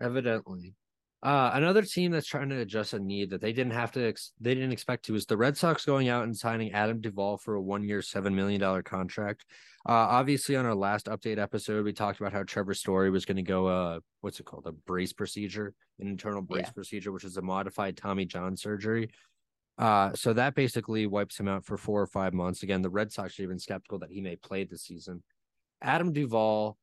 Evidently. 0.00 0.74
Uh, 1.20 1.50
another 1.54 1.82
team 1.82 2.12
that's 2.12 2.28
trying 2.28 2.48
to 2.48 2.60
adjust 2.60 2.92
a 2.92 2.98
need 2.98 3.30
that 3.30 3.40
they 3.40 3.52
didn't 3.52 3.72
have 3.72 3.90
to, 3.90 4.06
ex- 4.06 4.32
they 4.40 4.54
didn't 4.54 4.70
expect 4.70 5.04
to, 5.04 5.14
is 5.16 5.26
the 5.26 5.36
Red 5.36 5.56
Sox 5.56 5.84
going 5.84 6.08
out 6.08 6.22
and 6.22 6.36
signing 6.36 6.72
Adam 6.72 7.00
Duvall 7.00 7.36
for 7.38 7.54
a 7.56 7.60
one-year, 7.60 8.02
seven 8.02 8.36
million 8.36 8.60
dollar 8.60 8.82
contract. 8.82 9.44
Uh, 9.88 9.92
obviously, 9.92 10.54
on 10.54 10.64
our 10.64 10.76
last 10.76 11.06
update 11.06 11.38
episode, 11.38 11.84
we 11.84 11.92
talked 11.92 12.20
about 12.20 12.32
how 12.32 12.44
Trevor 12.44 12.74
Story 12.74 13.10
was 13.10 13.24
going 13.24 13.36
to 13.36 13.42
go, 13.42 13.66
uh, 13.66 13.98
what's 14.20 14.38
it 14.38 14.46
called, 14.46 14.66
a 14.66 14.72
brace 14.72 15.12
procedure, 15.12 15.74
an 15.98 16.06
internal 16.06 16.42
brace 16.42 16.66
Yeah. 16.66 16.72
procedure, 16.72 17.10
which 17.10 17.24
is 17.24 17.36
a 17.36 17.42
modified 17.42 17.96
Tommy 17.96 18.24
John 18.24 18.56
surgery. 18.56 19.10
Uh, 19.76 20.12
so 20.14 20.32
that 20.32 20.54
basically 20.54 21.06
wipes 21.06 21.38
him 21.38 21.48
out 21.48 21.64
for 21.64 21.76
four 21.76 22.00
or 22.00 22.06
five 22.06 22.34
months. 22.34 22.62
Again, 22.62 22.82
the 22.82 22.90
Red 22.90 23.12
Sox 23.12 23.38
are 23.38 23.42
even 23.44 23.58
skeptical 23.58 23.98
that 24.00 24.10
he 24.10 24.20
may 24.20 24.36
play 24.36 24.64
this 24.64 24.82
season. 24.82 25.22
Adam 25.80 26.12
Duvall 26.12 26.76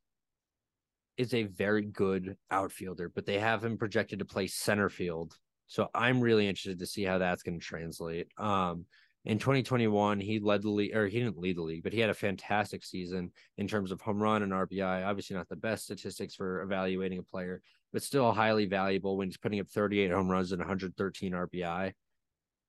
is 1.17 1.33
a 1.33 1.43
very 1.43 1.83
good 1.83 2.35
outfielder, 2.51 3.09
but 3.09 3.25
they 3.25 3.39
have 3.39 3.63
him 3.63 3.77
projected 3.77 4.19
to 4.19 4.25
play 4.25 4.47
center 4.47 4.89
field. 4.89 5.37
So 5.67 5.87
I'm 5.93 6.21
really 6.21 6.47
interested 6.47 6.79
to 6.79 6.85
see 6.85 7.03
how 7.03 7.17
that's 7.17 7.43
going 7.43 7.59
to 7.59 7.65
translate. 7.65 8.27
Um, 8.37 8.85
In 9.25 9.39
2021, 9.39 10.19
he 10.19 10.39
led 10.39 10.61
the 10.61 10.69
league, 10.69 10.95
or 10.95 11.07
he 11.07 11.17
didn't 11.19 11.39
lead 11.39 11.57
the 11.57 11.63
league, 11.63 11.83
but 11.83 11.93
he 11.93 11.99
had 11.99 12.11
a 12.11 12.13
fantastic 12.13 12.83
season 12.83 13.31
in 13.57 13.67
terms 13.67 13.91
of 13.91 13.99
home 13.99 14.21
run 14.21 14.43
and 14.43 14.51
RBI. 14.51 15.03
Obviously, 15.03 15.35
not 15.35 15.49
the 15.49 15.55
best 15.55 15.85
statistics 15.85 16.35
for 16.35 16.61
evaluating 16.61 17.17
a 17.17 17.23
player, 17.23 17.61
but 17.91 18.03
still 18.03 18.31
highly 18.31 18.67
valuable 18.67 19.17
when 19.17 19.27
he's 19.27 19.37
putting 19.37 19.59
up 19.59 19.67
38 19.67 20.11
home 20.11 20.29
runs 20.29 20.51
and 20.51 20.59
113 20.59 21.31
RBI. 21.31 21.93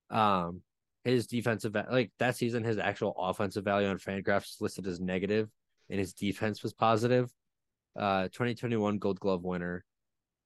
Um, 0.09 0.62
his 1.04 1.26
defensive 1.26 1.76
like 1.90 2.11
that 2.18 2.37
season, 2.37 2.64
his 2.64 2.78
actual 2.78 3.14
offensive 3.18 3.64
value 3.64 3.88
on 3.88 3.98
Fangraphs 3.98 4.61
listed 4.61 4.87
as 4.87 4.98
negative, 4.98 5.50
and 5.90 5.98
his 5.98 6.14
defense 6.14 6.62
was 6.62 6.72
positive. 6.72 7.30
Uh, 7.96 8.24
2021 8.24 8.98
Gold 8.98 9.20
Glove 9.20 9.44
winner. 9.44 9.85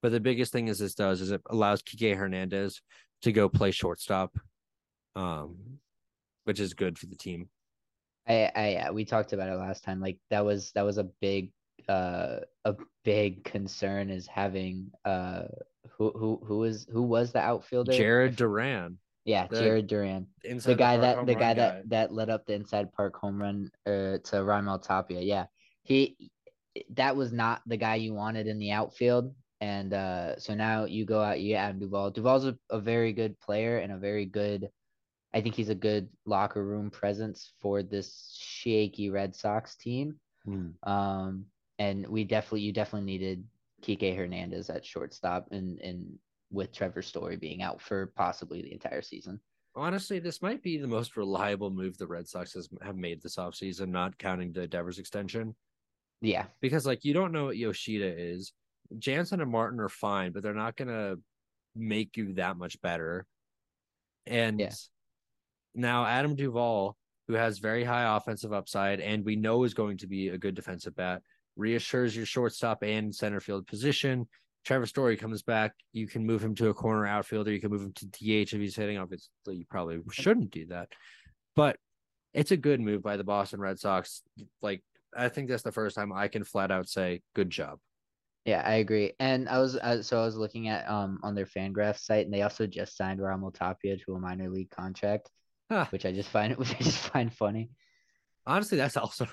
But 0.02 0.12
the 0.12 0.20
biggest 0.20 0.52
thing 0.52 0.68
is 0.68 0.78
this 0.78 0.94
does 0.94 1.20
is 1.20 1.30
it 1.30 1.42
allows 1.50 1.82
Kike 1.82 2.16
Hernandez 2.16 2.80
to 3.22 3.32
go 3.32 3.48
play 3.48 3.70
shortstop, 3.70 4.34
um, 5.14 5.56
which 6.44 6.60
is 6.60 6.74
good 6.74 6.98
for 6.98 7.06
the 7.06 7.16
team. 7.16 7.48
I, 8.26 8.50
I 8.54 8.90
we 8.92 9.04
talked 9.04 9.32
about 9.32 9.48
it 9.48 9.56
last 9.56 9.84
time. 9.84 10.00
Like 10.00 10.18
that 10.30 10.44
was 10.44 10.72
that 10.72 10.84
was 10.84 10.98
a 10.98 11.08
big 11.20 11.52
uh 11.88 12.40
a 12.64 12.76
big 13.04 13.44
concern 13.44 14.10
is 14.10 14.26
having 14.26 14.90
uh 15.04 15.44
who 15.96 16.12
who 16.12 16.40
who 16.44 16.58
was 16.58 16.86
who 16.90 17.02
was 17.02 17.32
the 17.32 17.40
outfielder? 17.40 17.92
Jared 17.92 18.36
Duran. 18.36 18.98
Yeah, 19.24 19.46
the, 19.48 19.56
Jarren 19.56 19.86
Duran, 19.86 20.26
the 20.42 20.74
guy 20.74 20.96
the 20.96 21.02
that 21.02 21.26
the 21.26 21.34
guy, 21.34 21.40
guy, 21.40 21.54
that 21.54 21.88
that 21.90 22.12
led 22.12 22.30
up 22.30 22.46
the 22.46 22.54
inside 22.54 22.90
park 22.92 23.16
home 23.16 23.40
run 23.40 23.70
uh, 23.86 24.16
to 24.24 24.36
Raimel 24.36 24.82
Tapia. 24.82 25.20
Yeah, 25.20 25.44
he 25.82 26.16
that 26.90 27.16
was 27.16 27.33
not 27.33 27.62
the 27.66 27.76
guy 27.76 27.96
you 27.96 28.14
wanted 28.14 28.46
in 28.46 28.59
the 28.59 28.72
outfield, 28.72 29.35
and 29.61 29.92
uh, 29.92 30.38
so 30.38 30.54
now 30.54 30.85
you 30.85 31.04
go 31.04 31.20
out, 31.20 31.40
you 31.40 31.54
Adam 31.54 31.80
Duvall. 31.80 32.11
Duvall's 32.11 32.46
a, 32.46 32.56
a 32.70 32.80
very 32.80 33.12
good 33.12 33.38
player 33.40 33.78
and 33.78 33.92
a 33.92 33.98
very 33.98 34.26
good. 34.26 34.68
I 35.33 35.40
think 35.40 35.54
he's 35.54 35.68
a 35.68 35.74
good 35.76 36.09
locker 36.26 36.64
room 36.64 36.90
presence 36.90 37.52
for 37.61 37.83
this 37.83 38.37
shaky 38.37 39.11
Red 39.11 39.37
Sox 39.37 39.76
team. 39.76 40.16
Mm. 40.46 40.72
Um, 40.83 41.44
and 41.78 42.06
we 42.09 42.24
definitely, 42.24 42.62
you 42.62 42.72
definitely 42.72 43.06
needed 43.06 43.44
Kike 43.83 44.16
Hernandez 44.16 44.70
at 44.70 44.85
shortstop, 44.85 45.48
and 45.52 45.78
and 45.80 46.18
with 46.50 46.72
Trevor 46.72 47.02
Story 47.02 47.37
being 47.37 47.62
out 47.62 47.80
for 47.80 48.12
possibly 48.16 48.62
the 48.62 48.72
entire 48.72 49.02
season. 49.02 49.40
Honestly, 49.76 50.18
this 50.18 50.42
might 50.42 50.62
be 50.62 50.78
the 50.78 50.88
most 50.88 51.16
reliable 51.16 51.70
move 51.70 51.96
the 51.96 52.06
Red 52.06 52.26
Sox 52.26 52.54
has 52.54 52.68
have 52.83 52.96
made 52.96 53.22
this 53.22 53.37
offseason, 53.37 53.88
not 53.88 54.18
counting 54.18 54.52
the 54.52 54.66
Devers 54.66 54.98
extension. 54.98 55.54
Yeah. 56.20 56.46
Because 56.61 56.87
like 56.87 57.04
you 57.04 57.14
don't 57.14 57.33
know 57.33 57.46
what 57.46 57.56
Yoshida 57.56 58.14
is. 58.16 58.52
Jansen 58.98 59.40
and 59.40 59.50
Martin 59.50 59.80
are 59.80 59.88
fine, 59.88 60.33
but 60.33 60.42
they're 60.42 60.54
not 60.54 60.76
gonna 60.76 61.16
make 61.74 62.16
you 62.16 62.35
that 62.35 62.56
much 62.56 62.80
better. 62.80 63.26
And 64.26 64.61
yeah. 64.61 64.72
now 65.74 66.04
Adam 66.04 66.35
Duvall, 66.35 66.96
who 67.28 67.35
has 67.35 67.59
very 67.59 67.85
high 67.85 68.16
offensive 68.16 68.52
upside 68.52 69.00
and 69.00 69.24
we 69.24 69.37
know 69.37 69.64
is 69.64 69.74
going 69.74 69.98
to 69.98 70.06
be 70.06 70.28
a 70.28 70.38
good 70.38 70.54
defensive 70.54 70.96
bat, 70.96 71.22
reassures 71.56 72.16
your 72.16 72.26
shortstop 72.26 72.83
and 72.83 73.14
center 73.14 73.40
field 73.40 73.66
position. 73.66 74.26
Trevor 74.64 74.87
Story 74.87 75.16
comes 75.16 75.42
back, 75.42 75.72
you 75.92 76.06
can 76.06 76.26
move 76.26 76.44
him 76.44 76.54
to 76.56 76.68
a 76.68 76.74
corner 76.74 77.06
outfielder. 77.06 77.50
You 77.50 77.61
can 77.61 77.70
move 77.70 77.83
him 77.83 77.92
to 77.94 78.06
DH 78.06 78.52
if 78.52 78.61
he's 78.61 78.76
hitting. 78.76 78.98
Obviously, 78.98 79.56
you 79.56 79.64
probably 79.70 80.00
shouldn't 80.11 80.50
do 80.50 80.66
that, 80.66 80.88
but 81.56 81.76
it's 82.35 82.50
a 82.50 82.56
good 82.56 82.80
move 82.80 83.02
by 83.02 83.16
the 83.16 83.24
Boston 83.24 83.61
Red 83.61 83.78
Sox. 83.78 84.22
Like, 84.61 84.83
I 85.16 85.29
think 85.29 85.49
that's 85.49 85.62
the 85.62 85.73
first 85.73 85.96
time 85.96 86.12
I 86.12 86.29
can 86.29 86.44
flat 86.44 86.70
out 86.70 86.88
say, 86.88 87.23
good 87.35 87.51
job. 87.51 87.79
Yeah, 88.44 88.62
I 88.64 88.75
agree. 88.75 89.12
And 89.20 89.49
I 89.49 89.59
was 89.59 89.77
uh, 89.77 90.03
so 90.03 90.20
I 90.20 90.25
was 90.25 90.37
looking 90.37 90.68
at 90.68 90.88
um 90.88 91.20
on 91.23 91.35
their 91.35 91.46
Fangraph 91.46 91.99
site, 91.99 92.25
and 92.25 92.33
they 92.33 92.42
also 92.42 92.66
just 92.66 92.96
signed 92.96 93.20
Raimel 93.20 93.55
Tapia 93.55 93.99
to 93.99 94.14
a 94.14 94.18
minor 94.18 94.49
league 94.49 94.70
contract, 94.70 95.31
huh. 95.70 95.87
which 95.90 96.07
I 96.07 96.12
just 96.12 96.31
find 96.31 96.57
which 96.57 96.75
I 96.75 96.79
just 96.79 96.99
find 96.99 97.33
funny. 97.33 97.70
Honestly, 98.46 98.79
that's 98.79 98.96
also 98.96 99.27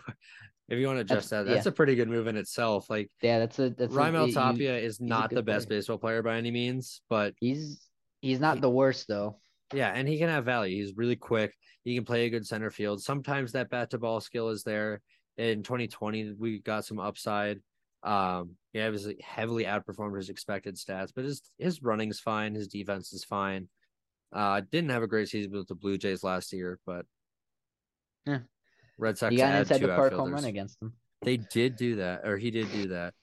if 0.69 0.77
you 0.77 0.87
want 0.87 0.97
to 0.97 1.01
adjust 1.01 1.29
that's, 1.29 1.47
that, 1.47 1.53
that's 1.53 1.65
yeah. 1.65 1.69
a 1.69 1.73
pretty 1.73 1.95
good 1.95 2.09
move 2.09 2.27
in 2.27 2.35
itself. 2.35 2.89
Like, 2.89 3.09
yeah, 3.21 3.39
that's 3.39 3.57
a 3.59 3.69
that's 3.69 3.93
Raimel 3.93 4.33
Tapia 4.33 4.77
is 4.77 4.99
not 4.99 5.29
the 5.29 5.41
best 5.41 5.67
player. 5.67 5.79
baseball 5.79 5.97
player 5.97 6.21
by 6.21 6.37
any 6.37 6.51
means, 6.51 7.01
but 7.09 7.33
he's 7.39 7.87
he's 8.21 8.39
not 8.39 8.55
he, 8.55 8.61
the 8.61 8.69
worst 8.69 9.07
though. 9.07 9.39
Yeah, 9.73 9.91
and 9.93 10.07
he 10.07 10.17
can 10.17 10.29
have 10.29 10.45
value. 10.45 10.83
He's 10.83 10.95
really 10.95 11.15
quick. 11.15 11.53
He 11.83 11.95
can 11.95 12.03
play 12.03 12.25
a 12.25 12.29
good 12.29 12.45
center 12.45 12.69
field. 12.69 13.01
Sometimes 13.01 13.53
that 13.53 13.69
bat 13.69 13.91
to 13.91 13.97
ball 13.97 14.19
skill 14.19 14.49
is 14.49 14.63
there. 14.63 15.01
In 15.37 15.63
2020, 15.63 16.33
we 16.37 16.59
got 16.59 16.85
some 16.85 16.99
upside. 16.99 17.59
Um, 18.03 18.55
yeah, 18.73 18.85
he 18.85 18.91
was 18.91 19.13
heavily 19.21 19.65
outperformed 19.65 20.15
his 20.17 20.29
expected 20.29 20.75
stats, 20.75 21.11
but 21.15 21.25
his 21.25 21.41
his 21.57 21.83
running's 21.83 22.19
fine. 22.19 22.55
His 22.55 22.67
defense 22.67 23.13
is 23.13 23.23
fine. 23.23 23.67
Uh, 24.33 24.61
didn't 24.71 24.89
have 24.89 25.03
a 25.03 25.07
great 25.07 25.29
season 25.29 25.51
with 25.51 25.67
the 25.67 25.75
Blue 25.75 25.97
Jays 25.97 26.23
last 26.23 26.53
year, 26.53 26.79
but 26.85 27.05
yeah, 28.25 28.39
Red 28.97 29.17
Sox. 29.17 29.31
You 29.31 29.39
got 29.39 29.55
inside 29.55 29.81
the 29.81 29.87
park 29.89 30.13
home 30.13 30.31
run 30.31 30.45
against 30.45 30.79
them. 30.79 30.93
They 31.21 31.37
did 31.37 31.75
do 31.75 31.97
that, 31.97 32.25
or 32.25 32.37
he 32.37 32.51
did 32.51 32.71
do 32.71 32.87
that. 32.89 33.13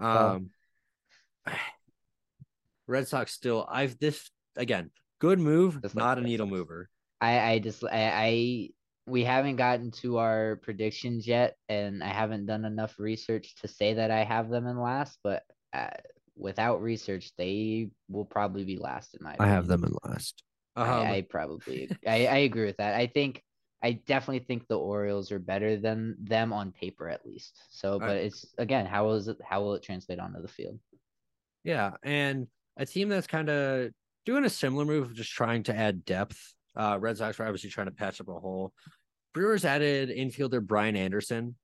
Oh. 0.00 0.28
Um, 0.28 0.50
oh. 1.46 1.52
Red 2.86 3.06
Sox 3.06 3.32
still. 3.32 3.66
I've 3.70 3.98
this 3.98 4.30
again. 4.56 4.90
Good 5.20 5.38
move, 5.38 5.80
just 5.82 5.94
not 5.94 6.18
a 6.18 6.22
needle 6.22 6.46
mover. 6.46 6.88
I 7.20 7.52
I 7.52 7.58
just 7.58 7.84
I, 7.84 7.88
I 7.92 8.68
we 9.06 9.24
haven't 9.24 9.56
gotten 9.56 9.90
to 9.90 10.18
our 10.18 10.56
predictions 10.62 11.26
yet, 11.26 11.56
and 11.68 12.02
I 12.02 12.08
haven't 12.08 12.46
done 12.46 12.64
enough 12.64 12.98
research 12.98 13.54
to 13.56 13.68
say 13.68 13.94
that 13.94 14.10
I 14.10 14.24
have 14.24 14.48
them 14.48 14.66
in 14.66 14.80
last. 14.80 15.18
But 15.22 15.42
uh, 15.72 15.90
without 16.36 16.82
research, 16.82 17.32
they 17.36 17.90
will 18.08 18.24
probably 18.24 18.64
be 18.64 18.78
last 18.78 19.14
in 19.14 19.24
my. 19.24 19.34
Opinion. 19.34 19.50
I 19.50 19.54
have 19.54 19.66
them 19.66 19.84
in 19.84 19.92
last. 20.04 20.42
Um, 20.76 20.88
I, 20.88 21.16
I, 21.16 21.26
probably 21.28 21.90
I, 22.06 22.26
I 22.26 22.36
agree 22.38 22.66
with 22.66 22.76
that. 22.76 22.94
I 22.94 23.06
think 23.06 23.42
I 23.82 23.92
definitely 23.92 24.44
think 24.46 24.68
the 24.68 24.78
Orioles 24.78 25.32
are 25.32 25.38
better 25.38 25.76
than 25.76 26.16
them 26.22 26.52
on 26.52 26.72
paper 26.72 27.08
at 27.08 27.24
least. 27.24 27.58
So, 27.70 27.98
but 27.98 28.16
it's 28.16 28.46
again, 28.58 28.86
how 28.86 29.10
is 29.10 29.28
it? 29.28 29.38
How 29.42 29.62
will 29.62 29.74
it 29.74 29.82
translate 29.82 30.20
onto 30.20 30.42
the 30.42 30.48
field? 30.48 30.78
Yeah, 31.64 31.92
and 32.02 32.46
a 32.76 32.86
team 32.86 33.08
that's 33.08 33.26
kind 33.26 33.48
of 33.48 33.90
doing 34.26 34.44
a 34.44 34.50
similar 34.50 34.84
move, 34.84 35.06
of 35.06 35.14
just 35.14 35.30
trying 35.30 35.62
to 35.64 35.74
add 35.74 36.04
depth. 36.04 36.54
Uh, 36.80 36.98
Red 36.98 37.18
Sox 37.18 37.38
are 37.38 37.44
obviously 37.44 37.68
trying 37.68 37.88
to 37.88 37.92
patch 37.92 38.22
up 38.22 38.28
a 38.28 38.40
hole. 38.40 38.72
Brewers 39.34 39.66
added 39.66 40.08
infielder 40.08 40.66
Brian 40.66 40.96
Anderson. 40.96 41.54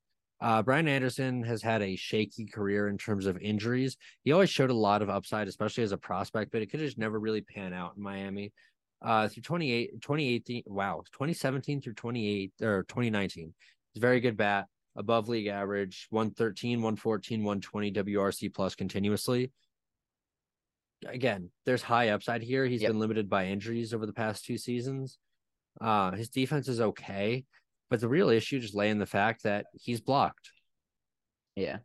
Uh, 0.42 0.62
Brian 0.62 0.88
Anderson 0.88 1.42
has 1.42 1.62
had 1.62 1.80
a 1.80 1.96
shaky 1.96 2.44
career 2.44 2.88
in 2.88 2.98
terms 2.98 3.24
of 3.24 3.38
injuries. 3.38 3.96
He 4.24 4.32
always 4.32 4.50
showed 4.50 4.68
a 4.68 4.74
lot 4.74 5.00
of 5.00 5.08
upside, 5.08 5.48
especially 5.48 5.84
as 5.84 5.92
a 5.92 5.96
prospect, 5.96 6.52
but 6.52 6.60
it 6.60 6.70
could 6.70 6.80
just 6.80 6.98
never 6.98 7.18
really 7.18 7.40
pan 7.40 7.72
out 7.72 7.94
in 7.96 8.02
Miami 8.02 8.52
uh, 9.00 9.28
through 9.28 9.44
28, 9.44 10.02
2018. 10.02 10.64
Wow, 10.66 11.02
2017 11.12 11.80
through 11.80 11.94
28 11.94 12.52
or 12.60 12.82
2019. 12.82 13.54
It's 13.94 14.00
very 14.00 14.20
good 14.20 14.36
bat, 14.36 14.66
above 14.96 15.30
league 15.30 15.46
average, 15.46 16.08
113, 16.10 16.80
114, 16.80 17.42
120 17.42 17.92
WRC 17.92 18.54
plus 18.54 18.74
continuously. 18.74 19.50
Again, 21.04 21.50
there's 21.64 21.82
high 21.82 22.10
upside 22.10 22.42
here. 22.42 22.64
He's 22.66 22.82
yep. 22.82 22.90
been 22.90 23.00
limited 23.00 23.28
by 23.28 23.46
injuries 23.46 23.92
over 23.92 24.06
the 24.06 24.12
past 24.12 24.44
two 24.44 24.56
seasons. 24.56 25.18
Uh, 25.80 26.12
his 26.12 26.30
defense 26.30 26.68
is 26.68 26.80
okay, 26.80 27.44
but 27.90 28.00
the 28.00 28.08
real 28.08 28.30
issue 28.30 28.60
just 28.60 28.74
lay 28.74 28.88
in 28.88 28.98
the 28.98 29.06
fact 29.06 29.42
that 29.42 29.66
he's 29.74 30.00
blocked. 30.00 30.50
Yeah. 31.54 31.78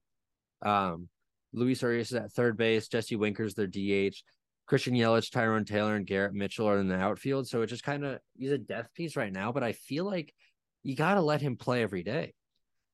Um, 0.62 1.10
Luis 1.54 1.82
Urias 1.82 2.12
is 2.12 2.15
at 2.15 2.32
third 2.32 2.58
base. 2.58 2.88
Jesse 2.88 3.15
Winker's 3.15 3.54
their 3.54 3.67
DH. 3.67 4.15
Christian 4.67 4.93
Yelich, 4.93 5.30
Tyrone 5.32 5.65
Taylor, 5.65 5.95
and 5.95 6.08
Garrett 6.08 6.34
Mitchell 6.34 6.69
are 6.69 6.80
in 6.80 6.88
the 6.88 6.95
outfield. 6.95 7.47
So 7.47 7.62
it 7.62 7.67
just 7.67 7.84
kind 7.84 8.06
of 8.06 8.19
he's 8.38 8.52
a 8.52 8.58
death 8.58 8.88
piece 8.95 9.17
right 9.17 9.34
now, 9.34 9.52
but 9.52 9.63
I 9.63 9.74
feel 9.74 10.06
like 10.06 10.34
you 10.84 10.95
got 10.95 11.15
to 11.15 11.21
let 11.21 11.41
him 11.41 11.58
play 11.58 11.84
every 11.84 12.04
day. 12.04 12.34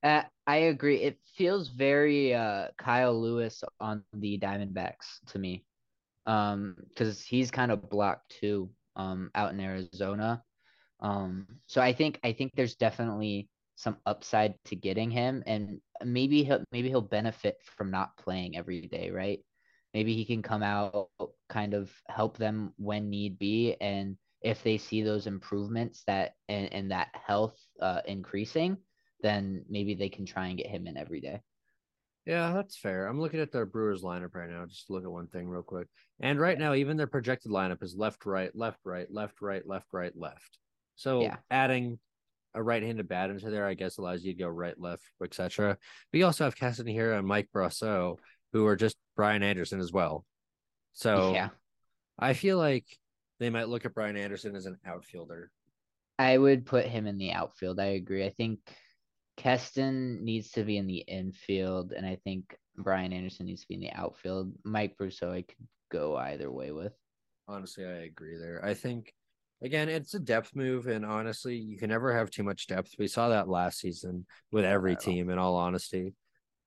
Uh, 0.02 0.24
I 0.48 0.56
agree. 0.58 0.98
It 0.98 1.20
feels 1.36 1.70
very 1.70 2.34
uh, 2.34 2.70
Kyle 2.78 3.20
Lewis 3.20 3.64
on 3.80 4.04
the 4.14 4.40
Diamondbacks 4.40 5.20
to 5.28 5.40
me, 5.40 5.66
because 6.28 7.24
he's 7.24 7.52
kind 7.52 7.72
of 7.72 7.90
blocked 7.90 8.38
too, 8.40 8.70
um, 8.96 9.32
out 9.36 9.54
in 9.54 9.60
Arizona. 9.60 10.44
Um, 11.00 11.48
so 11.68 11.82
I 11.82 11.94
think 11.94 12.20
I 12.24 12.34
think 12.34 12.52
there's 12.56 12.76
definitely 12.76 13.50
some 13.76 13.98
upside 14.06 14.56
to 14.66 14.76
getting 14.76 15.12
him, 15.12 15.44
and 15.48 15.80
maybe 16.04 16.44
he'll 16.44 16.64
maybe 16.72 16.90
he'll 16.90 17.02
benefit 17.02 17.58
from 17.78 17.92
not 17.92 18.18
playing 18.18 18.58
every 18.58 18.82
day, 18.88 19.12
right? 19.12 19.40
maybe 19.94 20.14
he 20.14 20.26
can 20.26 20.44
come 20.44 20.64
out, 20.64 21.10
kind 21.50 21.74
of 21.74 21.92
help 22.08 22.38
them 22.38 22.74
when 22.78 23.10
need 23.10 23.40
be, 23.40 23.76
and 23.82 24.18
if 24.42 24.62
they 24.64 24.78
see 24.78 25.02
those 25.02 25.28
improvements 25.28 26.04
that 26.06 26.34
and, 26.48 26.72
and 26.72 26.92
that 26.92 27.10
health 27.14 27.58
uh, 27.82 28.02
increasing, 28.06 28.78
then 29.22 29.66
maybe 29.70 29.96
they 29.96 30.10
can 30.10 30.26
try 30.26 30.48
and 30.48 30.58
get 30.60 30.68
him 30.68 30.88
in 30.88 30.98
every 30.98 31.20
day. 31.20 31.42
Yeah, 32.28 32.52
that's 32.52 32.78
fair. 32.78 33.08
I'm 33.08 33.22
looking 33.22 33.40
at 33.40 33.54
their 33.54 33.66
Brewers 33.66 34.02
lineup 34.02 34.36
right 34.36 34.50
now. 34.50 34.66
Just 34.66 34.90
look 34.90 35.06
at 35.06 35.10
one 35.10 35.28
thing 35.28 35.48
real 35.48 35.64
quick. 35.64 35.88
And 36.20 36.38
right 36.38 36.60
now, 36.60 36.74
even 36.74 36.98
their 36.98 37.08
projected 37.08 37.54
lineup 37.54 37.82
is 37.82 37.96
left, 37.96 38.26
right, 38.26 38.54
left, 38.54 38.80
right, 38.84 39.08
left, 39.10 39.42
right, 39.42 39.66
left, 39.66 39.86
right, 39.94 40.12
left. 40.14 40.60
So 40.98 41.22
yeah. 41.22 41.38
adding 41.50 42.00
a 42.54 42.62
right-handed 42.62 43.08
bat 43.08 43.30
into 43.30 43.50
there, 43.50 43.66
I 43.66 43.76
guess, 43.76 43.98
allows 43.98 44.26
you 44.26 44.34
to 44.34 44.40
go 44.40 44.50
right, 44.50 44.78
left, 44.78 45.04
etc. 45.24 45.78
But 46.12 46.18
you 46.18 46.26
also 46.26 46.44
have 46.44 46.58
Keston 46.58 46.86
Hiura 46.86 47.18
and 47.18 47.26
Mike 47.26 47.48
Brosseau, 47.56 48.18
who 48.52 48.66
are 48.66 48.76
just 48.76 48.98
Brian 49.16 49.42
Anderson 49.42 49.80
as 49.80 49.94
well. 49.94 50.26
So 50.92 51.34
yeah, 51.34 51.50
I 52.20 52.34
feel 52.34 52.58
like 52.58 52.86
they 53.40 53.50
might 53.50 53.70
look 53.70 53.86
at 53.86 53.94
Brian 53.94 54.18
Anderson 54.18 54.54
as 54.58 54.66
an 54.66 54.78
outfielder. 54.86 55.50
I 56.20 56.38
would 56.38 56.66
put 56.66 56.88
him 56.88 57.08
in 57.08 57.18
the 57.18 57.32
outfield. 57.32 57.80
I 57.80 57.92
agree. 57.92 58.26
I 58.26 58.32
think 58.32 58.60
Keston 59.38 60.24
needs 60.26 60.52
to 60.52 60.64
be 60.64 60.78
in 60.78 60.88
the 60.88 60.98
infield, 60.98 61.94
and 61.94 62.06
I 62.06 62.18
think 62.24 62.58
Brian 62.76 63.14
Anderson 63.14 63.46
needs 63.46 63.62
to 63.62 63.68
be 63.68 63.76
in 63.76 63.82
the 63.82 63.92
outfield. 63.92 64.52
Mike 64.64 64.98
Brosseau, 65.00 65.32
I 65.32 65.44
could 65.44 65.68
go 65.92 66.18
either 66.18 66.52
way 66.52 66.72
with. 66.72 66.94
Honestly, 67.48 67.86
I 67.86 68.04
agree 68.04 68.38
there. 68.38 68.64
I 68.66 68.74
think 68.74 69.14
again, 69.62 69.90
it's 69.90 70.16
a 70.16 70.20
depth 70.20 70.56
move, 70.56 70.88
and 70.88 71.06
honestly, 71.06 71.56
you 71.56 71.78
can 71.78 71.90
never 71.90 72.14
have 72.16 72.32
too 72.32 72.44
much 72.44 72.68
depth. 72.68 72.96
We 72.98 73.08
saw 73.08 73.30
that 73.30 73.48
last 73.48 73.80
season 73.80 74.26
with 74.52 74.66
every 74.66 74.96
team. 74.96 75.30
In 75.30 75.38
all 75.38 75.56
honesty, 75.56 76.14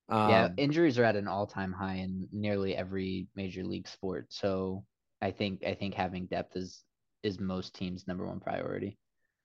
um, 0.09 0.30
yeah, 0.30 0.48
injuries 0.56 0.98
are 0.98 1.04
at 1.04 1.16
an 1.16 1.28
all-time 1.28 1.72
high 1.72 1.96
in 1.96 2.28
nearly 2.33 2.76
every 2.76 3.26
major 3.35 3.64
league 3.64 3.88
sport. 3.88 4.26
So 4.30 4.85
I 5.20 5.33
think 5.33 5.64
I 5.66 5.74
think 5.74 5.94
having 5.94 6.26
depth 6.26 6.56
is 6.56 6.85
is 7.22 7.38
most 7.38 7.74
teams' 7.74 8.06
number 8.06 8.26
one 8.26 8.40
priority. 8.40 8.96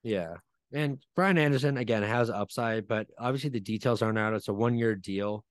Yeah, 0.04 0.36
and 0.74 0.98
Brian 1.16 1.38
Anderson 1.38 1.78
again 1.78 2.04
has 2.04 2.30
upside, 2.30 2.88
but 2.88 3.08
obviously 3.18 3.50
the 3.50 3.60
details 3.60 4.02
aren't 4.02 4.18
out. 4.18 4.34
It's 4.34 4.48
a 4.48 4.54
one-year 4.54 4.96
deal. 4.96 5.44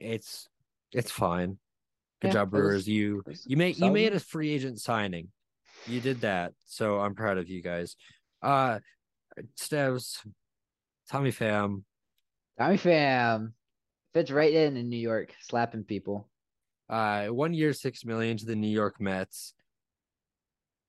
It's 0.00 0.48
it's 0.92 1.10
fine. 1.10 1.58
Good 2.20 2.28
yeah, 2.28 2.32
job, 2.34 2.50
Brewers. 2.50 2.74
Was, 2.74 2.88
you 2.88 3.22
you 3.46 3.56
made 3.56 3.78
you 3.78 3.90
made 3.90 4.14
a 4.14 4.20
free 4.20 4.50
agent 4.50 4.80
signing. 4.80 5.28
You 5.86 6.00
did 6.00 6.20
that, 6.20 6.52
so 6.66 7.00
I'm 7.00 7.14
proud 7.14 7.38
of 7.38 7.48
you 7.48 7.62
guys. 7.62 7.96
Uh, 8.40 8.78
Stevs, 9.58 10.18
Tommy 11.10 11.32
Pham, 11.32 11.82
Tommy 12.58 12.78
Pham 12.78 13.52
fits 14.14 14.30
right 14.30 14.52
in 14.52 14.76
in 14.76 14.88
New 14.88 14.96
York, 14.96 15.34
slapping 15.40 15.84
people. 15.84 16.28
Uh, 16.88 17.26
one 17.28 17.54
year, 17.54 17.72
six 17.72 18.04
million 18.04 18.36
to 18.36 18.46
the 18.46 18.56
New 18.56 18.68
York 18.68 19.00
Mets. 19.00 19.54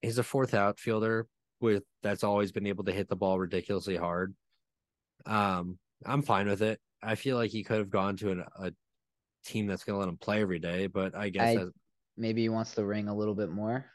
He's 0.01 0.17
a 0.17 0.23
fourth 0.23 0.53
outfielder 0.53 1.27
with 1.63 1.84
that's 2.04 2.23
always 2.23 2.52
been 2.52 2.67
able 2.67 2.84
to 2.84 2.91
hit 2.91 3.10
the 3.10 3.15
ball 3.15 3.39
ridiculously 3.39 3.95
hard. 3.95 4.36
Um, 5.26 5.80
I'm 6.06 6.21
fine 6.21 6.47
with 6.47 6.62
it. 6.62 6.80
I 7.02 7.15
feel 7.15 7.38
like 7.38 7.52
he 7.52 7.63
could 7.63 7.80
have 7.80 7.89
gone 7.89 8.17
to 8.17 8.32
an, 8.32 8.43
a 8.60 8.71
team 9.45 9.67
that's 9.67 9.84
going 9.84 9.95
to 9.95 9.99
let 9.99 10.10
him 10.10 10.17
play 10.17 10.41
every 10.41 10.60
day, 10.60 10.88
but 10.88 11.15
I 11.15 11.30
guess 11.30 11.58
I, 11.58 11.65
maybe 12.17 12.43
he 12.43 12.49
wants 12.49 12.73
the 12.73 12.86
ring 12.86 13.08
a 13.08 13.15
little 13.15 13.36
bit 13.36 13.49
more. 13.49 13.86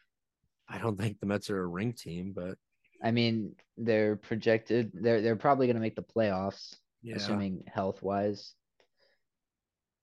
I 0.68 0.78
don't 0.78 0.98
think 0.98 1.20
the 1.20 1.26
Mets 1.26 1.50
are 1.50 1.62
a 1.62 1.66
ring 1.66 1.92
team, 1.92 2.32
but 2.34 2.56
I 3.02 3.10
mean, 3.10 3.54
they're 3.76 4.16
projected. 4.16 4.90
They're 4.92 5.20
they're 5.22 5.36
probably 5.36 5.66
going 5.66 5.76
to 5.76 5.82
make 5.82 5.96
the 5.96 6.02
playoffs, 6.02 6.74
yeah. 7.02 7.16
assuming 7.16 7.64
health 7.66 8.02
wise. 8.02 8.54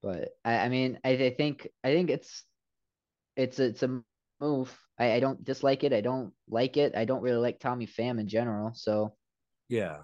But 0.02 0.30
I, 0.44 0.60
I 0.60 0.70
mean, 0.70 1.00
I, 1.04 1.10
I 1.10 1.36
think 1.36 1.68
I 1.84 1.94
think 1.94 2.10
it's 2.10 2.44
it's 3.36 3.60
it's 3.60 3.84
a 3.84 4.02
move. 4.40 4.78
I, 5.00 5.14
I 5.14 5.20
don't 5.20 5.44
dislike 5.44 5.84
it. 5.84 5.94
I 5.94 6.02
don't 6.02 6.32
like 6.50 6.78
it. 6.78 6.96
I 6.96 7.06
don't 7.06 7.22
really 7.22 7.42
like 7.42 7.60
Tommy 7.60 7.88
Pham 7.88 8.20
in 8.20 8.28
general. 8.28 8.72
So 8.76 9.14
yeah. 9.70 9.98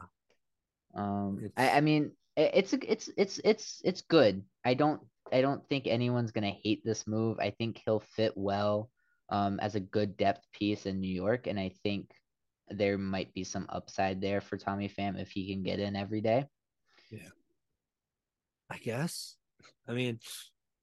Um, 0.96 1.52
I, 1.56 1.70
I 1.72 1.82
mean, 1.82 2.12
it's 2.36 2.74
it's 2.74 3.10
it's 3.18 3.40
it's 3.44 3.82
it's 3.84 4.02
good. 4.02 4.44
I 4.66 4.74
don't 4.74 5.02
I 5.32 5.42
don't 5.42 5.68
think 5.70 5.88
anyone's 5.88 6.32
gonna 6.32 6.56
hate 6.64 6.84
this 6.84 7.08
move. 7.08 7.40
I 7.40 7.52
think 7.52 7.82
he'll 7.84 8.04
fit 8.16 8.34
well 8.36 8.90
um, 9.30 9.60
as 9.60 9.76
a 9.76 9.80
good 9.80 10.18
depth 10.18 10.46
piece 10.54 10.86
in 10.86 11.00
New 11.00 11.14
York, 11.14 11.48
and 11.48 11.60
I 11.60 11.72
think 11.84 12.12
there 12.70 12.98
might 12.98 13.34
be 13.34 13.44
some 13.44 13.66
upside 13.70 14.22
there 14.22 14.42
for 14.42 14.58
Tommy 14.58 14.90
Pham 14.90 15.20
if 15.20 15.32
he 15.32 15.52
can 15.52 15.64
get 15.64 15.80
in 15.80 15.96
every 15.96 16.22
day. 16.22 16.46
Yeah, 17.10 17.30
I 18.70 18.78
guess. 18.78 19.36
I 19.88 19.94
mean, 19.94 20.20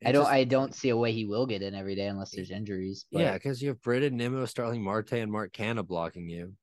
I 0.05 0.13
don't. 0.13 0.23
Just, 0.23 0.33
I 0.33 0.45
don't 0.45 0.75
see 0.75 0.91
a 0.91 0.97
way 0.97 1.13
he 1.13 1.25
will 1.25 1.47
get 1.47 1.63
in 1.63 1.75
every 1.75 1.97
day 1.97 2.07
unless 2.07 2.31
there's 2.31 2.51
injuries. 2.51 3.07
But... 3.11 3.23
Yeah, 3.23 3.33
because 3.33 3.61
you 3.61 3.69
have 3.71 3.83
Brandon 3.83 4.17
Nimmo, 4.17 4.45
Starling 4.45 4.83
Marte, 4.83 5.13
and 5.13 5.33
Mark 5.33 5.53
Canha 5.53 5.87
blocking 5.87 6.29
you. 6.29 6.55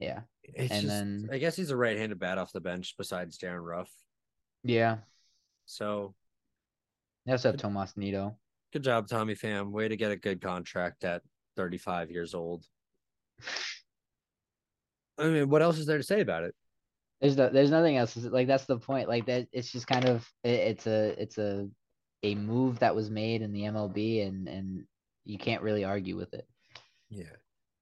Yeah, 0.00 0.20
it's 0.42 0.72
and 0.72 0.82
just, 0.82 0.88
then 0.88 1.28
I 1.32 1.38
guess 1.38 1.54
he's 1.54 1.70
a 1.70 1.76
right-handed 1.76 2.18
bat 2.18 2.38
off 2.38 2.52
the 2.52 2.60
bench 2.60 2.94
besides 2.98 3.38
Darin 3.38 3.62
Ruf. 3.62 3.90
Yeah. 4.64 4.98
So. 5.66 6.14
They 7.24 7.32
also 7.32 7.52
have 7.52 7.60
Tomas 7.60 7.96
Nido. 7.96 8.36
Good 8.72 8.82
job, 8.82 9.06
Tommy 9.06 9.36
Pham. 9.36 9.70
Way 9.70 9.86
to 9.86 9.96
get 9.96 10.10
a 10.10 10.16
good 10.16 10.40
contract 10.40 11.04
at 11.04 11.22
35 11.56 12.10
years 12.10 12.34
old. 12.34 12.64
I 15.18 15.28
mean, 15.28 15.48
what 15.48 15.62
else 15.62 15.78
is 15.78 15.86
there 15.86 15.98
to 15.98 16.02
say 16.02 16.20
about 16.20 16.42
it? 16.42 16.54
There's 17.20 17.36
no, 17.36 17.48
there's 17.48 17.70
nothing 17.70 17.96
else. 17.96 18.16
Like 18.16 18.48
that's 18.48 18.64
the 18.64 18.78
point. 18.78 19.08
Like 19.08 19.26
that, 19.26 19.46
it's 19.52 19.70
just 19.70 19.86
kind 19.86 20.06
of 20.06 20.28
it, 20.42 20.50
it's 20.50 20.86
a 20.88 21.22
it's 21.22 21.38
a 21.38 21.68
a 22.22 22.34
move 22.34 22.78
that 22.80 22.94
was 22.94 23.10
made 23.10 23.42
in 23.42 23.52
the 23.52 23.62
MLB, 23.62 24.26
and 24.26 24.48
and 24.48 24.84
you 25.24 25.38
can't 25.38 25.62
really 25.62 25.84
argue 25.84 26.16
with 26.16 26.34
it. 26.34 26.46
Yeah. 27.10 27.24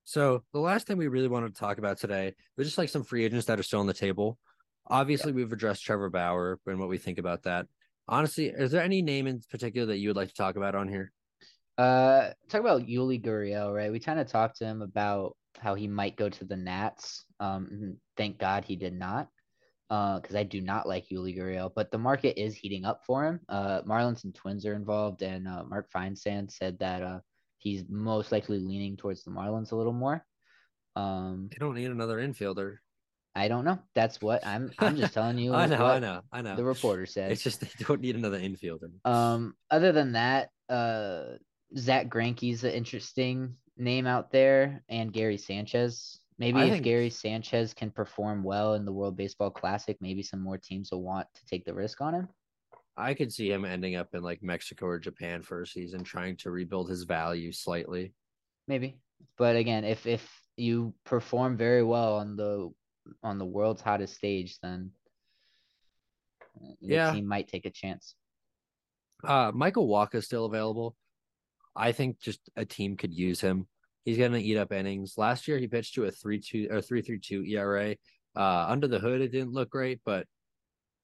So 0.05 0.43
the 0.53 0.61
last 0.61 0.87
thing 0.87 0.97
we 0.97 1.09
really 1.09 1.29
wanted 1.29 1.55
to 1.55 1.61
talk 1.61 1.79
about 1.79 1.99
today 1.99 2.35
was 2.57 2.67
just 2.67 2.79
like 2.79 2.89
some 2.89 3.05
free 3.05 3.25
agents 3.25 3.47
that 3.47 3.61
are 3.61 3.63
still 3.63 3.81
on 3.81 3.87
the 3.87 3.95
table. 3.95 4.39
Obviously, 4.89 5.31
yeah. 5.31 5.37
we've 5.37 5.53
addressed 5.53 5.85
Trevor 5.85 6.11
Bauer 6.11 6.59
and 6.67 6.81
what 6.81 6.89
we 6.89 6.99
think 6.99 7.19
about 7.19 7.45
that. 7.45 7.67
Honestly, 8.09 8.47
is 8.47 8.73
there 8.73 8.83
any 8.83 9.03
name 9.03 9.29
in 9.29 9.41
particular 9.51 9.87
that 9.87 9.99
you 9.99 10.09
would 10.09 10.17
like 10.17 10.29
to 10.29 10.35
talk 10.35 10.57
about 10.57 10.75
on 10.75 10.89
here? 10.89 11.13
Uh, 11.79 12.31
talk 12.49 12.61
about 12.61 12.87
Yuli 12.87 13.23
Gurriel, 13.23 13.73
right? 13.75 13.93
We 13.93 14.01
kind 14.01 14.19
of 14.19 14.27
talked 14.27 14.57
to 14.59 14.65
him 14.65 14.83
about 14.83 15.37
how 15.59 15.75
he 15.75 15.87
might 15.87 16.17
go 16.17 16.29
to 16.29 16.45
the 16.45 16.57
Nats. 16.57 17.25
Um, 17.39 17.97
thank 18.17 18.39
God 18.39 18.65
he 18.65 18.77
did 18.77 18.95
not, 18.95 19.29
because 19.91 20.37
uh, 20.37 20.39
I 20.39 20.45
do 20.45 20.61
not 20.61 20.87
like 20.87 21.09
Yuli 21.09 21.37
Gurriel. 21.37 21.73
But 21.75 21.91
the 21.91 21.99
market 21.99 22.41
is 22.41 22.55
heating 22.55 22.85
up 22.85 23.03
for 23.05 23.27
him. 23.27 23.41
Uh, 23.49 23.83
Marlins 23.83 24.23
and 24.23 24.33
Twins 24.33 24.65
are 24.65 24.75
involved, 24.75 25.23
and 25.23 25.49
uh, 25.49 25.65
Mark 25.65 25.91
Feinsand 25.91 26.53
said 26.53 26.79
that 26.79 27.03
uh, 27.03 27.19
he's 27.59 27.83
most 27.89 28.31
likely 28.31 28.61
leaning 28.61 28.97
towards 28.97 29.25
the 29.25 29.33
Marlins 29.33 29.73
a 29.73 29.77
little 29.77 29.93
more. 29.93 30.25
Um, 30.95 31.49
they 31.51 31.59
don't 31.59 31.75
need 31.75 31.91
another 31.91 32.19
infielder. 32.19 32.77
I 33.35 33.49
don't 33.49 33.65
know. 33.65 33.81
That's 33.97 34.21
what 34.23 34.47
I'm. 34.47 34.71
I'm 34.79 34.97
just 34.97 35.13
telling 35.13 35.39
you. 35.39 35.55
I 35.55 35.67
know. 35.67 35.85
I 35.85 35.99
know. 35.99 36.21
I 36.33 36.43
know. 36.43 36.55
The 36.55 36.65
reporter 36.65 37.07
said 37.07 37.33
it's 37.33 37.43
just 37.43 37.61
they 37.61 37.69
don't 37.81 38.01
need 38.01 38.15
another 38.15 38.39
infielder. 38.39 38.91
Um. 39.05 39.55
Other 39.73 39.91
than 39.91 40.13
that, 40.13 40.51
uh, 40.69 41.37
Zack 41.77 42.09
Greinke's 42.09 42.63
an 42.63 42.71
interesting 42.71 43.57
name 43.77 44.07
out 44.07 44.31
there, 44.31 44.85
and 44.89 45.13
Gary 45.13 45.37
Sanchez. 45.37 46.20
Maybe 46.41 46.59
I 46.59 46.65
if 46.65 46.73
think... 46.73 46.85
Gary 46.85 47.11
Sanchez 47.11 47.75
can 47.75 47.91
perform 47.91 48.43
well 48.43 48.75
in 48.75 48.87
the 48.87 48.93
World 48.93 49.15
Baseball 49.15 49.51
Classic, 49.51 49.99
maybe 50.01 50.23
some 50.23 50.41
more 50.41 50.57
teams 50.57 50.91
will 50.91 51.03
want 51.03 51.29
to 51.35 51.45
take 51.45 51.67
the 51.67 51.75
risk 51.75 52.01
on 52.01 52.15
him. 52.15 52.29
I 52.97 53.13
could 53.13 53.31
see 53.31 53.53
him 53.53 53.67
ending 53.67 53.95
up 53.97 54.09
in 54.15 54.23
like 54.23 54.43
Mexico 54.43 54.87
or 54.87 54.99
Japan 54.99 55.43
for 55.43 55.61
a 55.61 55.67
season, 55.67 56.03
trying 56.03 56.37
to 56.39 56.51
rebuild 56.51 56.89
his 56.89 57.05
value 57.05 57.53
slightly. 57.53 58.15
Maybe, 58.67 58.99
but 59.37 59.55
again, 59.55 59.85
if 59.85 60.07
if 60.07 60.27
you 60.57 60.95
perform 61.05 61.57
very 61.57 61.83
well 61.83 62.17
on 62.17 62.37
the 62.37 62.71
on 63.23 63.39
the 63.39 63.47
world's 63.47 63.83
hottest 63.83 64.17
stage, 64.17 64.59
then 64.63 64.93
the 66.81 66.95
yeah. 66.95 67.13
team 67.13 67.27
might 67.27 67.49
take 67.49 67.67
a 67.67 67.71
chance. 67.71 68.15
Uh, 69.23 69.53
Michael 69.55 69.89
Wacha 69.89 70.17
is 70.17 70.25
still 70.25 70.47
available. 70.47 70.97
I 71.77 71.93
think 71.93 72.21
just 72.21 72.41
a 72.57 72.65
team 72.65 72.97
could 72.97 73.15
use 73.15 73.41
him. 73.41 73.67
He's 74.11 74.19
going 74.19 74.33
to 74.33 74.43
eat 74.43 74.57
up 74.57 74.73
innings. 74.73 75.15
Last 75.17 75.47
year, 75.47 75.57
he 75.57 75.69
pitched 75.69 75.95
to 75.95 76.07
a 76.07 76.11
three-two 76.11 76.67
or 76.69 76.81
three-three-two 76.81 77.45
ERA. 77.45 77.95
Uh, 78.35 78.67
under 78.69 78.89
the 78.89 78.99
hood, 78.99 79.21
it 79.21 79.31
didn't 79.31 79.53
look 79.53 79.71
great, 79.71 80.01
but 80.05 80.27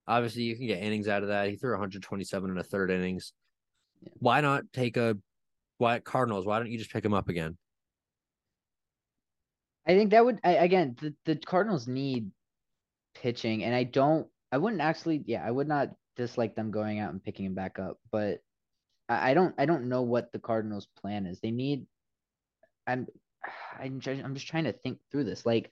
obviously 0.09 0.43
you 0.43 0.57
can 0.57 0.67
get 0.67 0.83
innings 0.83 1.07
out 1.07 1.23
of 1.23 1.29
that. 1.29 1.49
He 1.49 1.55
threw 1.55 1.71
127 1.71 2.51
in 2.51 2.59
a 2.59 2.65
third 2.65 2.91
innings. 2.91 3.33
Why 4.19 4.41
not 4.41 4.65
take 4.73 4.97
a 4.97 5.17
why 5.79 6.01
Cardinals? 6.01 6.47
Why 6.47 6.59
don't 6.59 6.69
you 6.69 6.79
just 6.79 6.93
pick 6.93 7.05
him 7.05 7.15
up 7.15 7.29
again? 7.29 7.57
I 9.87 9.95
think 9.95 10.11
that 10.11 10.25
would 10.25 10.41
I, 10.43 10.55
again 10.55 10.97
the, 11.01 11.15
the 11.27 11.37
Cardinals 11.37 11.87
need 11.87 12.33
pitching, 13.15 13.63
and 13.63 13.73
I 13.73 13.85
don't. 13.85 14.27
I 14.51 14.59
wouldn't 14.59 14.83
actually. 14.83 15.23
Yeah, 15.27 15.47
I 15.47 15.53
would 15.53 15.69
not 15.69 15.91
dislike 16.17 16.57
them 16.57 16.73
going 16.73 16.99
out 16.99 17.13
and 17.13 17.23
picking 17.23 17.47
him 17.47 17.55
back 17.55 17.79
up, 17.79 17.99
but 18.11 18.41
I, 19.09 19.31
I 19.31 19.35
don't. 19.35 19.55
I 19.59 19.65
don't 19.65 19.89
know 19.89 20.03
what 20.03 20.33
the 20.33 20.41
Cardinals' 20.41 20.89
plan 21.01 21.25
is. 21.25 21.39
They 21.39 21.53
need. 21.53 21.87
I'm. 22.87 23.07
I'm. 23.79 24.01
I'm 24.07 24.35
just 24.35 24.49
trying 24.49 24.65
to 24.65 24.73
think 24.73 24.99
through 25.11 25.25
this. 25.25 25.45
Like, 25.45 25.71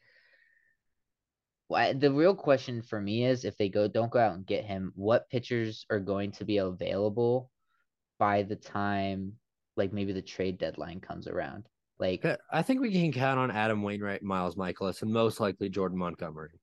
the 1.71 2.13
real 2.13 2.35
question 2.35 2.83
for 2.83 3.01
me 3.01 3.25
is 3.25 3.45
if 3.45 3.57
they 3.57 3.69
go 3.69 3.89
don't 3.89 4.11
go 4.11 4.19
out 4.19 4.35
and 4.35 4.47
get 4.47 4.65
him, 4.65 4.93
what 4.95 5.29
pitchers 5.31 5.87
are 5.91 6.01
going 6.01 6.33
to 6.33 6.45
be 6.45 6.59
available 6.59 7.51
by 8.19 8.43
the 8.43 8.57
time 8.57 9.33
like 9.77 9.93
maybe 9.93 10.13
the 10.13 10.23
trade 10.23 10.59
deadline 10.59 11.01
comes 11.01 11.27
around? 11.27 11.69
Like 11.99 12.25
I 12.53 12.63
think 12.63 12.81
we 12.81 12.93
can 12.93 13.13
count 13.13 13.39
on 13.39 13.51
Adam 13.51 13.83
Wainwright, 13.83 14.23
Miles 14.23 14.57
Mikolas, 14.57 15.03
and 15.03 15.13
most 15.13 15.41
likely 15.41 15.69
Jordan 15.69 15.99
Montgomery. 15.99 16.61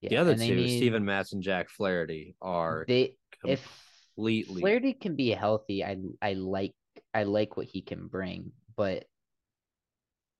Yeah, 0.00 0.10
the 0.10 0.16
other 0.18 0.34
two, 0.34 0.54
need, 0.54 0.76
Steven 0.76 1.04
Matz 1.04 1.32
and 1.32 1.42
Jack 1.42 1.70
Flaherty, 1.70 2.36
are 2.42 2.84
they 2.86 3.16
completely 3.40 3.52
if 3.52 4.60
Flaherty 4.60 4.92
can 4.92 5.16
be 5.16 5.30
healthy. 5.30 5.82
I 5.82 5.96
I 6.20 6.34
like 6.34 6.74
I 7.14 7.22
like 7.22 7.56
what 7.56 7.66
he 7.66 7.80
can 7.80 8.06
bring, 8.06 8.52
but 8.76 9.06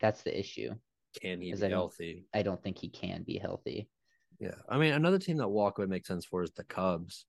that's 0.01 0.22
the 0.22 0.38
issue. 0.38 0.70
Can 1.20 1.40
he 1.40 1.53
be 1.53 1.64
I 1.64 1.68
healthy? 1.68 2.26
I 2.34 2.42
don't 2.42 2.62
think 2.62 2.78
he 2.78 2.88
can 2.88 3.22
be 3.22 3.38
healthy. 3.38 3.88
Yeah, 4.40 4.55
I 4.68 4.78
mean, 4.78 4.92
another 4.95 5.18
team 5.18 5.36
that 5.38 5.49
Walk 5.49 5.78
would 5.78 5.88
make 5.88 6.07
sense 6.07 6.24
for 6.24 6.42
is 6.42 6.51
the 6.53 6.64
Cubs. 6.64 7.26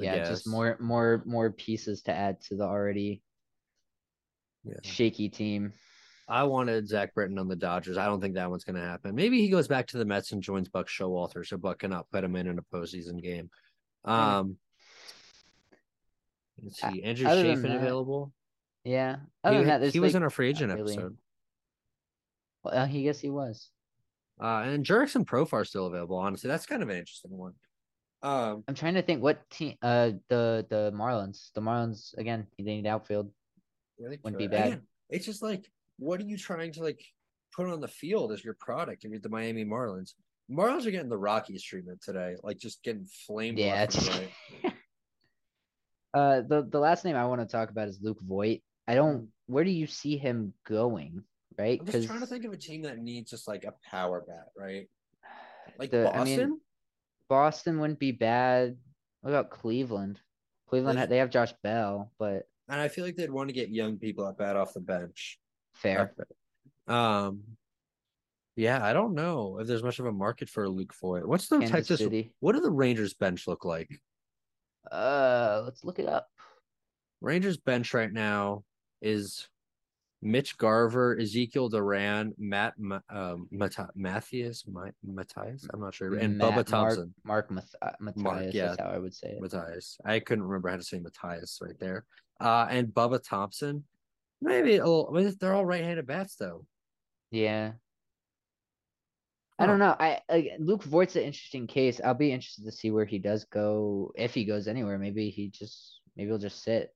I 0.00 0.04
yeah, 0.04 0.16
guess. 0.16 0.28
just 0.28 0.46
more 0.46 0.76
more 0.80 1.22
more 1.26 1.50
pieces 1.50 2.02
to 2.02 2.12
add 2.12 2.40
to 2.42 2.56
the 2.56 2.64
already 2.64 3.22
yeah. 4.64 4.74
shaky 4.82 5.28
team. 5.28 5.72
I 6.28 6.42
wanted 6.42 6.88
Zach 6.88 7.14
Britton 7.14 7.38
on 7.38 7.48
the 7.48 7.56
Dodgers. 7.56 7.96
I 7.96 8.06
don't 8.06 8.20
think 8.20 8.34
that 8.34 8.50
one's 8.50 8.64
going 8.64 8.76
to 8.76 8.82
happen. 8.82 9.14
Maybe 9.14 9.40
he 9.40 9.48
goes 9.48 9.68
back 9.68 9.86
to 9.88 9.98
the 9.98 10.04
Mets 10.04 10.32
and 10.32 10.42
joins 10.42 10.68
Buck 10.68 10.88
Showalter, 10.88 11.46
so 11.46 11.56
Buck 11.56 11.78
cannot 11.78 12.10
put 12.10 12.24
him 12.24 12.34
in 12.34 12.48
in 12.48 12.58
a 12.58 12.76
postseason 12.76 13.22
game. 13.22 13.48
Um, 14.04 14.56
let's 16.62 16.80
see, 16.80 17.02
Andrew 17.04 17.28
Other 17.28 17.44
Chafin 17.44 17.76
available. 17.76 18.32
Yeah. 18.86 19.16
Other 19.42 19.54
He, 19.54 19.58
than 19.58 19.68
that, 19.68 19.80
there's 19.80 19.92
he 19.92 20.00
was 20.00 20.14
in 20.14 20.22
our 20.22 20.30
free 20.30 20.48
agent 20.48 20.72
really. 20.72 20.94
episode. 20.94 21.16
Well, 22.62 22.74
uh, 22.74 22.86
he 22.86 23.02
guess 23.02 23.20
he 23.20 23.30
was. 23.30 23.70
Uh, 24.40 24.62
and 24.66 24.84
Jurickson 24.84 25.24
Profar 25.24 25.66
still 25.66 25.86
available. 25.86 26.16
Honestly, 26.16 26.48
that's 26.48 26.66
kind 26.66 26.82
of 26.82 26.88
an 26.88 26.96
interesting 26.96 27.36
one. 27.36 27.54
Um, 28.22 28.64
I'm 28.68 28.74
trying 28.74 28.94
to 28.94 29.02
think 29.02 29.22
what 29.22 29.48
team. 29.50 29.74
Uh, 29.82 30.12
the 30.28 30.66
the 30.68 30.92
Marlins. 30.94 31.52
The 31.54 31.60
Marlins 31.60 32.16
again. 32.16 32.46
They 32.58 32.64
need 32.64 32.86
outfield. 32.86 33.30
really 33.98 34.18
Wouldn't 34.22 34.38
be 34.38 34.46
bad. 34.46 34.66
Again, 34.66 34.82
it's 35.10 35.26
just 35.26 35.42
like, 35.42 35.70
what 35.98 36.20
are 36.20 36.24
you 36.24 36.36
trying 36.36 36.72
to 36.72 36.82
like 36.82 37.02
put 37.54 37.66
on 37.66 37.80
the 37.80 37.88
field 37.88 38.32
as 38.32 38.44
your 38.44 38.54
product 38.54 39.04
if 39.04 39.10
you're 39.10 39.20
the 39.20 39.28
Miami 39.28 39.64
Marlins? 39.64 40.14
Marlins 40.50 40.86
are 40.86 40.90
getting 40.90 41.08
the 41.08 41.18
Rockies 41.18 41.62
treatment 41.62 42.00
today, 42.02 42.36
like 42.42 42.58
just 42.58 42.82
getting 42.84 43.06
flamed. 43.26 43.58
Yeah. 43.58 43.86
right. 44.08 44.30
uh, 46.14 46.42
the 46.42 46.66
the 46.70 46.78
last 46.78 47.04
name 47.04 47.16
I 47.16 47.26
want 47.26 47.40
to 47.40 47.46
talk 47.46 47.70
about 47.70 47.88
is 47.88 47.98
Luke 48.00 48.20
Voit. 48.22 48.60
I 48.86 48.94
don't. 48.94 49.28
Where 49.46 49.64
do 49.64 49.70
you 49.70 49.86
see 49.86 50.16
him 50.16 50.52
going? 50.66 51.22
Right? 51.58 51.80
I'm 51.80 51.86
just 51.86 52.06
trying 52.06 52.20
to 52.20 52.26
think 52.26 52.44
of 52.44 52.52
a 52.52 52.56
team 52.56 52.82
that 52.82 52.98
needs 52.98 53.30
just 53.30 53.48
like 53.48 53.64
a 53.64 53.74
power 53.88 54.22
bat, 54.26 54.48
right? 54.56 54.88
Like 55.78 55.90
The- 55.90 56.10
I 56.10 56.18
Boston. 56.18 56.50
mean, 56.50 56.60
Boston 57.28 57.80
wouldn't 57.80 57.98
be 57.98 58.12
bad. 58.12 58.76
What 59.22 59.30
about 59.30 59.50
Cleveland? 59.50 60.20
Cleveland, 60.68 60.98
There's- 60.98 61.08
they 61.08 61.18
have 61.18 61.30
Josh 61.30 61.52
Bell, 61.62 62.12
but 62.18 62.48
and 62.68 62.80
I 62.80 62.88
feel 62.88 63.04
like 63.04 63.16
they'd 63.16 63.30
want 63.30 63.48
to 63.48 63.52
get 63.54 63.68
young 63.70 63.96
people 63.98 64.26
at 64.26 64.36
bat 64.36 64.56
off 64.56 64.74
the 64.74 64.80
bench. 64.80 65.38
fair. 65.74 66.14
Um, 66.88 67.42
yeah, 68.56 68.84
I 68.84 68.92
don't 68.92 69.14
know 69.14 69.58
if 69.58 69.66
there's 69.66 69.82
much 69.82 69.98
of 69.98 70.06
a 70.06 70.12
market 70.12 70.48
for 70.48 70.68
Luke 70.68 70.94
Voit. 71.00 71.26
What's 71.26 71.48
the 71.48 71.58
Kansas 71.58 71.72
Texas? 71.88 71.98
City. 72.00 72.32
What 72.40 72.52
do 72.54 72.60
the 72.60 72.70
Rangers 72.70 73.14
bench 73.14 73.46
look 73.46 73.64
like? 73.64 74.00
Uh, 74.90 75.62
let's 75.64 75.84
look 75.84 75.98
it 75.98 76.06
up. 76.08 76.28
Rangers 77.20 77.56
bench 77.56 77.92
right 77.94 78.12
now 78.12 78.64
is 79.06 79.48
Mitch 80.22 80.56
Garver, 80.58 81.18
Ezekiel 81.20 81.68
Duran, 81.68 82.34
Matt 82.38 82.74
Ma- 82.78 83.00
um, 83.10 83.48
Mata- 83.50 83.90
Matthews, 83.94 84.64
Mathias. 85.04 85.66
I'm 85.72 85.80
not 85.80 85.94
sure, 85.94 86.14
and 86.14 86.38
Matt- 86.38 86.52
Bubba 86.54 86.66
Thompson. 86.66 87.14
Mark, 87.24 87.50
Mark 87.50 87.64
uh, 87.82 87.90
Mathias. 88.00 88.54
yeah. 88.54 88.66
That's 88.68 88.80
how 88.80 88.88
I 88.88 88.98
would 88.98 89.14
say 89.14 89.28
it. 89.32 89.40
Mathias. 89.42 89.98
I 90.04 90.18
couldn't 90.20 90.44
remember 90.44 90.68
how 90.70 90.76
to 90.76 90.82
say 90.82 90.98
Mathias 90.98 91.58
right 91.62 91.78
there. 91.78 92.04
Uh, 92.40 92.66
and 92.70 92.88
Bubba 92.88 93.22
Thompson. 93.22 93.84
Maybe 94.42 94.76
a 94.76 94.84
little. 94.84 95.08
I 95.10 95.20
mean, 95.22 95.34
they're 95.40 95.54
all 95.54 95.64
right-handed 95.64 96.06
bats 96.06 96.36
though. 96.36 96.66
Yeah. 97.30 97.72
I 99.58 99.62
Huh. 99.64 99.66
don't 99.68 99.78
know. 99.78 99.96
I, 99.98 100.20
I 100.28 100.50
Luke 100.58 100.82
Voit's 100.82 101.16
an 101.16 101.22
interesting 101.22 101.66
case. 101.66 102.00
I'll 102.04 102.12
be 102.14 102.32
interested 102.32 102.64
to 102.66 102.72
see 102.72 102.90
where 102.90 103.06
he 103.06 103.18
does 103.18 103.44
go. 103.46 104.12
If 104.14 104.34
he 104.34 104.44
goes 104.44 104.68
anywhere, 104.68 104.98
maybe 104.98 105.30
he 105.30 105.48
just 105.48 106.00
maybe 106.16 106.28
he'll 106.28 106.38
just 106.38 106.62
sit. 106.62 106.94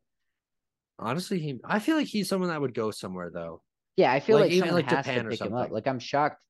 Honestly, 1.00 1.38
he. 1.40 1.58
I 1.64 1.78
feel 1.78 1.96
like 1.96 2.06
he's 2.06 2.28
someone 2.28 2.50
that 2.50 2.60
would 2.60 2.74
go 2.74 2.90
somewhere 2.90 3.30
though. 3.30 3.62
Yeah, 3.96 4.12
I 4.12 4.20
feel 4.20 4.38
Like, 4.38 4.50
like, 4.50 4.58
someone 4.58 4.74
like, 4.76 4.90
has 4.90 5.04
Japan 5.04 5.24
to 5.24 5.26
or 5.26 5.30
pick 5.30 5.40
him 5.40 5.54
up. 5.54 5.70
Like 5.70 5.88
I'm 5.88 5.98
shocked. 5.98 6.40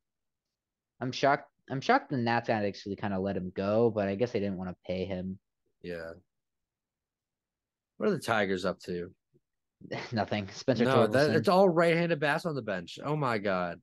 I'm 1.01 1.12
shocked. 1.12 1.48
I'm 1.70 1.80
shocked 1.80 2.11
the 2.11 2.16
Nats 2.16 2.51
actually 2.51 2.96
kind 2.96 3.14
of 3.14 3.22
let 3.22 3.36
him 3.36 3.53
go, 3.55 3.90
but 3.90 4.09
I 4.09 4.16
guess 4.16 4.32
they 4.32 4.40
didn't 4.40 4.59
want 4.59 4.70
to 4.70 4.76
pay 4.84 5.05
him. 5.05 5.38
Yeah. 5.82 6.11
What 7.96 8.09
are 8.09 8.12
the 8.12 8.18
Tigers 8.18 8.64
up 8.64 8.80
to? 8.80 9.11
Nothing. 10.12 10.48
Spencer 10.53 10.84
no, 10.84 11.07
that, 11.07 11.30
it's 11.30 11.48
all 11.48 11.68
right-handed 11.68 12.18
bats 12.18 12.44
on 12.44 12.55
the 12.55 12.62
bench. 12.62 12.98
Oh 13.05 13.16
my 13.16 13.38
god. 13.38 13.80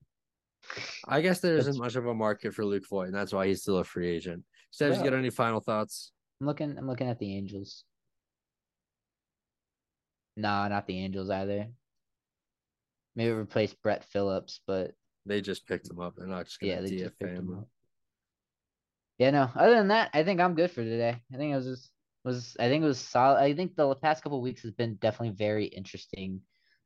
I 1.07 1.22
guess 1.22 1.39
there 1.39 1.57
isn't 1.57 1.78
much 1.78 1.95
of 1.95 2.07
a 2.07 2.13
market 2.13 2.53
for 2.53 2.65
Luke 2.65 2.84
Voit, 2.89 3.07
and 3.07 3.15
that's 3.15 3.32
why 3.32 3.47
he's 3.47 3.61
still 3.61 3.78
a 3.78 3.84
free 3.84 4.09
agent. 4.09 4.43
Stevs, 4.74 4.97
you 4.97 5.03
got 5.03 5.13
any 5.13 5.30
final 5.30 5.61
thoughts? 5.61 6.11
I'm 6.41 6.47
looking. 6.47 6.78
I'm 6.78 6.88
looking 6.88 7.07
at 7.07 7.20
the 7.20 7.36
Angels. 7.36 7.84
Nah, 10.38 10.67
not 10.67 10.85
the 10.85 10.99
Angels 10.99 11.29
either. 11.31 11.67
Maybe 13.15 13.31
replace 13.31 13.73
Brett 13.73 14.05
Phillips, 14.05 14.61
but 14.67 14.91
They 15.25 15.41
just 15.41 15.67
picked 15.67 15.89
him 15.89 15.99
up. 15.99 16.15
They're 16.15 16.27
not 16.27 16.45
just 16.45 16.59
gonna 16.59 16.73
yeah, 16.73 16.81
they 16.81 16.91
just 16.91 17.19
picked 17.19 17.38
him 17.38 17.47
him. 17.47 17.57
up. 17.59 17.67
Yeah, 19.17 19.31
no. 19.31 19.49
Other 19.55 19.73
than 19.73 19.88
that, 19.88 20.11
I 20.13 20.23
think 20.23 20.39
I'm 20.39 20.53
good 20.53 20.69
for 20.69 20.83
today. 20.83 21.19
I 21.33 21.38
think 21.38 21.51
it 21.51 21.55
was 21.55 21.65
just, 21.65 21.91
was 22.23 22.55
I 22.59 22.69
think 22.69 22.83
it 22.83 22.88
was 22.88 22.99
solid. 22.99 23.39
I 23.39 23.55
think 23.55 23.75
the 23.75 23.95
past 23.95 24.21
couple 24.21 24.39
weeks 24.41 24.61
has 24.61 24.71
been 24.71 24.95
definitely 25.01 25.35
very 25.35 25.65
interesting, 25.65 26.41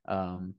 um, 0.08 0.56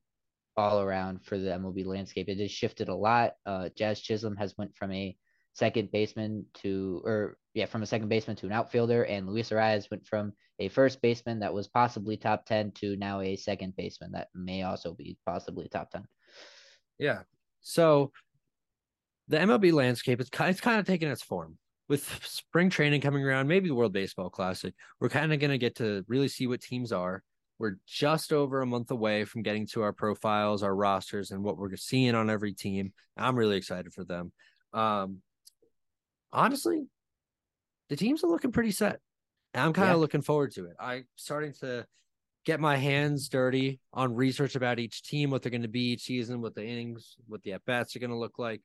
all 0.54 0.82
around 0.82 1.24
for 1.24 1.38
the 1.38 1.48
MLB 1.48 1.86
landscape. 1.86 2.28
It 2.28 2.38
has 2.38 2.50
shifted 2.50 2.90
a 2.90 2.94
lot. 2.94 3.32
Uh, 3.46 3.70
Jazz 3.74 4.02
Chisholm 4.02 4.36
has 4.36 4.54
went 4.58 4.76
from 4.76 4.92
a 4.92 5.16
second 5.54 5.90
baseman 5.90 6.44
to, 6.62 7.00
or 7.06 7.38
yeah, 7.54 7.66
from 7.66 7.82
a 7.82 7.86
second 7.86 8.08
baseman 8.08 8.36
to 8.36 8.46
an 8.46 8.52
outfielder, 8.52 9.04
and 9.04 9.26
Luis 9.26 9.50
Arraez 9.50 9.90
went 9.90 10.06
from 10.06 10.32
a 10.58 10.68
first 10.68 11.02
baseman 11.02 11.40
that 11.40 11.52
was 11.52 11.68
possibly 11.68 12.16
top 12.16 12.46
ten 12.46 12.70
to 12.72 12.96
now 12.96 13.20
a 13.20 13.36
second 13.36 13.76
baseman 13.76 14.12
that 14.12 14.28
may 14.34 14.62
also 14.62 14.94
be 14.94 15.16
possibly 15.26 15.68
top 15.68 15.90
ten. 15.90 16.04
Yeah. 16.98 17.22
So 17.60 18.12
the 19.28 19.38
MLB 19.38 19.72
landscape 19.72 20.20
is 20.20 20.28
it's 20.32 20.60
kind 20.60 20.80
of 20.80 20.86
taking 20.86 21.08
its 21.08 21.22
form 21.22 21.58
with 21.88 22.20
spring 22.24 22.70
training 22.70 23.00
coming 23.00 23.24
around, 23.24 23.48
maybe 23.48 23.70
World 23.70 23.92
Baseball 23.92 24.30
Classic. 24.30 24.74
We're 25.00 25.08
kind 25.08 25.32
of 25.32 25.40
going 25.40 25.50
to 25.50 25.58
get 25.58 25.76
to 25.76 26.04
really 26.08 26.28
see 26.28 26.46
what 26.46 26.60
teams 26.60 26.92
are. 26.92 27.22
We're 27.58 27.76
just 27.86 28.32
over 28.32 28.60
a 28.60 28.66
month 28.66 28.90
away 28.90 29.24
from 29.24 29.42
getting 29.42 29.66
to 29.68 29.82
our 29.82 29.92
profiles, 29.92 30.62
our 30.62 30.74
rosters, 30.74 31.30
and 31.30 31.44
what 31.44 31.58
we're 31.58 31.76
seeing 31.76 32.14
on 32.14 32.30
every 32.30 32.54
team. 32.54 32.92
I'm 33.16 33.36
really 33.36 33.56
excited 33.56 33.92
for 33.92 34.04
them. 34.04 34.32
Um, 34.72 35.18
honestly, 36.32 36.86
the 37.92 37.96
teams 37.96 38.24
are 38.24 38.28
looking 38.28 38.52
pretty 38.52 38.70
set. 38.70 39.00
And 39.52 39.62
I'm 39.64 39.74
kind 39.74 39.90
of 39.90 39.96
Yeah. 39.96 40.00
looking 40.00 40.22
forward 40.22 40.52
to 40.52 40.64
it. 40.64 40.76
I'm 40.80 41.06
starting 41.16 41.52
to 41.60 41.86
get 42.46 42.58
my 42.58 42.74
hands 42.78 43.28
dirty 43.28 43.80
on 43.92 44.14
research 44.14 44.56
about 44.56 44.78
each 44.78 45.02
team, 45.02 45.28
what 45.28 45.42
they're 45.42 45.50
going 45.50 45.60
to 45.60 45.68
be 45.68 45.92
each 45.92 46.04
season, 46.04 46.40
what 46.40 46.54
the 46.54 46.64
innings, 46.64 47.16
what 47.26 47.42
the 47.42 47.52
at 47.52 47.62
bats 47.66 47.94
are 47.94 47.98
going 47.98 48.08
to 48.08 48.16
look 48.16 48.38
like. 48.38 48.62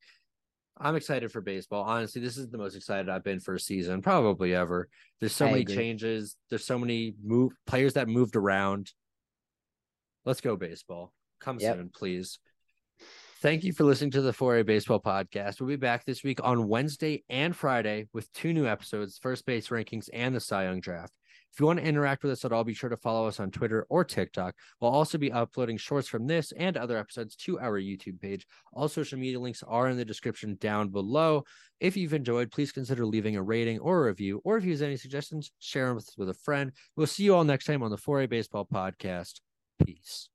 I'm 0.77 0.95
excited 0.95 1.29
for 1.29 1.41
baseball. 1.41 1.83
Honestly, 1.83 2.21
this 2.21 2.37
is 2.37 2.47
the 2.47 2.57
most 2.57 2.77
excited 2.77 3.09
I've 3.09 3.25
been 3.25 3.41
for 3.41 3.55
a 3.55 3.59
season, 3.59 4.01
probably 4.01 4.55
ever. 4.55 4.87
There's 5.19 5.35
so 5.35 5.45
I 5.47 5.49
many 5.49 5.61
agree. 5.63 5.75
changes. 5.75 6.37
There's 6.49 6.63
so 6.63 6.79
many 6.79 7.13
move 7.21 7.51
players 7.65 7.95
that 7.95 8.07
moved 8.07 8.37
around. 8.37 8.93
Let's 10.23 10.39
go 10.39 10.55
baseball. 10.55 11.11
Come 11.41 11.59
Yep. 11.59 11.75
soon, 11.75 11.89
please. 11.89 12.39
Thank 13.39 13.63
you 13.63 13.71
for 13.71 13.83
listening 13.83 14.09
to 14.11 14.21
the 14.21 14.31
4A 14.31 14.65
Baseball 14.65 14.99
Podcast. 14.99 15.59
We'll 15.59 15.69
be 15.69 15.75
back 15.75 16.05
this 16.05 16.23
week 16.23 16.39
on 16.43 16.67
Wednesday 16.67 17.23
and 17.29 17.55
Friday 17.55 18.07
with 18.11 18.33
two 18.33 18.51
new 18.51 18.65
episodes, 18.65 19.19
first 19.21 19.45
base 19.45 19.67
rankings 19.67 20.09
and 20.11 20.35
the 20.35 20.39
Cy 20.39 20.63
Young 20.63 20.79
draft. 20.79 21.13
If 21.53 21.59
you 21.59 21.67
want 21.67 21.77
to 21.77 21.85
interact 21.85 22.23
with 22.23 22.31
us 22.31 22.45
at 22.45 22.51
all, 22.51 22.63
be 22.63 22.73
sure 22.73 22.89
to 22.89 22.97
follow 22.97 23.27
us 23.27 23.39
on 23.39 23.51
Twitter 23.51 23.85
or 23.89 24.03
TikTok. 24.03 24.55
We'll 24.81 24.89
also 24.89 25.19
be 25.19 25.31
uploading 25.31 25.77
shorts 25.77 26.07
from 26.07 26.25
this 26.25 26.51
and 26.53 26.77
other 26.77 26.97
episodes 26.97 27.35
to 27.35 27.59
our 27.59 27.79
YouTube 27.79 28.19
page. 28.19 28.47
All 28.73 28.89
social 28.89 29.19
media 29.19 29.39
links 29.39 29.61
are 29.61 29.87
in 29.87 29.97
the 29.97 30.05
description 30.05 30.57
down 30.59 30.89
below. 30.89 31.43
If 31.79 31.95
you've 31.95 32.15
enjoyed, 32.15 32.51
please 32.51 32.71
consider 32.71 33.05
leaving 33.05 33.35
a 33.35 33.43
rating 33.43 33.77
or 33.77 33.99
a 33.99 34.07
review, 34.07 34.41
or 34.45 34.57
if 34.57 34.65
you 34.65 34.71
have 34.71 34.81
any 34.81 34.97
suggestions, 34.97 35.51
share 35.59 35.85
them 35.85 35.97
with, 35.97 36.09
with 36.17 36.29
a 36.29 36.33
friend. 36.33 36.71
We'll 36.95 37.05
see 37.05 37.25
you 37.25 37.35
all 37.35 37.43
next 37.43 37.65
time 37.65 37.83
on 37.83 37.91
the 37.91 37.97
4A 37.97 38.29
Baseball 38.29 38.65
Podcast. 38.65 39.41
Peace. 39.85 40.29